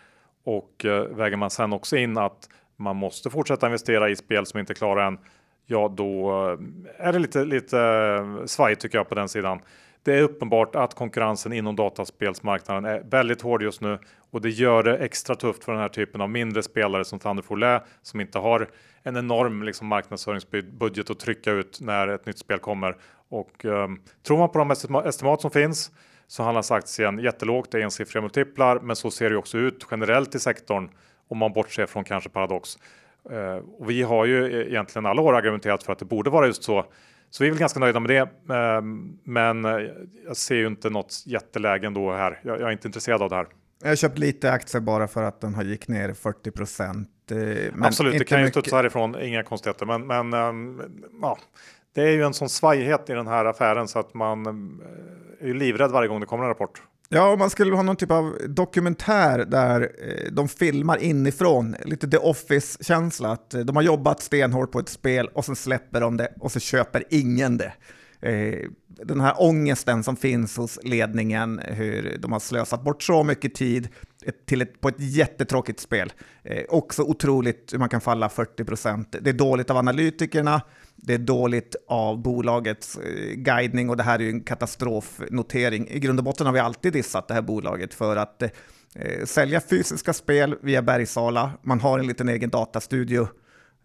och 0.45 0.85
eh, 0.85 1.05
väger 1.05 1.37
man 1.37 1.51
sen 1.51 1.73
också 1.73 1.97
in 1.97 2.19
att 2.19 2.49
man 2.77 2.97
måste 2.97 3.31
fortsätta 3.31 3.67
investera 3.67 4.11
i 4.11 4.17
spel 4.17 4.47
som 4.47 4.61
inte 4.61 4.73
är 4.73 4.75
klara 4.75 5.07
än. 5.07 5.19
Ja, 5.67 5.95
då 5.97 6.31
eh, 6.31 7.07
är 7.07 7.13
det 7.13 7.19
lite, 7.19 7.45
lite 7.45 7.81
eh, 7.81 8.45
svajigt 8.47 8.83
tycker 8.83 8.99
jag 8.99 9.09
på 9.09 9.15
den 9.15 9.29
sidan. 9.29 9.61
Det 10.03 10.15
är 10.15 10.23
uppenbart 10.23 10.77
att 10.77 10.95
konkurrensen 10.95 11.53
inom 11.53 11.77
dataspelsmarknaden 11.77 12.85
är 12.85 13.03
väldigt 13.11 13.43
hård 13.43 13.63
just 13.63 13.81
nu 13.81 13.99
och 14.31 14.41
det 14.41 14.51
gör 14.51 14.83
det 14.83 14.99
extra 14.99 15.35
tufft 15.35 15.65
för 15.65 15.73
den 15.73 15.81
här 15.81 15.89
typen 15.89 16.21
av 16.21 16.31
mindre 16.31 16.63
spelare 16.63 17.05
som 17.05 17.19
Thunderful 17.19 17.63
är 17.63 17.83
som 18.03 18.21
inte 18.21 18.39
har 18.39 18.69
en 19.03 19.17
enorm 19.17 19.63
liksom, 19.63 19.87
marknadsföringsbudget 19.87 21.11
att 21.11 21.19
trycka 21.19 21.53
ut 21.53 21.81
när 21.81 22.09
ett 22.09 22.27
nytt 22.27 22.39
spel 22.39 22.59
kommer. 22.59 22.97
Och 23.29 23.65
um, 23.65 24.01
tror 24.27 24.39
man 24.39 24.49
på 24.49 24.59
de 24.59 24.71
estimat 25.07 25.41
som 25.41 25.51
finns 25.51 25.91
så 26.27 26.43
handlas 26.43 26.71
aktien 26.71 27.19
jättelågt, 27.19 27.71
det 27.71 27.79
är 27.79 27.83
ensiffriga 27.83 28.23
multiplar, 28.23 28.81
men 28.81 28.97
så 28.97 29.11
ser 29.11 29.31
det 29.31 29.37
också 29.37 29.59
ut 29.59 29.87
generellt 29.91 30.35
i 30.35 30.39
sektorn 30.39 30.91
om 31.29 31.39
man 31.39 31.53
bortser 31.53 31.87
från 31.87 32.05
kanske 32.05 32.31
Paradox. 32.31 32.79
Uh, 33.31 33.63
och 33.79 33.91
vi 33.91 34.03
har 34.03 34.25
ju 34.25 34.61
e-, 34.61 34.71
egentligen 34.71 35.07
alla 35.07 35.23
år 35.23 35.35
argumenterat 35.35 35.83
för 35.83 35.93
att 35.93 35.99
det 35.99 36.05
borde 36.05 36.31
vara 36.31 36.47
just 36.47 36.63
så. 36.63 36.85
Så 37.31 37.43
vi 37.43 37.49
är 37.49 37.53
väl 37.53 37.61
ganska 37.61 37.81
nöjda 37.81 38.01
med 38.01 38.11
det. 38.11 38.55
Ehm, 38.55 39.19
men 39.25 39.65
jag 40.27 40.37
ser 40.37 40.55
ju 40.55 40.67
inte 40.67 40.91
något 40.91 41.23
jätteläge 41.27 41.87
ändå 41.87 42.13
här. 42.13 42.41
Jag 42.45 42.61
är 42.61 42.71
inte 42.71 42.89
intresserad 42.89 43.23
av 43.23 43.31
det 43.31 43.37
här. 43.37 43.47
Jag 43.83 43.89
har 43.89 43.97
köpt 43.97 44.19
lite 44.19 44.53
aktier 44.53 44.81
bara 44.81 45.09
för 45.09 45.23
att 45.23 45.41
den 45.41 45.55
har 45.55 45.63
gick 45.63 45.89
ner 45.89 46.13
40 46.13 46.51
procent. 46.51 47.09
Eh, 47.31 47.87
Absolut, 47.87 48.19
det 48.19 48.25
kan 48.25 48.43
ju 48.43 48.51
studsa 48.51 48.77
härifrån, 48.77 49.23
inga 49.23 49.43
konstigheter. 49.43 49.87
Men, 49.87 50.07
men 50.07 50.33
ehm, 50.33 50.83
ja, 51.23 51.39
det 51.95 52.03
är 52.03 52.11
ju 52.11 52.23
en 52.23 52.35
sån 52.35 52.49
svajighet 52.49 53.11
i 53.11 53.13
den 53.13 53.27
här 53.27 53.45
affären 53.45 53.89
så 53.89 53.99
att 53.99 54.15
man 54.15 54.47
eh, 54.47 55.45
är 55.45 55.47
ju 55.47 55.55
livrädd 55.55 55.91
varje 55.91 56.09
gång 56.09 56.21
det 56.21 56.27
kommer 56.27 56.45
en 56.45 56.49
rapport. 56.49 56.83
Ja, 57.13 57.33
om 57.33 57.39
man 57.39 57.51
skulle 57.51 57.77
ha 57.77 57.83
någon 57.83 57.97
typ 57.97 58.11
av 58.11 58.37
dokumentär 58.49 59.39
där 59.39 59.81
eh, 59.81 60.33
de 60.33 60.49
filmar 60.49 61.03
inifrån, 61.03 61.77
lite 61.85 62.09
The 62.09 62.17
Office-känsla, 62.17 63.29
att 63.33 63.55
eh, 63.55 63.61
de 63.61 63.77
har 63.77 63.83
jobbat 63.83 64.23
stenhårt 64.23 64.73
på 64.73 64.79
ett 64.79 64.89
spel 64.89 65.29
och 65.29 65.45
sen 65.45 65.57
släpper 65.57 66.01
de 66.01 66.17
det 66.17 66.33
och 66.41 66.53
så 66.53 66.61
köper 66.61 67.05
ingen 67.11 67.59
det. 67.59 67.73
Eh, 68.21 68.69
den 68.87 69.21
här 69.21 69.35
ångesten 69.39 70.05
som 70.05 70.17
finns 70.17 70.57
hos 70.57 70.79
ledningen, 70.83 71.61
hur 71.65 72.19
de 72.19 72.33
har 72.33 72.41
slösat 72.41 72.85
bort 72.85 73.03
så 73.03 73.25
mycket 73.25 73.55
tid 73.55 73.89
till 74.47 74.63
ett, 74.63 74.81
på 74.81 74.89
ett 74.89 75.01
jättetråkigt 75.01 75.81
spel. 75.81 76.13
också 76.69 77.03
otroligt 77.03 77.73
hur 77.73 77.79
man 77.79 77.89
kan 77.89 78.01
falla 78.01 78.29
40 78.29 78.65
procent. 78.65 79.17
Det 79.21 79.31
är 79.31 79.35
dåligt 79.35 79.71
av 79.71 79.77
analytikerna, 79.77 80.63
det 81.03 81.15
är 81.15 81.19
dåligt 81.19 81.77
av 81.89 82.23
bolagets 82.23 82.97
eh, 82.97 83.35
guidning 83.35 83.91
och 83.91 83.97
det 83.97 84.03
här 84.03 84.19
är 84.19 84.23
ju 84.23 84.31
en 84.31 84.41
katastrofnotering. 84.41 85.89
I 85.89 85.99
grund 85.99 86.19
och 86.19 86.25
botten 86.25 86.47
har 86.47 86.53
vi 86.53 86.61
alltid 86.61 86.93
dissat 86.93 87.29
det 87.29 87.35
här 87.35 87.43
bolaget 87.43 87.95
för 87.95 88.17
att 88.17 88.43
eh, 88.43 89.25
sälja 89.25 89.61
fysiska 89.61 90.13
spel 90.13 90.57
via 90.63 90.83
Bergsala, 90.83 91.53
man 91.63 91.81
har 91.81 91.99
en 91.99 92.07
liten 92.07 92.29
egen 92.29 92.51
datastudio 92.51 93.29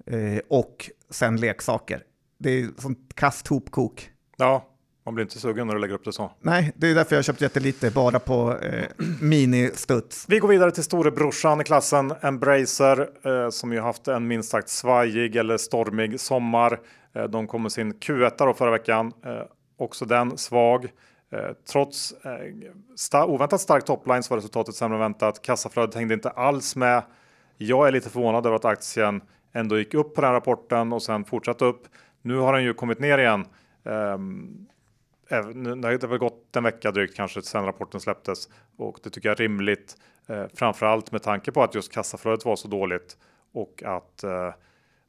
eh, 0.06 0.40
och 0.50 0.90
sen 1.10 1.38
leksaker. 1.38 2.02
Det 2.40 2.50
är 2.50 2.70
sånt 2.78 3.00
kast 3.16 3.48
hopkok. 3.48 4.10
Ja, 4.38 4.76
man 5.06 5.16
blir 5.16 5.26
inte 5.26 5.40
sugen 5.40 5.68
när 5.68 5.74
du 5.74 5.82
lägger 5.82 5.94
upp 5.94 6.06
det 6.06 6.14
så. 6.14 6.32
Nej, 6.42 6.74
det 6.76 6.88
är 6.88 6.96
därför 6.96 7.16
jag 7.16 7.26
köpt 7.26 7.42
jättelite, 7.42 7.92
bara 7.92 8.20
på 8.20 8.58
eh, 8.62 8.86
mini-studs. 9.22 10.26
Vi 10.28 10.40
går 10.40 10.48
vidare 10.48 10.72
till 10.72 10.84
storebrorsan 10.84 11.62
i 11.62 11.64
klassen, 11.64 12.14
Embracer, 12.22 13.10
eh, 13.26 13.50
som 13.50 13.74
ju 13.74 13.80
haft 13.80 14.08
en 14.08 14.28
minst 14.28 14.50
sagt 14.50 14.70
svajig 14.70 15.36
eller 15.36 15.58
stormig 15.58 16.20
sommar. 16.20 16.80
Eh, 17.16 17.24
de 17.24 17.48
kom 17.48 17.62
med 17.62 17.72
sin 17.72 17.94
Q1 17.94 18.32
då 18.38 18.54
förra 18.54 18.72
veckan, 18.72 19.14
eh, 19.26 19.42
också 19.78 20.06
den 20.06 20.38
svag. 20.38 20.92
Eh, 21.32 21.52
trots 21.72 22.14
sta 22.96 23.26
oväntat 23.26 23.62
stark 23.62 23.86
topline 23.86 24.24
så 24.24 24.34
var 24.34 24.38
resultatet 24.38 24.76
sämre 24.76 24.96
än 24.96 25.02
väntat. 25.02 25.42
Kassaflödet 25.42 25.96
hängde 25.96 26.14
inte 26.14 26.30
alls 26.30 26.76
med. 26.76 27.04
Jag 27.58 27.88
är 27.88 27.92
lite 27.92 28.10
förvånad 28.10 28.46
över 28.46 28.56
att 28.56 28.66
aktien 28.66 29.22
ändå 29.54 29.78
gick 29.78 29.94
upp 29.94 30.16
på 30.16 30.22
den 30.22 30.32
rapporten 30.32 30.94
och 30.94 31.04
sen 31.04 31.26
fortsatte 31.26 31.66
upp. 31.66 31.88
Nu 32.22 32.38
har 32.38 32.54
den 32.54 32.64
ju 32.64 32.74
kommit 32.74 33.00
ner 33.00 33.18
igen. 33.18 33.46
Ehm, 33.84 34.68
det 35.30 35.36
har 35.36 36.08
väl 36.08 36.18
gått 36.18 36.56
en 36.56 36.64
vecka 36.64 36.92
drygt 36.92 37.16
kanske 37.16 37.42
sedan 37.42 37.66
rapporten 37.66 38.00
släpptes 38.00 38.50
och 38.78 39.00
det 39.04 39.10
tycker 39.10 39.30
jag 39.30 39.40
är 39.40 39.44
rimligt. 39.44 39.98
Framförallt 40.54 41.12
med 41.12 41.24
tanke 41.24 41.52
på 41.52 41.64
att 41.64 41.76
just 41.76 41.92
kassaflödet 41.92 42.46
var 42.46 42.56
så 42.56 42.68
dåligt 42.68 43.18
och 43.54 43.84
att 43.86 44.24
eh, 44.24 44.54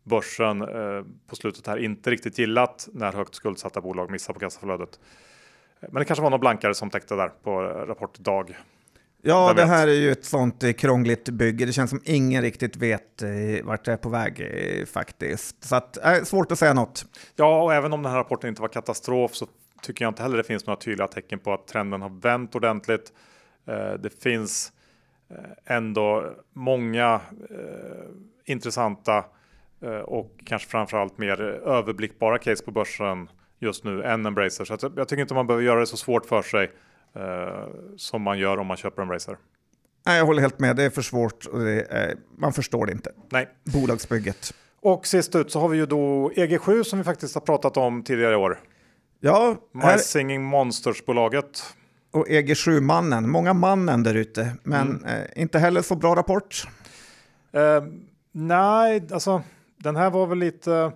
börsen 0.06 0.62
eh, 0.62 1.04
på 1.26 1.36
slutet 1.36 1.66
här 1.66 1.76
inte 1.76 2.10
riktigt 2.10 2.38
gillat 2.38 2.88
när 2.92 3.12
högt 3.12 3.34
skuldsatta 3.34 3.80
bolag 3.80 4.10
missar 4.10 4.34
på 4.34 4.40
kassaflödet. 4.40 5.00
Men 5.80 5.94
det 5.94 6.04
kanske 6.04 6.22
var 6.22 6.30
någon 6.30 6.40
blankare 6.40 6.74
som 6.74 6.90
täckte 6.90 7.14
där 7.16 7.28
på 7.28 7.62
rapportdag. 7.62 8.56
Ja, 9.22 9.52
det 9.56 9.64
här 9.64 9.88
är 9.88 9.92
ju 9.92 10.12
ett 10.12 10.24
sånt 10.24 10.62
eh, 10.62 10.72
krångligt 10.72 11.28
bygge. 11.28 11.66
Det 11.66 11.72
känns 11.72 11.90
som 11.90 12.00
ingen 12.04 12.42
riktigt 12.42 12.76
vet 12.76 13.22
eh, 13.22 13.64
vart 13.64 13.84
det 13.84 13.92
är 13.92 13.96
på 13.96 14.08
väg 14.08 14.40
eh, 14.40 14.86
faktiskt. 14.86 15.64
Så 15.64 15.76
att, 15.76 15.96
äh, 15.96 16.22
svårt 16.22 16.52
att 16.52 16.58
säga 16.58 16.74
något. 16.74 17.06
Ja, 17.36 17.62
och 17.62 17.74
även 17.74 17.92
om 17.92 18.02
den 18.02 18.12
här 18.12 18.18
rapporten 18.18 18.48
inte 18.48 18.62
var 18.62 18.68
katastrof 18.68 19.34
så 19.34 19.46
tycker 19.82 20.04
jag 20.04 20.10
inte 20.10 20.22
heller 20.22 20.36
det 20.36 20.44
finns 20.44 20.66
några 20.66 20.80
tydliga 20.80 21.08
tecken 21.08 21.38
på 21.38 21.52
att 21.52 21.66
trenden 21.66 22.02
har 22.02 22.20
vänt 22.20 22.54
ordentligt. 22.54 23.12
Det 24.00 24.22
finns 24.22 24.72
ändå 25.64 26.32
många 26.52 27.20
intressanta 28.44 29.24
och 30.04 30.40
kanske 30.44 30.68
framförallt 30.68 31.18
mer 31.18 31.40
överblickbara 31.40 32.38
case 32.38 32.64
på 32.64 32.70
börsen 32.70 33.28
just 33.58 33.84
nu 33.84 34.02
än 34.02 34.26
Embracer. 34.26 34.64
Så 34.64 34.90
jag 34.96 35.08
tycker 35.08 35.22
inte 35.22 35.34
man 35.34 35.46
behöver 35.46 35.64
göra 35.64 35.80
det 35.80 35.86
så 35.86 35.96
svårt 35.96 36.26
för 36.26 36.42
sig 36.42 36.72
eh, 37.14 37.66
som 37.96 38.22
man 38.22 38.38
gör 38.38 38.58
om 38.58 38.66
man 38.66 38.76
köper 38.76 39.02
Embracer. 39.02 39.36
Nej, 40.06 40.18
jag 40.18 40.26
håller 40.26 40.40
helt 40.40 40.58
med. 40.58 40.76
Det 40.76 40.82
är 40.82 40.90
för 40.90 41.02
svårt 41.02 41.46
och 41.46 41.62
är, 41.68 42.16
man 42.38 42.52
förstår 42.52 42.86
det 42.86 42.92
inte. 42.92 43.12
Nej. 43.30 43.48
Bolagsbygget. 43.64 44.54
Och 44.80 45.06
sist 45.06 45.34
ut 45.34 45.50
så 45.50 45.60
har 45.60 45.68
vi 45.68 45.76
ju 45.78 45.86
då 45.86 46.30
EG7 46.30 46.82
som 46.82 46.98
vi 46.98 47.04
faktiskt 47.04 47.34
har 47.34 47.40
pratat 47.40 47.76
om 47.76 48.02
tidigare 48.02 48.32
i 48.32 48.36
år. 48.36 48.60
Ja, 49.20 49.56
My 49.72 49.82
här... 49.82 49.98
Singing 49.98 50.44
Monsters-bolaget. 50.44 51.62
Och 52.10 52.26
EG7-mannen, 52.26 53.30
många 53.30 53.52
mannen 53.54 54.02
där 54.02 54.14
ute, 54.14 54.56
men 54.62 54.90
mm. 54.90 55.04
eh, 55.04 55.42
inte 55.42 55.58
heller 55.58 55.82
så 55.82 55.96
bra 55.96 56.16
rapport. 56.16 56.68
Eh, 57.52 57.84
nej, 58.32 59.02
alltså 59.10 59.42
den 59.86 59.96
här 59.96 60.10
var 60.10 60.26
väl 60.26 60.38
lite 60.38 60.92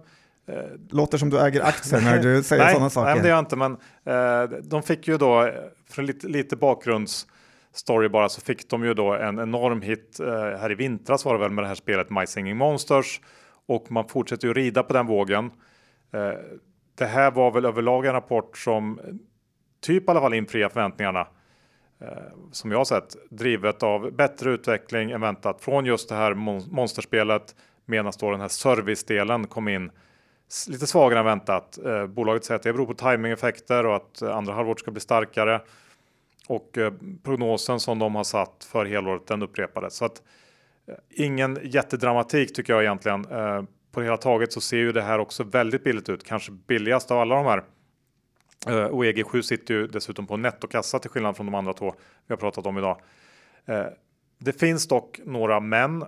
Eh, 0.51 0.71
Låter 0.91 1.19
som 1.19 1.31
du 1.31 1.41
äger 1.41 1.63
aktier 1.63 2.01
när 2.01 2.19
du 2.19 2.43
säger 2.43 2.69
sådana 2.69 2.91
saker. 2.91 3.11
Nej, 3.11 3.23
det 3.23 3.29
gör 3.29 3.37
jag 3.37 3.43
inte, 3.43 3.57
men 3.57 3.77
eh, 4.05 4.59
de 4.63 4.83
fick 4.83 5.09
ju 5.09 5.19
då, 5.19 5.51
för 5.91 6.03
lite, 6.03 6.29
lite 6.29 6.57
bakgrundsstory 6.57 8.09
bara, 8.09 8.29
så 8.29 8.41
fick 8.41 8.71
de 8.71 8.85
ju 8.85 8.95
då 8.95 9.13
en 9.15 9.39
enorm 9.39 9.83
hit 9.83 10.21
eh, 10.21 10.27
här 10.33 10.73
i 10.73 10.75
vintras 10.75 11.25
var 11.25 11.35
det 11.35 11.41
väl 11.41 11.51
med 11.51 11.65
det 11.65 11.69
här 11.69 11.75
spelet 11.75 12.11
My 12.11 12.27
Singing 12.27 12.57
Monsters 12.57 13.21
och 13.67 13.93
man 13.93 14.09
fortsätter 14.09 14.49
ju 14.49 14.55
rida 14.55 14.83
på 14.83 14.93
den 14.93 15.07
vågen. 15.07 15.51
Eh, 16.13 16.33
det 16.99 17.07
här 17.07 17.31
var 17.31 17.51
väl 17.51 17.65
överlag 17.65 18.07
en 18.07 18.13
rapport 18.13 18.59
som 18.59 19.01
typ 19.83 20.09
i 20.09 20.11
alla 20.11 20.21
fall 20.21 20.35
infriar 20.35 20.69
förväntningarna 20.69 21.27
eh, 22.01 22.09
som 22.53 22.71
jag 22.71 22.79
har 22.79 22.85
sett 22.85 23.17
drivet 23.31 23.83
av 23.83 24.13
bättre 24.13 24.51
utveckling 24.51 25.11
än 25.11 25.21
väntat 25.21 25.61
från 25.61 25.85
just 25.85 26.09
det 26.09 26.15
här 26.15 26.35
monsterspelet 26.71 27.55
medan 27.85 28.13
då 28.19 28.31
den 28.31 28.41
här 28.41 28.49
servicedelen 28.49 29.47
kom 29.47 29.69
in 29.69 29.91
lite 30.69 30.87
svagare 30.87 31.19
än 31.19 31.25
väntat. 31.25 31.79
Eh, 31.85 32.07
bolaget 32.07 32.45
säger 32.45 32.57
att 32.57 32.63
det 32.63 32.73
beror 32.73 32.87
på 32.87 32.95
timingeffekter 32.95 33.87
och 33.87 33.97
att 33.97 34.23
eh, 34.23 34.37
andra 34.37 34.55
halvåret 34.55 34.79
ska 34.79 34.91
bli 34.91 35.01
starkare. 35.01 35.61
Och 36.51 36.79
eh, 36.79 36.93
prognosen 37.23 37.81
som 37.81 37.99
de 37.99 38.15
har 38.15 38.25
satt 38.25 38.65
för 38.65 38.85
helåret 38.85 39.27
den 39.27 39.43
upprepades. 39.43 39.95
Så 39.95 40.05
att, 40.05 40.23
eh, 40.89 40.95
ingen 41.11 41.59
jättedramatik 41.63 42.55
tycker 42.55 42.73
jag 42.73 42.83
egentligen. 42.83 43.25
Eh, 43.25 43.63
på 43.93 44.01
det 44.01 44.07
hela 44.07 44.17
taget 44.17 44.53
så 44.53 44.61
ser 44.61 44.77
ju 44.77 44.93
det 44.93 45.03
här 45.03 45.19
också 45.19 45.45
väldigt 45.45 45.85
billigt 45.85 46.09
ut, 46.09 46.25
kanske 46.25 46.53
billigast 46.53 47.11
av 47.11 47.19
alla 47.19 47.35
de 47.35 47.47
här. 47.47 47.65
Och 48.91 49.05
EG7 49.05 49.43
sitter 49.43 49.75
ju 49.75 49.87
dessutom 49.87 50.27
på 50.27 50.37
nettokassa 50.37 50.99
till 50.99 51.11
skillnad 51.11 51.37
från 51.37 51.47
de 51.47 51.55
andra 51.55 51.73
två 51.73 51.95
vi 52.27 52.33
har 52.33 52.37
pratat 52.37 52.67
om 52.67 52.79
idag. 52.79 53.01
Det 54.39 54.53
finns 54.61 54.89
dock 54.89 55.21
några 55.25 55.61
men 55.61 56.05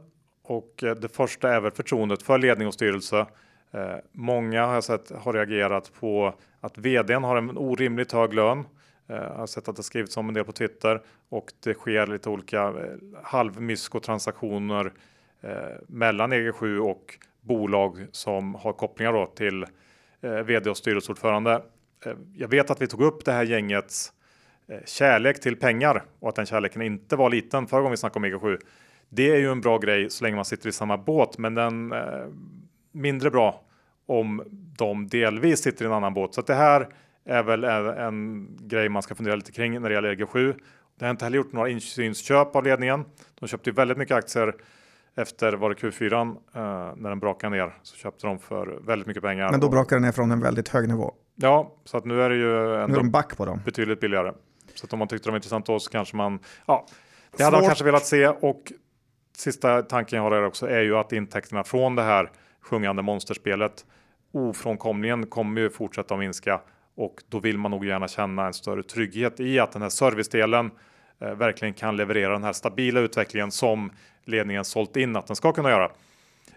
och 0.53 0.85
eh, 0.85 0.95
det 0.95 1.09
första 1.09 1.55
är 1.55 1.61
väl 1.61 1.73
förtroendet 1.73 2.23
för 2.23 2.39
ledning 2.39 2.69
och 2.69 2.75
styrelse. 2.75 3.27
Eh, 3.71 3.97
många 4.13 4.67
har 4.67 4.75
jag 4.75 4.85
sett 4.85 5.11
har 5.11 5.33
reagerat 5.33 5.93
på 6.01 6.35
att 6.61 6.79
vdn 6.79 7.25
har 7.25 7.37
en 7.37 7.59
orimligt 7.59 8.13
hög 8.13 8.35
lön. 8.35 8.59
Eh, 9.09 9.17
jag 9.17 9.35
har 9.35 9.47
sett 9.47 9.69
att 9.69 9.77
det 9.77 9.83
skrivits 9.83 10.17
om 10.17 10.29
en 10.29 10.35
del 10.35 10.45
på 10.45 10.53
Twitter 10.53 11.03
och 11.29 11.53
det 11.65 11.75
sker 11.75 12.07
lite 12.07 12.31
olika 12.31 12.75
halvmysko-transaktioner 13.23 14.93
mellan 15.87 16.33
EG7 16.33 16.79
och 16.79 17.19
bolag 17.41 18.07
som 18.13 18.55
har 18.55 18.73
kopplingar 18.73 19.13
då 19.13 19.27
till 19.27 19.67
vd 20.21 20.71
och 20.71 20.77
styrelseordförande. 20.77 21.63
Jag 22.37 22.49
vet 22.49 22.71
att 22.71 22.83
vi 22.83 22.87
tog 22.87 23.03
upp 23.03 23.25
det 23.25 23.33
här 23.33 23.45
gängets 23.45 24.13
kärlek 24.85 25.41
till 25.41 25.57
pengar 25.57 26.05
och 26.21 26.29
att 26.29 26.35
den 26.35 26.47
kärleken 26.47 26.83
inte 26.83 27.17
var 27.17 27.31
liten 27.31 27.67
förra 27.67 27.81
gången 27.81 27.91
vi 27.91 27.97
snackade 27.97 28.35
om 28.35 28.41
EG7. 28.41 28.59
Det 29.15 29.31
är 29.31 29.39
ju 29.39 29.51
en 29.51 29.61
bra 29.61 29.79
grej 29.79 30.11
så 30.11 30.25
länge 30.25 30.37
man 30.37 30.45
sitter 30.45 30.69
i 30.69 30.73
samma 30.73 30.97
båt, 30.97 31.39
men 31.39 31.55
den 31.55 31.95
mindre 32.93 33.31
bra 33.31 33.63
om 34.07 34.43
de 34.79 35.07
delvis 35.07 35.63
sitter 35.63 35.85
i 35.85 35.89
en 35.89 35.95
annan 35.95 36.15
båt. 36.15 36.35
Så 36.35 36.43
det 36.43 36.55
här 36.55 36.89
är 37.25 37.43
väl 37.43 37.65
en, 37.65 37.87
en, 37.87 38.49
grej 38.61 38.89
man 38.89 39.03
ska 39.03 39.15
fundera 39.15 39.37
lite 39.37 39.53
kring 39.53 39.81
när 39.81 39.89
det 39.89 39.95
gäller 39.95 40.15
EG7. 40.15 40.55
Det 40.99 41.05
har 41.05 41.11
inte 41.11 41.25
heller 41.25 41.37
gjort 41.37 41.53
några 41.53 41.69
insynsköp 41.69 42.57
av 42.57 42.65
ledningen. 42.65 43.05
De 43.41 43.49
köpte 43.49 43.71
ju 43.71 43.75
väldigt 43.75 43.99
mycket 43.99 44.17
aktier 44.17 44.55
efter 45.15 45.53
var 45.53 45.71
det 45.71 45.77
Q4 45.77 46.31
uh, 46.31 46.37
när 46.97 47.09
den 47.09 47.19
brakade 47.19 47.57
ner 47.57 47.75
så 47.83 47.97
köpte 47.97 48.27
de 48.27 48.39
för 48.39 48.81
väldigt 48.87 49.09
mycket 49.09 49.23
pengar. 49.23 49.51
Men 49.51 49.61
då 49.61 49.69
brakade 49.69 49.97
den 49.97 50.03
ner 50.03 50.13
från 50.13 50.31
en 50.31 50.41
väldigt 50.41 50.69
hög 50.69 50.89
nivå. 50.89 51.15
Ja, 51.35 51.73
så 51.85 51.97
att 51.97 52.05
nu 52.05 52.23
är 52.23 52.31
det 52.31 52.37
ju 52.37 52.83
ändå 52.83 52.97
de 52.97 53.11
back 53.11 53.37
på 53.37 53.45
dem. 53.45 53.61
betydligt 53.65 54.01
billigare. 54.01 54.33
Så 54.75 54.87
att 54.87 54.93
om 54.93 54.99
man 54.99 55.09
tyckte 55.09 55.29
de 55.29 55.31
var 55.31 55.37
intressant 55.37 55.67
då 55.67 55.81
så 55.81 55.91
kanske 55.91 56.17
man, 56.17 56.39
ja, 56.67 56.87
det 57.37 57.45
hade 57.45 57.57
man 57.57 57.67
kanske 57.67 57.85
velat 57.85 58.07
se 58.07 58.29
och 58.29 58.73
sista 59.37 59.83
tanken 59.83 60.17
jag 60.17 60.23
har 60.23 60.31
där 60.31 60.45
också 60.45 60.69
är 60.69 60.81
ju 60.81 60.97
att 60.97 61.13
intäkterna 61.13 61.65
från 61.65 61.97
det 61.97 62.03
här 62.03 62.31
sjungande 62.61 63.03
monsterspelet 63.03 63.85
ofrånkomligen 64.33 65.27
kommer 65.27 65.61
ju 65.61 65.71
fortsätta 65.71 66.15
att 66.15 66.21
minska 66.21 66.61
och 66.95 67.23
då 67.29 67.39
vill 67.39 67.59
man 67.59 67.71
nog 67.71 67.85
gärna 67.85 68.09
känna 68.09 68.47
en 68.47 68.55
större 68.55 68.83
trygghet 68.83 69.41
i 69.41 69.59
att 69.59 69.73
den 69.73 69.83
här 69.83 69.89
servicedelen 69.89 70.71
eh, 71.21 71.35
verkligen 71.35 71.75
kan 71.75 71.97
leverera 71.97 72.33
den 72.33 72.45
här 72.45 72.53
stabila 72.53 73.01
utvecklingen 73.01 73.51
som 73.51 73.91
ledningen 74.25 74.65
sålt 74.65 74.97
in 74.97 75.17
att 75.17 75.27
den 75.27 75.37
ska 75.37 75.53
kunna 75.53 75.71
göra. 75.71 75.85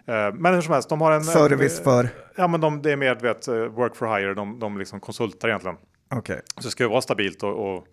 Eh, 0.06 0.34
men 0.34 0.54
hur 0.54 0.60
som 0.60 0.72
helst, 0.72 0.88
de 0.88 1.00
har 1.00 1.12
en 1.12 1.24
service 1.24 1.80
för. 1.80 2.08
Ja, 2.36 2.48
men 2.48 2.60
de, 2.60 2.82
det 2.82 2.92
är 2.92 2.96
mer 2.96 3.14
vet, 3.14 3.48
eh, 3.48 3.54
work 3.54 3.96
for 3.96 4.18
hire. 4.18 4.34
De, 4.34 4.58
de 4.58 4.78
liksom 4.78 5.00
konsultar 5.00 5.48
egentligen. 5.48 5.76
Okej, 6.10 6.18
okay. 6.18 6.40
så 6.56 6.62
det 6.62 6.70
ska 6.70 6.82
ju 6.82 6.90
vara 6.90 7.00
stabilt 7.00 7.42
och, 7.42 7.76
och 7.76 7.86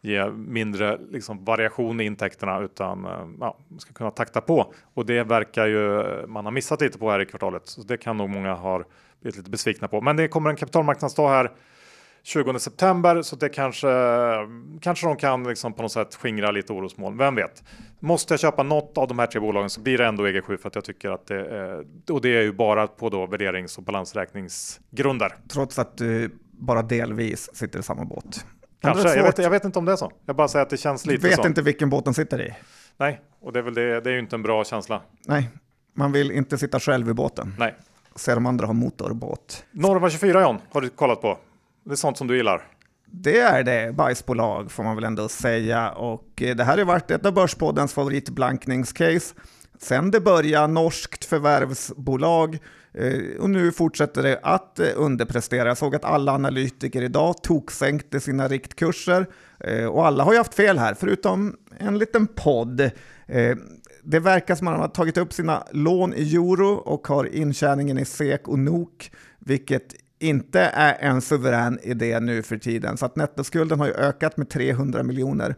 ge 0.00 0.30
mindre 0.30 0.98
liksom, 1.10 1.44
variation 1.44 2.00
i 2.00 2.04
intäkterna 2.04 2.60
utan 2.60 3.04
eh, 3.04 3.28
ja, 3.40 3.58
ska 3.78 3.92
kunna 3.92 4.10
takta 4.10 4.40
på. 4.40 4.72
Och 4.94 5.06
det 5.06 5.24
verkar 5.24 5.66
ju 5.66 6.00
eh, 6.00 6.26
man 6.26 6.46
ha 6.46 6.50
missat 6.50 6.80
lite 6.80 6.98
på 6.98 7.10
här 7.10 7.20
i 7.20 7.26
kvartalet. 7.26 7.62
Så 7.66 7.82
det 7.82 7.96
kan 7.96 8.16
nog 8.16 8.30
många 8.30 8.54
ha 8.54 8.82
blivit 9.20 9.36
lite 9.36 9.50
besvikna 9.50 9.88
på. 9.88 10.00
Men 10.00 10.16
det 10.16 10.28
kommer 10.28 10.50
en 10.50 10.56
kapitalmarknadsdag 10.56 11.28
här 11.28 11.50
20 12.22 12.58
september 12.58 13.22
så 13.22 13.36
det 13.36 13.48
kanske 13.48 13.88
kanske 14.80 15.06
de 15.06 15.16
kan 15.16 15.44
liksom 15.44 15.72
på 15.72 15.82
något 15.82 15.92
sätt 15.92 16.14
skingra 16.14 16.50
lite 16.50 16.72
orosmoln. 16.72 17.18
Vem 17.18 17.34
vet? 17.34 17.62
Måste 18.00 18.32
jag 18.32 18.40
köpa 18.40 18.62
något 18.62 18.98
av 18.98 19.08
de 19.08 19.18
här 19.18 19.26
tre 19.26 19.40
bolagen 19.40 19.70
så 19.70 19.80
blir 19.80 19.98
det 19.98 20.06
ändå 20.06 20.26
EG7 20.26 20.56
för 20.56 20.68
att 20.68 20.74
jag 20.74 20.84
tycker 20.84 21.10
att 21.10 21.26
det 21.26 21.46
är, 21.46 21.84
och 22.10 22.20
det 22.20 22.36
är 22.36 22.42
ju 22.42 22.52
bara 22.52 22.86
på 22.86 23.08
då 23.08 23.26
värderings 23.26 23.78
och 23.78 23.84
balansräkningsgrunder. 23.84 25.34
Trots 25.48 25.78
att 25.78 25.96
du 25.96 26.38
bara 26.50 26.82
delvis 26.82 27.50
sitter 27.54 27.78
i 27.78 27.82
samma 27.82 28.04
båt. 28.04 28.44
Kanske, 28.80 29.14
jag 29.14 29.22
vet, 29.22 29.38
jag 29.38 29.50
vet, 29.50 29.64
inte 29.64 29.78
om 29.78 29.84
det 29.84 29.92
är 29.92 29.96
så. 29.96 30.12
Jag 30.26 30.36
bara 30.36 30.48
säger 30.48 30.62
att 30.62 30.70
det 30.70 30.76
känns 30.76 31.06
lite 31.06 31.20
så. 31.20 31.26
Du 31.26 31.30
vet 31.30 31.42
så. 31.42 31.48
inte 31.48 31.62
vilken 31.62 31.90
båt 31.90 32.04
den 32.04 32.14
sitter 32.14 32.40
i. 32.40 32.54
Nej, 32.96 33.20
och 33.40 33.52
det 33.52 33.58
är 33.58 33.62
väl 33.62 33.74
det. 33.74 34.00
Det 34.00 34.10
är 34.10 34.14
ju 34.14 34.20
inte 34.20 34.36
en 34.36 34.42
bra 34.42 34.64
känsla. 34.64 35.02
Nej, 35.26 35.50
man 35.94 36.12
vill 36.12 36.30
inte 36.30 36.58
sitta 36.58 36.80
själv 36.80 37.10
i 37.10 37.12
båten. 37.12 37.54
Nej. 37.58 37.74
Se 38.16 38.34
de 38.34 38.46
andra 38.46 38.66
ha 38.66 38.72
motorbåt. 38.72 39.64
Norva 39.70 40.10
24 40.10 40.42
John, 40.42 40.58
har 40.72 40.80
du 40.80 40.88
kollat 40.88 41.20
på? 41.20 41.38
Det 41.84 41.92
är 41.92 41.96
sånt 41.96 42.18
som 42.18 42.26
du 42.26 42.36
gillar. 42.36 42.62
Det 43.06 43.40
är 43.40 43.62
det, 43.62 43.94
bajsbolag 43.94 44.70
får 44.72 44.84
man 44.84 44.94
väl 44.94 45.04
ändå 45.04 45.28
säga. 45.28 45.90
Och 45.90 46.42
eh, 46.42 46.56
det 46.56 46.64
här 46.64 46.78
har 46.78 46.84
varit 46.84 47.10
ett 47.10 47.26
av 47.26 47.34
Börspoddens 47.34 47.92
favoritblankningscase. 47.94 49.34
Sen 49.78 50.10
det 50.10 50.20
började, 50.20 50.66
norskt 50.66 51.24
förvärvsbolag 51.24 52.58
och 53.40 53.50
nu 53.50 53.72
fortsätter 53.72 54.22
det 54.22 54.40
att 54.42 54.78
eh, 54.78 54.86
underprestera. 54.96 55.68
Jag 55.68 55.78
såg 55.78 55.94
att 55.94 56.04
alla 56.04 56.32
analytiker 56.32 57.02
idag 57.02 57.42
toksänkte 57.42 58.20
sina 58.20 58.48
riktkurser 58.48 59.26
eh, 59.60 59.84
och 59.84 60.06
alla 60.06 60.24
har 60.24 60.32
ju 60.32 60.38
haft 60.38 60.54
fel 60.54 60.78
här, 60.78 60.94
förutom 60.94 61.56
en 61.78 61.98
liten 61.98 62.26
podd. 62.26 62.90
Det 64.02 64.20
verkar 64.20 64.54
som 64.54 64.68
att 64.68 64.74
man 64.74 64.80
har 64.80 64.88
tagit 64.88 65.16
upp 65.16 65.32
sina 65.32 65.64
lån 65.72 66.14
i 66.14 66.34
euro 66.34 66.74
och 66.74 67.08
har 67.08 67.34
intjäningen 67.34 67.98
i 67.98 68.04
SEK 68.04 68.48
och 68.48 68.58
NOK, 68.58 69.10
vilket 69.38 69.94
inte 70.18 70.60
är 70.60 70.96
en 71.00 71.20
suverän 71.20 71.78
idé 71.82 72.20
nu 72.20 72.42
för 72.42 72.58
tiden. 72.58 72.96
Så 72.96 73.06
att 73.06 73.16
nettoskulden 73.16 73.80
har 73.80 73.86
ju 73.86 73.92
ökat 73.92 74.36
med 74.36 74.48
300 74.48 75.02
miljoner 75.02 75.54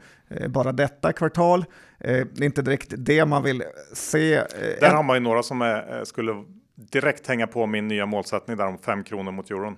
bara 0.49 0.73
detta 0.73 1.13
kvartal. 1.13 1.65
Det 1.99 2.41
är 2.41 2.45
inte 2.45 2.63
direkt 2.63 2.95
det 2.97 3.25
man 3.25 3.43
vill 3.43 3.63
se. 3.93 4.43
Där 4.81 4.95
har 4.95 5.03
man 5.03 5.17
ju 5.17 5.21
några 5.21 5.43
som 5.43 5.63
är, 5.63 6.05
skulle 6.05 6.33
direkt 6.93 7.27
hänga 7.27 7.47
på 7.47 7.67
min 7.67 7.89
nya 7.89 8.07
målsättning 8.07 8.57
där 8.57 8.67
om 8.67 8.79
5 8.79 9.05
kronor 9.05 9.33
mot 9.33 9.51
euron. 9.51 9.77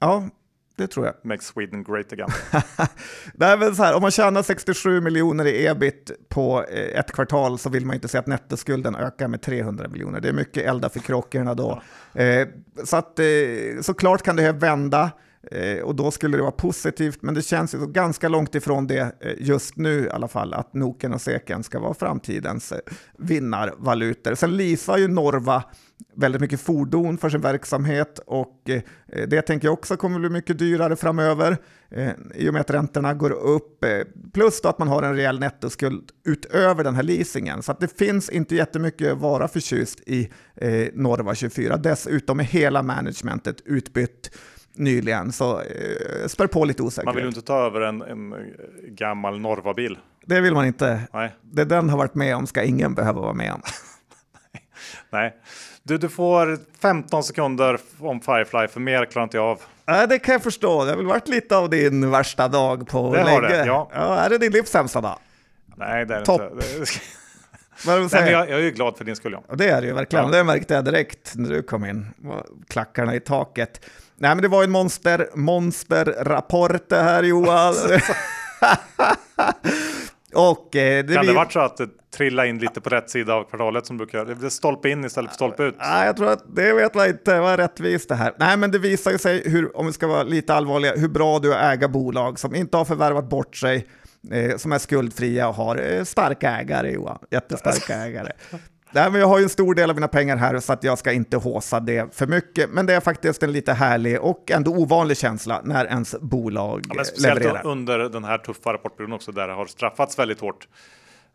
Ja, 0.00 0.28
det 0.76 0.86
tror 0.86 1.06
jag. 1.06 1.14
Make 1.22 1.42
Sweden 1.42 1.84
great 1.84 2.12
again. 2.12 2.28
är 3.40 3.56
väl 3.56 3.76
så 3.76 3.82
här, 3.82 3.94
om 3.94 4.02
man 4.02 4.10
tjänar 4.10 4.42
67 4.42 5.00
miljoner 5.00 5.46
i 5.46 5.66
ebit 5.66 6.10
på 6.28 6.64
eh, 6.64 6.98
ett 6.98 7.12
kvartal 7.12 7.58
så 7.58 7.70
vill 7.70 7.86
man 7.86 7.94
inte 7.94 8.08
se 8.08 8.18
att 8.18 8.26
nettoskulden 8.26 8.96
ökar 8.96 9.28
med 9.28 9.42
300 9.42 9.88
miljoner. 9.88 10.20
Det 10.20 10.28
är 10.28 10.32
mycket 10.32 10.64
elda 10.64 10.88
för 10.88 11.00
krockorna 11.00 11.54
då. 11.54 11.82
Ja. 12.12 12.22
Eh, 12.22 12.48
så 12.84 12.96
att 12.96 13.20
såklart 13.82 14.22
kan 14.22 14.36
det 14.36 14.42
här 14.42 14.52
vända. 14.52 15.10
Eh, 15.42 15.82
och 15.82 15.94
då 15.94 16.10
skulle 16.10 16.36
det 16.36 16.42
vara 16.42 16.52
positivt, 16.52 17.22
men 17.22 17.34
det 17.34 17.42
känns 17.42 17.74
ju 17.74 17.86
ganska 17.86 18.28
långt 18.28 18.54
ifrån 18.54 18.86
det 18.86 19.12
eh, 19.20 19.32
just 19.38 19.76
nu 19.76 20.06
i 20.06 20.10
alla 20.10 20.28
fall, 20.28 20.54
att 20.54 20.74
Noken 20.74 21.12
och 21.12 21.20
Seken 21.20 21.62
ska 21.62 21.80
vara 21.80 21.94
framtidens 21.94 22.72
eh, 22.72 22.78
vinnarvalutor. 23.18 24.34
Sen 24.34 24.56
leasar 24.56 24.98
ju 24.98 25.08
Norva 25.08 25.64
väldigt 26.16 26.40
mycket 26.40 26.60
fordon 26.60 27.18
för 27.18 27.30
sin 27.30 27.40
verksamhet 27.40 28.20
och 28.26 28.70
det 29.28 29.42
tänker 29.42 29.68
jag 29.68 29.72
också 29.72 29.96
kommer 29.96 30.18
bli 30.18 30.28
mycket 30.28 30.58
dyrare 30.58 30.96
framöver 30.96 31.56
i 32.34 32.48
och 32.48 32.52
med 32.52 32.60
att 32.60 32.70
räntorna 32.70 33.14
går 33.14 33.30
upp. 33.30 33.84
Plus 34.32 34.60
då 34.60 34.68
att 34.68 34.78
man 34.78 34.88
har 34.88 35.02
en 35.02 35.16
rejäl 35.16 35.40
nettoskuld 35.40 36.10
utöver 36.24 36.84
den 36.84 36.94
här 36.94 37.02
leasingen. 37.02 37.62
Så 37.62 37.72
att 37.72 37.80
det 37.80 37.98
finns 37.98 38.30
inte 38.30 38.56
jättemycket 38.56 39.12
att 39.12 39.18
vara 39.18 39.48
förtjust 39.48 40.00
i 40.06 40.28
Norva 40.92 41.34
24. 41.34 41.76
Dessutom 41.76 42.40
är 42.40 42.44
hela 42.44 42.82
managementet 42.82 43.60
utbytt 43.64 44.30
nyligen, 44.74 45.32
så 45.32 45.60
eh, 45.60 46.26
spär 46.26 46.46
på 46.46 46.64
lite 46.64 46.82
osäkerhet. 46.82 47.04
Man 47.04 47.14
vill 47.14 47.24
ju 47.24 47.28
inte 47.28 47.42
ta 47.42 47.66
över 47.66 47.80
en, 47.80 48.02
en 48.02 48.34
gammal 48.88 49.40
Norva-bil. 49.40 49.98
Det 50.26 50.40
vill 50.40 50.54
man 50.54 50.66
inte. 50.66 51.00
Nej. 51.12 51.34
Det 51.42 51.64
den 51.64 51.88
har 51.88 51.98
varit 51.98 52.14
med 52.14 52.36
om 52.36 52.46
ska 52.46 52.62
ingen 52.62 52.94
behöva 52.94 53.20
vara 53.20 53.32
med 53.32 53.52
om. 53.52 53.62
Nej. 55.10 55.36
Du, 55.82 55.98
du 55.98 56.08
får 56.08 56.58
15 56.80 57.24
sekunder 57.24 57.80
om 57.98 58.20
Firefly, 58.20 58.68
för 58.68 58.80
mer 58.80 59.04
klarar 59.04 59.24
inte 59.24 59.36
jag 59.36 59.46
av. 59.46 59.60
Ja, 59.84 60.06
det 60.06 60.18
kan 60.18 60.32
jag 60.32 60.42
förstå. 60.42 60.84
Det 60.84 60.90
har 60.90 60.96
väl 60.96 61.06
varit 61.06 61.28
lite 61.28 61.56
av 61.56 61.70
din 61.70 62.10
värsta 62.10 62.48
dag 62.48 62.88
på 62.88 63.14
det 63.14 63.24
länge. 63.24 63.40
Det, 63.40 63.66
ja. 63.66 63.90
ja. 63.92 64.18
Är 64.18 64.30
det 64.30 64.38
din 64.38 64.52
livs 64.52 64.70
sämsta 64.70 65.00
dag? 65.00 65.18
Nej, 65.76 66.06
det 66.06 66.14
är 66.14 66.24
Topp. 66.24 66.40
inte. 66.40 66.66
Nej, 67.86 68.00
men 68.00 68.32
jag, 68.32 68.50
jag 68.50 68.58
är 68.58 68.62
ju 68.62 68.70
glad 68.70 68.96
för 68.96 69.04
din 69.04 69.16
skull. 69.16 69.36
Ja. 69.48 69.54
Det 69.54 69.68
är 69.68 69.80
det 69.80 69.86
ju 69.86 69.92
verkligen. 69.92 70.24
Ja. 70.24 70.30
Det 70.30 70.44
märkte 70.44 70.74
jag 70.74 70.84
direkt 70.84 71.32
när 71.34 71.50
du 71.50 71.62
kom 71.62 71.84
in. 71.84 72.06
Klackarna 72.68 73.14
i 73.14 73.20
taket. 73.20 73.84
Nej, 74.20 74.34
men 74.34 74.42
det 74.42 74.48
var 74.48 74.64
en 74.64 74.70
monster, 74.70 75.28
monsterrapport 75.34 76.88
det 76.88 77.02
här 77.02 77.22
Johan. 77.22 77.74
Och, 80.34 80.76
eh, 80.76 81.04
det 81.04 81.14
kan 81.14 81.26
det 81.26 81.30
vi... 81.30 81.36
varit 81.36 81.52
så 81.52 81.60
att 81.60 81.76
det 81.76 81.88
trillade 82.16 82.48
in 82.48 82.58
lite 82.58 82.80
på 82.80 82.90
rätt 82.90 83.10
sida 83.10 83.34
av 83.34 83.44
kvartalet 83.44 83.86
som 83.86 83.96
brukar? 83.96 84.24
Det 84.24 84.50
stolpe 84.50 84.90
in 84.90 85.04
istället 85.04 85.30
för 85.30 85.34
stolpe 85.34 85.62
ut? 85.62 85.74
Nej, 85.78 86.06
jag 86.06 86.16
tror 86.16 86.30
att 86.30 86.56
det 86.56 86.72
vet 86.72 86.94
man 86.94 87.08
inte 87.08 87.40
var 87.40 87.56
rättvist 87.56 88.08
det 88.08 88.14
här. 88.14 88.32
Nej, 88.38 88.56
men 88.56 88.70
det 88.70 88.78
visar 88.78 89.10
ju 89.10 89.18
sig, 89.18 89.42
hur, 89.50 89.76
om 89.76 89.86
vi 89.86 89.92
ska 89.92 90.06
vara 90.06 90.22
lite 90.22 90.54
allvarliga, 90.54 90.92
hur 90.96 91.08
bra 91.08 91.38
du 91.38 91.54
är 91.54 91.68
att 91.68 91.74
äga 91.74 91.88
bolag 91.88 92.38
som 92.38 92.54
inte 92.54 92.76
har 92.76 92.84
förvärvat 92.84 93.28
bort 93.28 93.56
sig, 93.56 93.86
eh, 94.30 94.56
som 94.56 94.72
är 94.72 94.78
skuldfria 94.78 95.48
och 95.48 95.54
har 95.54 95.76
eh, 95.76 96.04
starka 96.04 96.50
ägare 96.50 96.90
Johan. 96.92 97.18
Jättestarka 97.30 97.94
ägare. 98.04 98.32
Nej, 98.90 99.10
men 99.10 99.20
jag 99.20 99.28
har 99.28 99.38
ju 99.38 99.42
en 99.42 99.48
stor 99.48 99.74
del 99.74 99.90
av 99.90 99.96
mina 99.96 100.08
pengar 100.08 100.36
här 100.36 100.60
så 100.60 100.72
att 100.72 100.84
jag 100.84 100.98
ska 100.98 101.12
inte 101.12 101.36
håsa 101.36 101.80
det 101.80 102.14
för 102.14 102.26
mycket. 102.26 102.70
Men 102.70 102.86
det 102.86 102.94
är 102.94 103.00
faktiskt 103.00 103.42
en 103.42 103.52
lite 103.52 103.72
härlig 103.72 104.20
och 104.20 104.50
ändå 104.50 104.70
ovanlig 104.70 105.16
känsla 105.16 105.60
när 105.64 105.84
ens 105.84 106.14
bolag 106.20 106.86
ja, 106.88 106.94
men 106.94 107.04
speciellt 107.04 107.38
levererar. 107.38 107.66
under 107.66 107.98
den 107.98 108.24
här 108.24 108.38
tuffa 108.38 108.72
rapportperioden 108.72 109.14
också 109.14 109.32
där 109.32 109.48
det 109.48 109.54
har 109.54 109.66
straffats 109.66 110.18
väldigt 110.18 110.40
hårt 110.40 110.68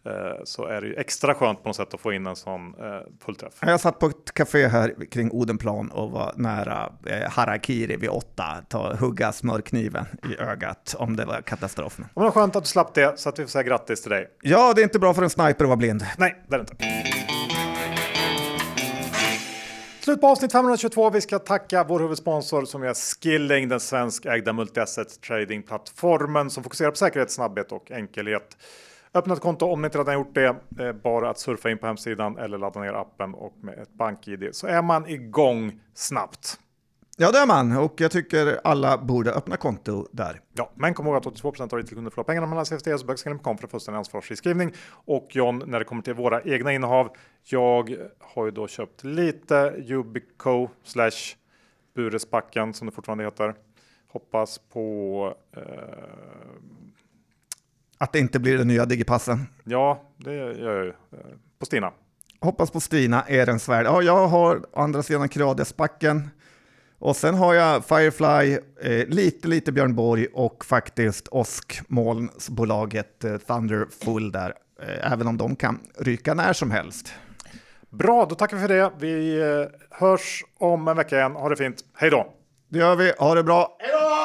Eh, 0.06 0.44
så 0.44 0.66
är 0.66 0.82
det 0.82 0.88
ju 0.88 0.96
extra 0.96 1.36
skönt 1.36 1.64
på 1.64 1.70
något 1.70 1.76
sätt 1.76 1.94
att 1.94 2.00
få 2.00 2.14
in 2.14 2.28
en 2.28 2.36
sån 2.36 2.76
eh, 2.80 3.00
fullträff. 3.26 3.54
Jag 3.62 3.80
satt 3.80 4.00
på 4.00 4.06
ett 4.06 4.34
café 4.34 4.68
här 4.68 5.06
kring 5.12 5.32
Odenplan 5.32 5.92
och 5.92 6.12
var 6.12 6.34
nära 6.36 6.94
eh, 7.06 7.30
harakiri 7.32 7.98
vid 7.98 8.10
åtta, 8.10 8.46
ta, 8.70 8.96
hugga 8.96 9.32
smörkniven 9.32 10.06
i 10.30 10.42
ögat 10.42 10.96
om 11.00 11.16
det 11.16 11.26
var 11.26 11.42
katastrof. 11.42 11.98
Men 11.98 12.08
det 12.14 12.20
var 12.22 12.32
skönt 12.32 12.56
att 12.56 12.64
du 12.64 12.68
slapp 12.68 12.94
det, 12.94 13.20
så 13.20 13.30
att 13.30 13.40
vi 13.40 13.44
får 13.44 13.50
säga 13.50 13.64
grattis 13.64 14.02
till 14.02 14.12
dig. 14.12 14.28
Ja, 14.42 14.74
det 14.74 14.82
är 14.82 14.84
inte 14.84 15.00
bra 15.00 15.14
för 15.14 15.24
en 15.24 15.30
sniper 15.30 15.66
att 15.66 15.70
vara 15.70 15.78
blind. 15.78 16.06
Nej, 16.18 16.44
det 16.48 16.56
är 16.56 16.60
det 16.60 16.72
inte. 16.72 17.23
Slut 20.04 20.22
på 20.22 20.28
avsnitt 20.28 20.52
522. 20.52 21.10
Vi 21.10 21.22
ska 21.22 21.40
tacka 21.40 21.84
vår 21.84 22.00
huvudsponsor 22.00 22.66
som 22.66 22.84
är 22.84 22.94
Skilling, 22.94 23.70
den 23.70 23.80
svenskägda 23.80 24.52
multi-asset 24.54 26.50
som 26.50 26.64
fokuserar 26.64 26.92
på 26.92 26.98
säkerhet, 26.98 27.32
snabbhet 27.32 27.72
och 27.72 27.92
enkelhet. 27.92 28.58
Öppna 29.14 29.34
ett 29.34 29.40
konto 29.40 29.66
om 29.66 29.82
ni 29.82 29.86
inte 29.86 29.98
redan 29.98 30.14
gjort 30.14 30.36
det. 30.36 30.94
Bara 31.04 31.30
att 31.30 31.40
surfa 31.40 31.72
in 31.72 31.78
på 31.78 31.88
hemsidan 31.88 32.38
eller 32.38 32.58
ladda 32.58 32.80
ner 32.80 32.94
appen 32.94 33.34
och 33.34 33.54
med 33.62 33.80
ett 33.80 33.94
bank-id 33.94 34.50
så 34.52 34.68
är 34.68 34.82
man 34.82 35.08
igång 35.08 35.80
snabbt. 35.94 36.60
Ja, 37.18 37.32
det 37.32 37.38
är 37.38 37.48
man 37.48 37.78
och 37.78 38.02
jag 38.02 38.12
tycker 38.12 38.60
alla 38.64 38.98
borde 38.98 39.32
öppna 39.32 39.58
konto 39.58 40.08
där. 40.12 40.42
Ja, 40.54 40.72
men 40.76 40.94
kom 40.94 41.08
ihåg 41.08 41.16
att 41.16 41.26
82% 41.26 41.62
av 41.62 41.70
retailkunder 41.70 42.12
förlorar 42.12 42.24
pengarna 42.24 42.48
mellan 42.48 42.66
CFD 42.66 42.94
och 42.94 43.06
bögskrivning.com 43.08 43.58
för 43.58 43.68
fullständig 43.68 43.98
ansvarsfri 43.98 44.36
skrivning. 44.36 44.74
Och 44.90 45.28
John, 45.30 45.64
när 45.68 45.80
det 45.80 45.86
kommer 45.86 46.02
till 46.02 46.14
våra 46.14 46.42
egna 46.42 46.74
innehav. 46.74 47.16
Jag 47.44 47.96
har 48.20 48.46
ju 48.46 48.52
då 48.52 48.68
köpt 48.68 49.04
lite 49.04 49.76
Yubico 49.78 50.70
slash 50.84 51.36
Buresbacken 51.96 52.74
som 52.74 52.88
det 52.88 52.94
fortfarande 52.94 53.24
heter. 53.24 53.56
Hoppas 54.08 54.58
på 54.58 55.36
eh, 55.58 55.64
att 57.98 58.14
det 58.14 58.20
inte 58.20 58.40
blir 58.40 58.58
den 58.58 58.68
nya 58.68 58.86
digipassen. 58.86 59.48
Ja, 59.64 60.04
det 60.18 60.34
gör 60.34 60.76
jag 60.76 60.86
ju. 60.86 60.94
På 61.60 61.66
Stina. 61.66 61.92
Hoppas 62.40 62.72
på 62.72 62.80
Stina, 62.80 63.24
Ehrensvärd. 63.28 63.86
Ja, 63.86 64.02
jag 64.02 64.28
har 64.28 64.62
andra 64.74 65.04
sidan 65.04 65.30
Kradesbacken. 65.30 66.30
Och 67.04 67.16
sen 67.16 67.36
har 67.36 67.54
jag 67.54 67.86
Firefly, 67.86 68.58
eh, 68.82 69.08
lite, 69.08 69.48
lite 69.48 69.72
Björn 69.72 69.96
Borg 69.96 70.28
och 70.34 70.66
faktiskt 70.66 71.28
åskmolnsbolaget 71.28 73.24
eh, 73.24 73.38
Thunderfull 73.38 74.32
där. 74.32 74.54
Eh, 74.82 75.12
även 75.12 75.28
om 75.28 75.38
de 75.38 75.56
kan 75.56 75.80
ryka 75.98 76.34
när 76.34 76.54
som 76.54 76.72
helst. 76.72 77.14
Bra, 77.90 78.26
då 78.30 78.36
tackar 78.36 78.58
vi 78.58 78.68
för 78.68 78.76
det. 78.76 78.92
Vi 79.00 79.42
eh, 79.42 79.66
hörs 80.00 80.44
om 80.60 80.88
en 80.88 80.98
vecka 80.98 81.18
igen. 81.18 81.32
Ha 81.32 81.50
det 81.50 81.56
fint. 81.56 81.78
Hej 81.94 82.10
då! 82.10 82.34
Det 82.70 82.80
gör 82.80 82.96
vi. 82.96 83.14
Ha 83.20 83.36
det 83.36 83.44
bra. 83.44 83.78
Hej 83.80 83.92
då! 83.92 84.23